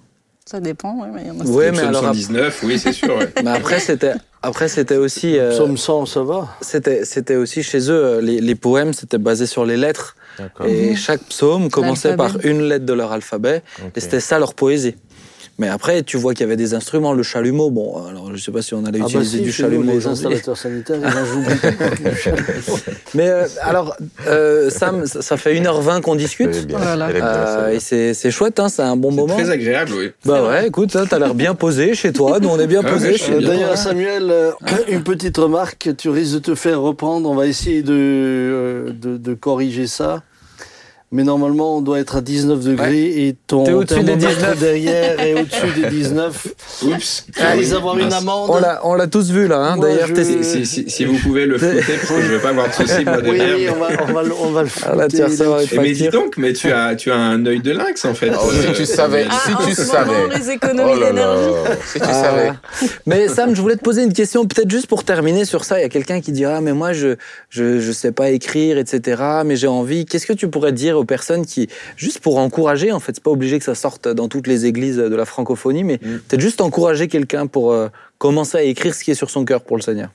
[0.46, 1.08] Ça dépend, oui.
[1.14, 2.02] Mais, ouais, mais alors.
[2.02, 3.18] 119, oui, c'est sûr.
[3.42, 4.12] mais après, c'était.
[4.42, 5.38] Après, c'était aussi.
[5.38, 6.48] Euh, psaume 100, ça va.
[6.60, 10.16] C'était, c'était aussi chez eux, euh, les, les poèmes, c'était basé sur les lettres.
[10.64, 10.96] Et mhm.
[10.96, 13.62] chaque psaume commençait par une lettre de leur alphabet.
[13.96, 14.96] Et c'était ça leur poésie.
[15.58, 17.70] Mais après, tu vois qu'il y avait des instruments, le chalumeau.
[17.70, 19.92] Bon, alors je sais pas si on allait ah bah utiliser du chalumeau.
[19.92, 20.98] les installateurs sanitaires,
[23.14, 26.66] Mais euh, alors, euh, Sam, ça fait 1h20 qu'on discute.
[26.70, 27.08] Voilà.
[27.08, 29.34] Euh, et c'est chouette, hein, c'est un bon moment.
[29.36, 30.10] Très agréable, oui.
[30.24, 32.40] Bah ouais, écoute, hein, t'as l'air bien posé chez toi.
[32.40, 33.14] Nous, on est bien ah posé.
[33.40, 34.32] D'ailleurs, Samuel,
[34.88, 35.90] une petite remarque.
[35.96, 37.30] Tu risques de te faire reprendre.
[37.30, 40.22] On va essayer de, de, de corriger ça
[41.14, 45.88] mais normalement on doit être à 19 degrés et ton thermomètre derrière est au-dessus des
[45.88, 46.46] 19.
[46.82, 47.26] Oups.
[47.38, 48.50] Allez avoir une amende.
[48.82, 50.08] On l'a tous vu là, hein, d'ailleurs.
[50.42, 53.20] Si, si, si, vous pouvez le que je ne vais pas avoir de soucis moi
[53.22, 53.56] derrière.
[53.56, 55.80] Oui, on va, on va, on va le ah, foutre.
[55.80, 58.32] mais dis donc, mais tu as, tu as un œil de lynx en fait.
[58.34, 60.36] Oh, si tu savais, ah, si tu savais.
[60.36, 61.78] les économies oh d'énergie.
[61.92, 62.52] Si tu savais.
[63.06, 65.78] Mais Sam, je voulais te poser une question, peut-être juste pour terminer sur ça.
[65.78, 67.14] Il y a quelqu'un qui dit ah mais moi je
[67.50, 69.22] je je sais pas écrire, etc.
[69.44, 70.06] Mais j'ai envie.
[70.06, 73.30] Qu'est-ce que tu pourrais dire aux personnes qui juste pour encourager, en fait, c'est pas
[73.30, 76.20] obligé que ça sorte dans toutes les églises de la francophonie, mais mm.
[76.26, 79.62] peut-être juste encourager quelqu'un pour euh, commencer à écrire ce qui est sur son cœur
[79.62, 80.10] pour le Seigneur.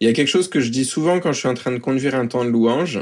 [0.00, 1.78] Il y a quelque chose que je dis souvent quand je suis en train de
[1.78, 3.00] conduire un temps de louange,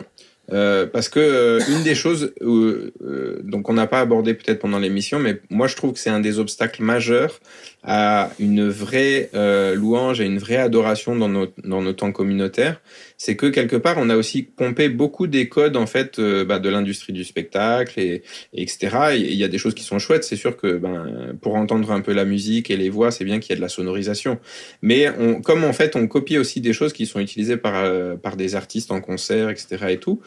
[0.53, 5.19] euh, parce que euh, une des choses, donc on n'a pas abordé peut-être pendant l'émission,
[5.19, 7.41] mais moi je trouve que c'est un des obstacles majeurs
[7.83, 9.31] à une vraie
[9.75, 12.81] louange, à une vraie adoration dans nos, dans nos temps communautaires,
[13.23, 16.59] c'est que quelque part on a aussi pompé beaucoup des codes en fait euh, bah,
[16.59, 18.23] de l'industrie du spectacle et,
[18.53, 19.15] etc.
[19.15, 22.01] il y a des choses qui sont chouettes, c'est sûr que ben pour entendre un
[22.01, 24.39] peu la musique et les voix, c'est bien qu'il y ait de la sonorisation.
[24.83, 28.17] Mais on, comme en fait on copie aussi des choses qui sont utilisées par euh,
[28.17, 29.87] par des artistes en concert, etc.
[29.91, 30.21] et tout.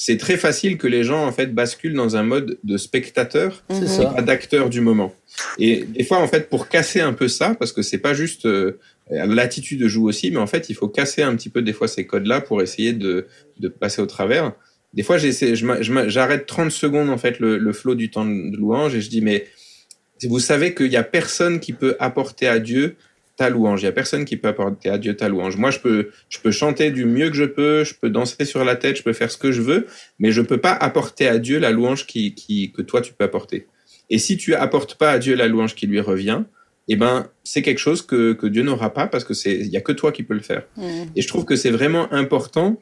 [0.00, 4.04] C'est très facile que les gens en fait basculent dans un mode de spectateur et
[4.14, 5.12] pas d'acteur du moment.
[5.58, 8.46] Et des fois en fait pour casser un peu ça, parce que c'est pas juste
[8.46, 8.78] euh,
[9.10, 12.06] L'attitude joue aussi, mais en fait, il faut casser un petit peu des fois ces
[12.06, 13.26] codes-là pour essayer de,
[13.58, 14.52] de passer au travers.
[14.94, 19.00] Des fois, j'arrête 30 secondes en fait le, le flot du temps de louange et
[19.00, 19.46] je dis mais
[20.24, 22.96] vous savez qu'il y a personne qui peut apporter à Dieu
[23.38, 23.80] ta louange.
[23.82, 25.56] Il y a personne qui peut apporter à Dieu ta louange.
[25.56, 28.64] Moi, je peux, je peux chanter du mieux que je peux, je peux danser sur
[28.64, 29.86] la tête, je peux faire ce que je veux,
[30.18, 33.24] mais je peux pas apporter à Dieu la louange qui, qui, que toi tu peux
[33.24, 33.66] apporter.
[34.10, 36.42] Et si tu apportes pas à Dieu la louange qui lui revient,
[36.88, 39.76] eh ben, c'est quelque chose que, que Dieu n'aura pas parce que c'est, il y
[39.76, 40.64] a que toi qui peux le faire.
[40.76, 40.90] Mmh.
[41.14, 42.80] Et je trouve que c'est vraiment important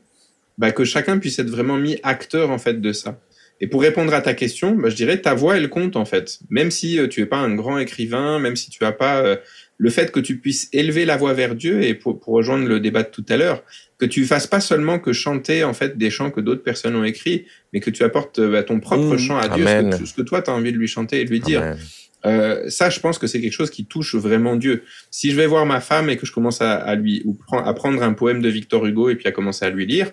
[0.59, 3.21] bah, que chacun puisse être vraiment mis acteur en fait de ça.
[3.61, 6.39] Et pour répondre à ta question, bah, je dirais ta voix elle compte en fait.
[6.51, 9.37] Même si euh, tu es pas un grand écrivain, même si tu as pas euh,
[9.79, 12.81] le fait que tu puisses élever la voix vers Dieu et pour, pour rejoindre le
[12.81, 13.63] débat de tout à l'heure,
[13.99, 17.05] que tu fasses pas seulement que chanter en fait des chants que d'autres personnes ont
[17.05, 19.19] écrits, mais que tu apportes bah, ton propre mmh.
[19.19, 21.25] chant à Dieu, ce que, ce que, toi tu as envie de lui chanter et
[21.25, 21.77] de lui dire.
[22.25, 24.83] Euh, ça, je pense que c'est quelque chose qui touche vraiment Dieu.
[25.11, 28.03] Si je vais voir ma femme et que je commence à, lui ou à prendre
[28.03, 30.11] un poème de Victor Hugo et puis à commencer à lui lire,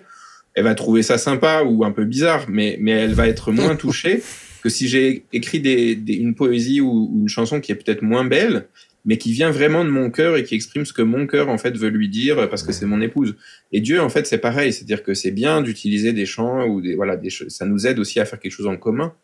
[0.54, 3.74] elle va trouver ça sympa ou un peu bizarre, mais mais elle va être moins
[3.74, 4.22] touchée
[4.62, 8.66] que si j'ai écrit des, une poésie ou, une chanson qui est peut-être moins belle,
[9.04, 11.58] mais qui vient vraiment de mon cœur et qui exprime ce que mon cœur en
[11.58, 13.36] fait veut lui dire parce que c'est mon épouse.
[13.72, 16.94] Et Dieu en fait c'est pareil, c'est-à-dire que c'est bien d'utiliser des chants ou des
[16.94, 19.14] voilà des ça nous aide aussi à faire quelque chose en commun.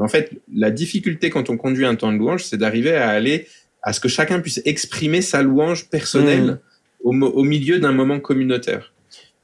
[0.00, 3.46] En fait, la difficulté quand on conduit un temps de louange, c'est d'arriver à aller
[3.82, 6.60] à ce que chacun puisse exprimer sa louange personnelle
[7.04, 7.22] mmh.
[7.22, 8.92] au, milieu d'un moment communautaire.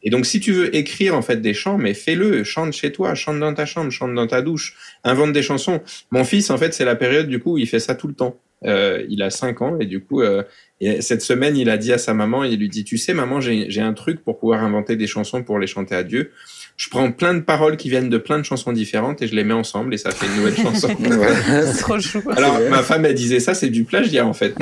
[0.02, 3.14] Et donc, si tu veux écrire en fait des chants, mais fais-le, chante chez toi,
[3.14, 5.80] chante dans ta chambre, chante dans ta douche, invente des chansons.
[6.10, 8.14] Mon fils, en fait, c'est la période du coup où il fait ça tout le
[8.14, 8.38] temps.
[8.66, 10.42] Euh, il a 5 ans et du coup, euh,
[11.00, 13.80] cette semaine, il a dit à sa maman, il lui dit, tu sais, maman, j'ai
[13.80, 16.32] un truc pour pouvoir inventer des chansons pour les chanter à Dieu
[16.76, 19.44] je prends plein de paroles qui viennent de plein de chansons différentes et je les
[19.44, 20.88] mets ensemble et ça fait une nouvelle chanson.
[21.64, 22.20] c'est trop chou.
[22.36, 24.54] Alors, ma femme, elle disait ça, c'est du plagiat, en fait.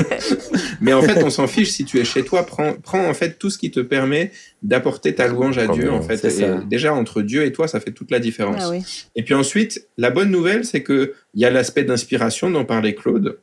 [0.82, 2.44] Mais, en fait, on s'en fiche si tu es chez toi.
[2.44, 4.30] Prends, prends, en fait, tout ce qui te permet
[4.62, 6.26] d'apporter ta louange à Dieu, en fait.
[6.68, 8.62] déjà, entre Dieu et toi, ça fait toute la différence.
[8.62, 8.76] Ah
[9.16, 12.96] et puis ensuite, la bonne nouvelle, c'est que il y a l'aspect d'inspiration dont parlait
[12.96, 13.38] Claude.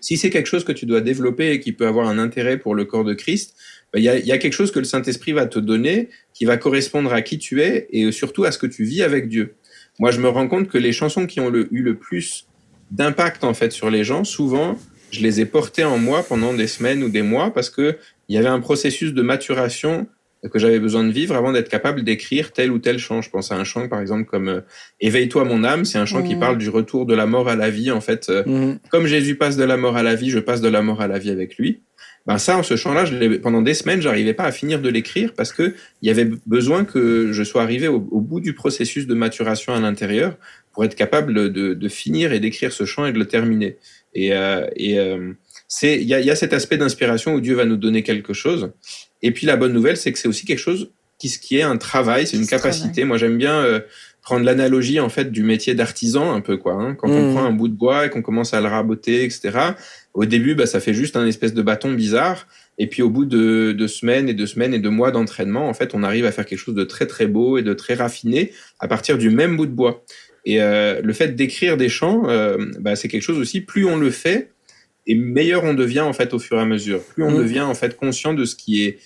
[0.00, 2.74] Si c'est quelque chose que tu dois développer et qui peut avoir un intérêt pour
[2.74, 3.54] le corps de Christ,
[3.92, 7.12] bah, il y, a, quelque chose que le Saint-Esprit va te donner qui va correspondre
[7.12, 9.56] à qui tu es et surtout à ce que tu vis avec Dieu.
[9.98, 12.46] Moi, je me rends compte que les chansons qui ont eu le plus
[12.90, 14.78] d'impact en fait sur les gens, souvent,
[15.10, 17.98] je les ai portées en moi pendant des semaines ou des mois parce que
[18.30, 20.06] il y avait un processus de maturation
[20.50, 23.22] que j'avais besoin de vivre avant d'être capable d'écrire tel ou tel chant.
[23.22, 24.60] Je pense à un chant, par exemple, comme euh,
[25.00, 25.84] Éveille-toi mon âme.
[25.84, 26.40] C'est un chant qui mmh.
[26.40, 27.90] parle du retour de la mort à la vie.
[27.90, 28.78] En fait, euh, mmh.
[28.90, 31.06] comme Jésus passe de la mort à la vie, je passe de la mort à
[31.06, 31.82] la vie avec lui
[32.26, 33.04] ben ça, ce chant-là,
[33.42, 36.84] pendant des semaines, j'arrivais pas à finir de l'écrire parce que il y avait besoin
[36.84, 40.36] que je sois arrivé au, bout du processus de maturation à l'intérieur
[40.72, 43.76] pour être capable de, de finir et d'écrire ce chant et de le terminer.
[44.14, 45.32] Et, euh, et euh,
[45.66, 48.32] c'est il y a, y a, cet aspect d'inspiration où Dieu va nous donner quelque
[48.32, 48.72] chose.
[49.22, 51.76] Et puis la bonne nouvelle, c'est que c'est aussi quelque chose qui, qui est un
[51.76, 53.04] travail, c'est une capacité.
[53.04, 53.80] Moi, j'aime bien euh,
[54.22, 56.74] prendre l'analogie en fait du métier d'artisan un peu quoi.
[56.74, 56.94] Hein.
[56.94, 57.34] Quand on mmh.
[57.34, 59.50] prend un bout de bois et qu'on commence à le raboter, etc.
[60.14, 62.46] Au début, bah, ça fait juste un espèce de bâton bizarre.
[62.78, 65.74] Et puis au bout de, de semaines et de semaines et de mois d'entraînement, en
[65.74, 68.52] fait, on arrive à faire quelque chose de très très beau et de très raffiné
[68.80, 70.04] à partir du même bout de bois.
[70.44, 73.60] Et euh, le fait d'écrire des chants, euh, bah, c'est quelque chose aussi.
[73.60, 74.50] Plus on le fait,
[75.06, 77.02] et meilleur on devient en fait au fur et à mesure.
[77.02, 77.38] Plus on mmh.
[77.38, 78.98] devient en fait conscient de ce qui est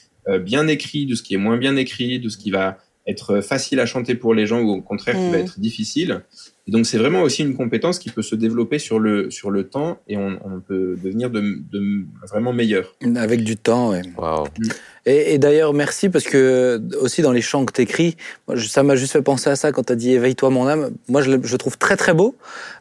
[0.43, 3.81] bien écrit, de ce qui est moins bien écrit, de ce qui va être facile
[3.81, 5.41] à chanter pour les gens ou au contraire qui va mmh.
[5.41, 6.23] être difficile.
[6.67, 9.69] Et donc c'est vraiment aussi une compétence qui peut se développer sur le, sur le
[9.69, 12.97] temps et on, on peut devenir de, de, vraiment meilleur.
[13.15, 13.99] Avec du temps, oui.
[14.17, 14.45] Wow.
[14.45, 14.69] Mmh.
[15.07, 18.17] Et, et d'ailleurs, merci parce que aussi dans les chants que tu écris,
[18.57, 20.91] ça m'a juste fait penser à ça quand tu as dit Éveille-toi mon âme.
[21.09, 22.35] Moi, je le je trouve très très beau,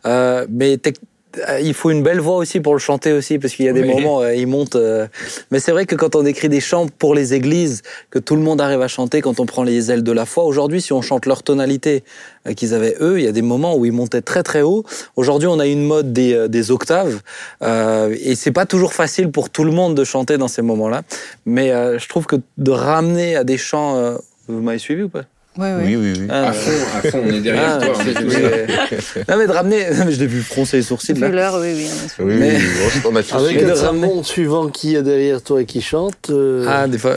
[0.08, 0.92] euh, mais euh,
[1.62, 3.84] il faut une belle voix aussi pour le chanter aussi, parce qu'il y a des
[3.84, 4.76] moments, euh, il monte.
[4.76, 5.08] Euh,
[5.52, 8.42] mais c'est vrai que quand on écrit des chants pour les églises, que tout le
[8.42, 11.02] monde arrive à chanter, quand on prend les ailes de la foi, aujourd'hui, si on
[11.02, 12.04] chante leur tonalité
[12.56, 14.84] qu'ils avaient eux, il y a des moments où ils montaient très très haut.
[15.16, 17.22] Aujourd'hui, on a une mode des, des octaves,
[17.62, 21.04] euh, et c'est pas toujours facile pour tout le monde de chanter dans ces moments-là.
[21.46, 24.18] Mais je trouve que de ramener à des chants,
[24.48, 25.24] vous m'avez suivi ou pas?
[25.58, 26.14] Oui, oui, oui.
[26.20, 27.96] oui, Ah, à, fond, à fond, on est derrière ah, toi.
[29.30, 29.88] non, mais de ramener.
[30.10, 31.14] je l'ai vu froncer les sourcils.
[31.14, 31.30] Là.
[31.30, 31.90] l'heure, oui, oui.
[32.20, 32.58] Oui, mais...
[33.06, 34.24] on a tous Avec le ramener...
[34.24, 36.30] suivant qui est derrière toi et qui chante.
[36.30, 36.66] Euh...
[36.68, 37.16] Ah, des fois.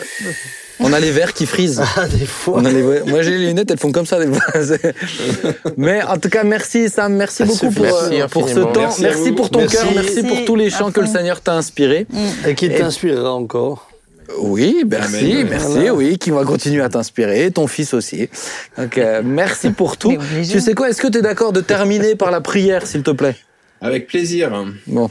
[0.80, 1.82] On a les verres qui frisent.
[1.96, 2.60] Ah, des fois.
[2.60, 2.82] On a les...
[2.82, 4.40] Moi, j'ai les lunettes, elles font comme ça, des fois.
[5.76, 7.14] mais en tout cas, merci, Sam.
[7.14, 8.80] Merci ah, beaucoup pour, merci euh, pour ce temps.
[8.82, 9.84] Merci, merci pour ton cœur.
[9.94, 12.06] Merci, pour tous les chants que le Seigneur t'a inspiré.
[12.46, 13.88] Et qui t'inspirera encore.
[14.36, 18.28] Oui, merci, merci, oui, qui va continuer à t'inspirer, ton fils aussi.
[18.76, 20.16] Donc, euh, merci pour tout.
[20.48, 23.10] Tu sais quoi, est-ce que tu es d'accord de terminer par la prière, s'il te
[23.10, 23.36] plaît?
[23.80, 24.66] Avec plaisir.
[24.86, 25.10] Bon.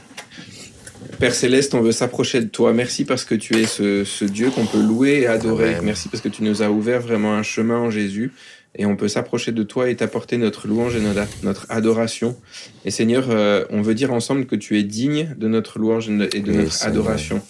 [1.20, 2.74] Père Céleste, on veut s'approcher de toi.
[2.74, 5.78] Merci parce que tu es ce, ce Dieu qu'on peut louer et adorer.
[5.82, 8.32] Merci parce que tu nous as ouvert vraiment un chemin en Jésus
[8.78, 11.02] et on peut s'approcher de toi et t'apporter notre louange et
[11.44, 12.38] notre, adoration.
[12.86, 16.42] Et Seigneur, euh, on veut dire ensemble que tu es digne de notre louange et
[16.42, 17.42] de notre adoration.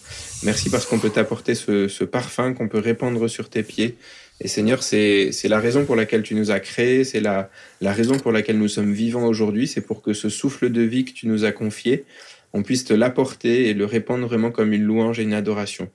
[0.43, 3.95] Merci parce qu'on peut t'apporter ce, parfum qu'on peut répandre sur tes pieds.
[4.39, 7.49] Et Seigneur, c'est la raison pour laquelle tu nous as créés, c'est la,
[7.81, 11.05] la raison pour laquelle nous sommes vivants aujourd'hui, c'est pour que ce souffle de vie
[11.05, 12.05] que tu nous as confié,
[12.53, 15.89] on puisse te l'apporter et le répandre vraiment comme une louange et une adoration.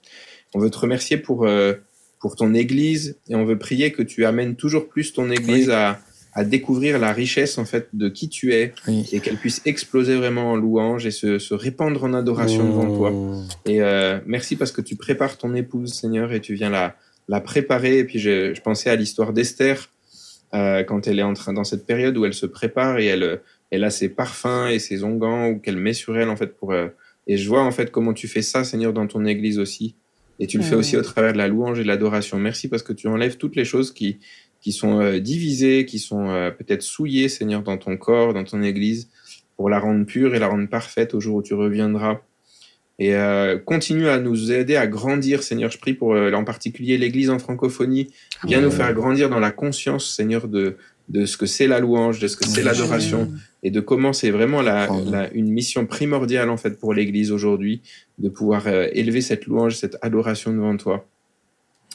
[0.54, 1.74] On veut te remercier pour, euh,
[2.20, 6.00] pour ton Église et on veut prier que tu amènes toujours plus ton Église à,
[6.34, 8.72] à découvrir la richesse en fait de qui tu es
[9.12, 13.10] et qu'elle puisse exploser vraiment en louange et se, se répandre en adoration devant toi.
[13.10, 13.48] Mmh.
[13.66, 16.96] Et euh, merci parce que tu prépares ton épouse, Seigneur, et tu viens la,
[17.28, 17.98] la préparer.
[17.98, 19.90] Et puis je, je pensais à l'histoire d'Esther
[20.54, 23.40] euh, quand elle est en train dans cette période où elle se prépare et elle,
[23.70, 26.72] elle a ses parfums et ses onguents ou qu'elle met sur elle en fait pour.
[26.72, 26.88] Euh,
[27.26, 29.96] et je vois en fait comment tu fais ça, Seigneur, dans ton Église aussi.
[30.40, 32.36] Et tu le fais aussi au travers de la louange et de l'adoration.
[32.36, 34.18] Merci parce que tu enlèves toutes les choses qui,
[34.62, 38.62] qui sont euh, divisés, qui sont euh, peut-être souillés, Seigneur, dans ton corps, dans ton
[38.62, 39.10] Église,
[39.56, 42.20] pour la rendre pure et la rendre parfaite au jour où tu reviendras.
[42.98, 45.70] Et euh, continue à nous aider à grandir, Seigneur.
[45.70, 48.08] Je prie pour en particulier l'Église en francophonie.
[48.44, 50.76] Viens nous faire grandir dans la conscience, Seigneur, de,
[51.08, 53.32] de ce que c'est la louange, de ce que c'est l'adoration,
[53.62, 57.82] et de comment c'est vraiment la, la, une mission primordiale en fait pour l'Église aujourd'hui,
[58.18, 61.08] de pouvoir euh, élever cette louange, cette adoration devant toi.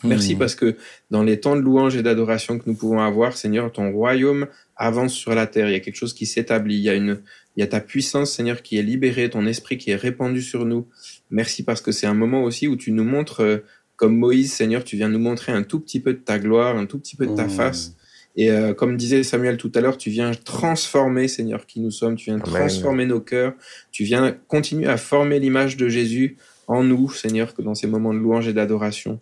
[0.04, 0.76] Merci parce que
[1.10, 5.14] dans les temps de louange et d'adoration que nous pouvons avoir, Seigneur, ton royaume avance
[5.14, 5.70] sur la terre.
[5.70, 6.76] Il y a quelque chose qui s'établit.
[6.76, 7.20] Il y a une,
[7.56, 10.66] il y a ta puissance, Seigneur, qui est libérée, ton esprit qui est répandu sur
[10.66, 10.88] nous.
[11.32, 13.58] Merci parce que c'est un moment aussi où tu nous montres, euh,
[13.96, 16.86] comme Moïse, Seigneur, tu viens nous montrer un tout petit peu de ta gloire, un
[16.86, 17.50] tout petit peu de ta mmh.
[17.50, 17.96] face.
[18.36, 22.16] Et euh, comme disait Samuel tout à l'heure, tu viens transformer, Seigneur, qui nous sommes.
[22.16, 23.54] Tu viens transformer nos cœurs.
[23.92, 26.38] Tu viens continuer à former l'image de Jésus
[26.68, 29.20] en nous, Seigneur, que dans ces moments de louange et d'adoration.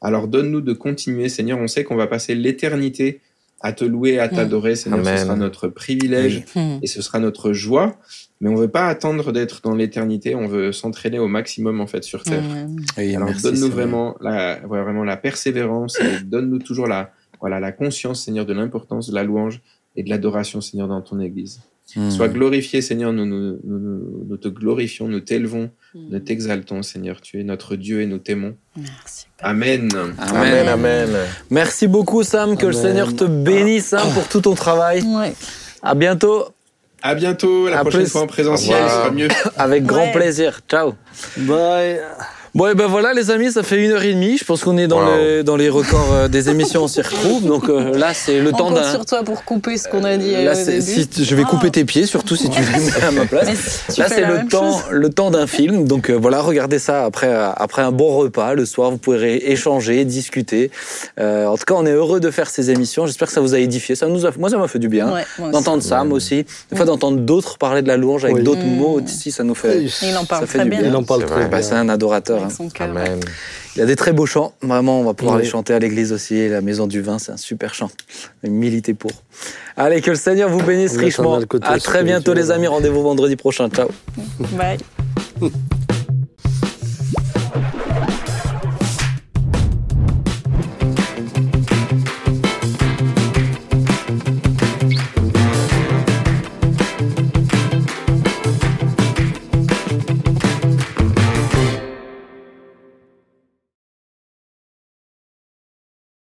[0.00, 1.58] Alors donne-nous de continuer, Seigneur.
[1.58, 3.20] On sait qu'on va passer l'éternité
[3.60, 4.30] à te louer, à mmh.
[4.30, 5.04] t'adorer, Seigneur.
[5.04, 6.78] Ce sera notre privilège mmh.
[6.82, 7.96] et ce sera notre joie.
[8.40, 10.34] Mais on veut pas attendre d'être dans l'éternité.
[10.36, 12.44] On veut s'entraîner au maximum en fait sur terre.
[12.96, 17.10] Alors donne-nous vraiment la, vraiment la persévérance et donne-nous toujours la,
[17.40, 19.60] voilà, la conscience, Seigneur, de l'importance de la louange
[19.96, 21.60] et de l'adoration, Seigneur, dans ton Église.
[21.96, 22.10] Hmm.
[22.10, 26.08] Sois glorifié, Seigneur, nous, nous, nous, te glorifions, nous t'élevons, hmm.
[26.10, 27.20] nous t'exaltons, Seigneur.
[27.22, 28.56] Tu es notre Dieu et nous t'aimons.
[28.76, 29.26] Merci.
[29.40, 29.88] Amen.
[30.18, 30.68] Amen.
[30.68, 31.16] Amen.
[31.50, 32.56] Merci beaucoup, Sam.
[32.56, 35.02] Que le Seigneur te bénisse hein, pour tout ton travail.
[35.02, 35.32] Ouais.
[35.82, 36.44] À bientôt.
[37.02, 37.68] À bientôt.
[37.68, 39.28] La prochaine fois en présentiel, ce sera mieux.
[39.56, 40.60] Avec grand plaisir.
[40.68, 40.94] Ciao.
[41.38, 42.00] Bye.
[42.54, 44.38] Bon, et ben voilà, les amis, ça fait une heure et demie.
[44.38, 47.44] Je pense qu'on est dans, les, dans les records euh, des émissions, on s'y retrouve.
[47.44, 48.90] Donc euh, là, c'est le temps d'un.
[48.90, 50.32] sur toi pour couper ce qu'on a dit.
[50.32, 53.84] Là, si, je vais couper tes pieds, surtout si tu veux mettre à ma place.
[53.98, 55.86] là, c'est le temps, le temps d'un film.
[55.86, 58.90] Donc euh, voilà, regardez ça après, après un bon repas le soir.
[58.90, 60.70] Vous pourrez échanger, discuter.
[61.18, 63.06] en tout cas, on est heureux de faire ces émissions.
[63.06, 63.94] J'espère que ça vous a édifié.
[63.94, 65.12] Ça nous a, moi, ça m'a fait du bien
[65.52, 66.46] d'entendre Sam aussi.
[66.70, 69.84] Des fois, d'entendre d'autres parler de la louange avec d'autres mots aussi, ça nous fait.
[70.02, 70.80] Il en parle très bien.
[70.82, 71.62] Il en parle très bien.
[71.62, 72.37] C'est un adorateur.
[72.80, 73.20] Amen.
[73.76, 74.54] Il y a des très beaux chants.
[74.62, 76.48] Vraiment, on va pouvoir les chanter à l'église aussi.
[76.48, 77.90] La Maison du Vin, c'est un super chant.
[78.42, 79.12] Militer pour.
[79.76, 81.40] Allez, que le Seigneur vous bénisse richement.
[81.62, 82.66] À très bientôt, les amis.
[82.66, 83.68] Rendez-vous vendredi prochain.
[83.68, 83.88] Ciao.
[84.52, 84.78] Bye.